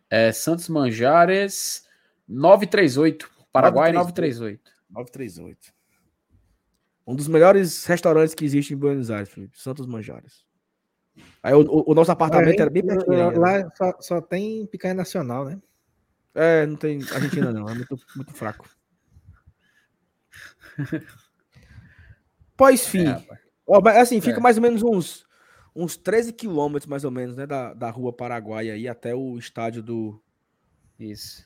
[0.10, 1.86] É Santos Manjares
[2.28, 3.30] 938.
[3.52, 4.72] Paraguai 938.
[4.90, 5.74] 938.
[7.06, 9.60] Um dos melhores restaurantes que existe em Buenos Aires, Felipe.
[9.60, 10.46] Santos Manjares.
[11.44, 13.14] Aí o, o- o nosso apartamento era bem pertinho.
[13.28, 13.64] ainda, né?
[13.64, 15.62] Lá só, só tem picanha nacional, né?
[16.34, 17.68] É, não tem Argentina não.
[17.70, 18.68] É muito, muito fraco.
[22.56, 23.08] Pois fim.
[23.08, 24.40] É, assim, fica É.
[24.40, 25.26] mais ou menos uns,
[25.76, 27.46] uns 13 quilômetros, mais ou menos, né?
[27.48, 30.22] Da, da rua Paraguai aí até o estádio do.
[31.00, 31.46] Isso.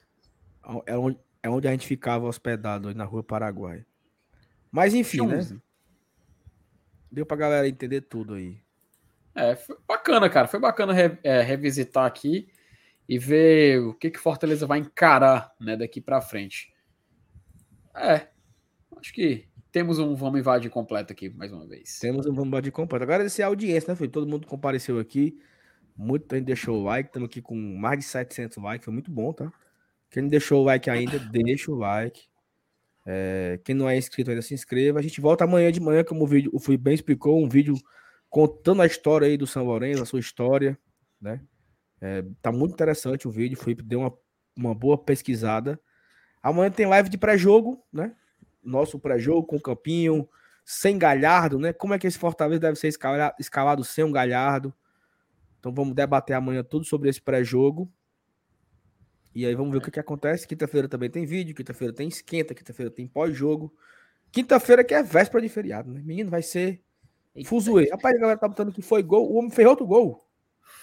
[0.86, 3.86] É onde, é onde a gente ficava hospedado, na rua Paraguai.
[4.72, 5.38] Mas enfim, né?
[7.12, 8.60] Deu pra galera entender tudo aí.
[9.34, 10.48] É, foi bacana, cara.
[10.48, 12.50] Foi bacana re- é, revisitar aqui
[13.08, 16.74] e ver o que que Fortaleza vai encarar, né, daqui pra frente.
[17.96, 18.28] É,
[19.00, 22.00] acho que temos um vamos invadir completo aqui mais uma vez.
[22.00, 23.10] Temos um vamos de completo.
[23.10, 24.12] É a audiência, né, filho?
[24.12, 25.40] Todo mundo compareceu aqui.
[25.96, 27.10] Muita gente deixou o like.
[27.10, 28.86] Estamos aqui com mais de 700 likes.
[28.86, 29.52] Foi muito bom, tá?
[30.10, 32.28] Quem não deixou o like ainda, deixa o like.
[33.06, 35.00] É, quem não é inscrito ainda, se inscreva.
[35.00, 37.76] A gente volta amanhã de manhã, como o vídeo, o Fui bem explicou, um vídeo
[38.30, 40.78] contando a história aí do São Lourenço, a sua história,
[41.22, 41.42] né?
[42.02, 43.58] É, tá muito interessante o vídeo.
[43.58, 44.14] Felipe deu uma,
[44.56, 45.80] uma boa pesquisada.
[46.44, 48.14] Amanhã tem live de pré-jogo, né?
[48.64, 50.28] Nosso pré-jogo com o Campinho,
[50.66, 51.72] sem Galhardo, né?
[51.72, 54.74] Como é que esse Fortaleza deve ser escala- escalado sem um Galhardo?
[55.60, 57.90] Então vamos debater amanhã tudo sobre esse pré-jogo.
[59.38, 60.48] E aí vamos ver o que, que acontece.
[60.48, 63.72] Quinta-feira também tem vídeo, quinta-feira tem esquenta, quinta-feira tem pós-jogo.
[64.32, 66.02] Quinta-feira que é véspera de feriado, né?
[66.04, 66.82] Menino, vai ser
[67.46, 67.88] fuzuê.
[67.92, 69.32] Rapaz, a galera tá botando que foi gol.
[69.32, 70.28] O homem fez outro gol.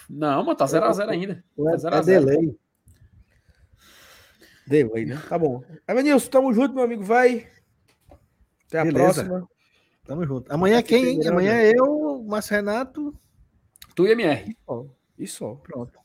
[0.09, 1.43] Não, mas tá 0x0 ainda.
[1.59, 2.25] É, Tá 0 a é 0.
[2.25, 2.57] delay.
[4.65, 5.21] Deu aí, né?
[5.27, 5.61] Tá bom.
[5.85, 7.03] Evanilson, tamo junto, meu amigo.
[7.03, 7.49] Vai.
[8.67, 9.25] Até a Beleza.
[9.25, 9.49] próxima.
[10.05, 10.49] Tamo junto.
[10.49, 11.27] Amanhã Aqui quem, hein?
[11.27, 13.13] Amanhã é eu, Márcio Renato.
[13.93, 14.55] Tu e MR.
[14.65, 14.85] Ó,
[15.19, 15.55] E só.
[15.55, 15.99] Pronto.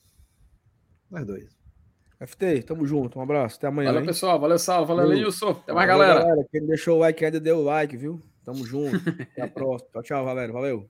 [1.09, 1.60] Nós dois.
[2.25, 3.19] FT, tamo junto.
[3.19, 3.57] Um abraço.
[3.57, 3.89] Até amanhã.
[3.89, 4.07] Valeu, hein?
[4.07, 4.39] pessoal.
[4.39, 4.89] Valeu, Salve.
[4.89, 5.07] Valeu.
[5.07, 5.51] Lenilson.
[5.51, 6.47] Até mais, Valeu, galera.
[6.51, 8.21] Quem não deixou o like ainda deu o like, viu?
[8.45, 8.97] Tamo junto.
[9.33, 9.91] Até a próxima.
[9.93, 10.53] Tchau, tchau, galera.
[10.53, 10.89] Valeu.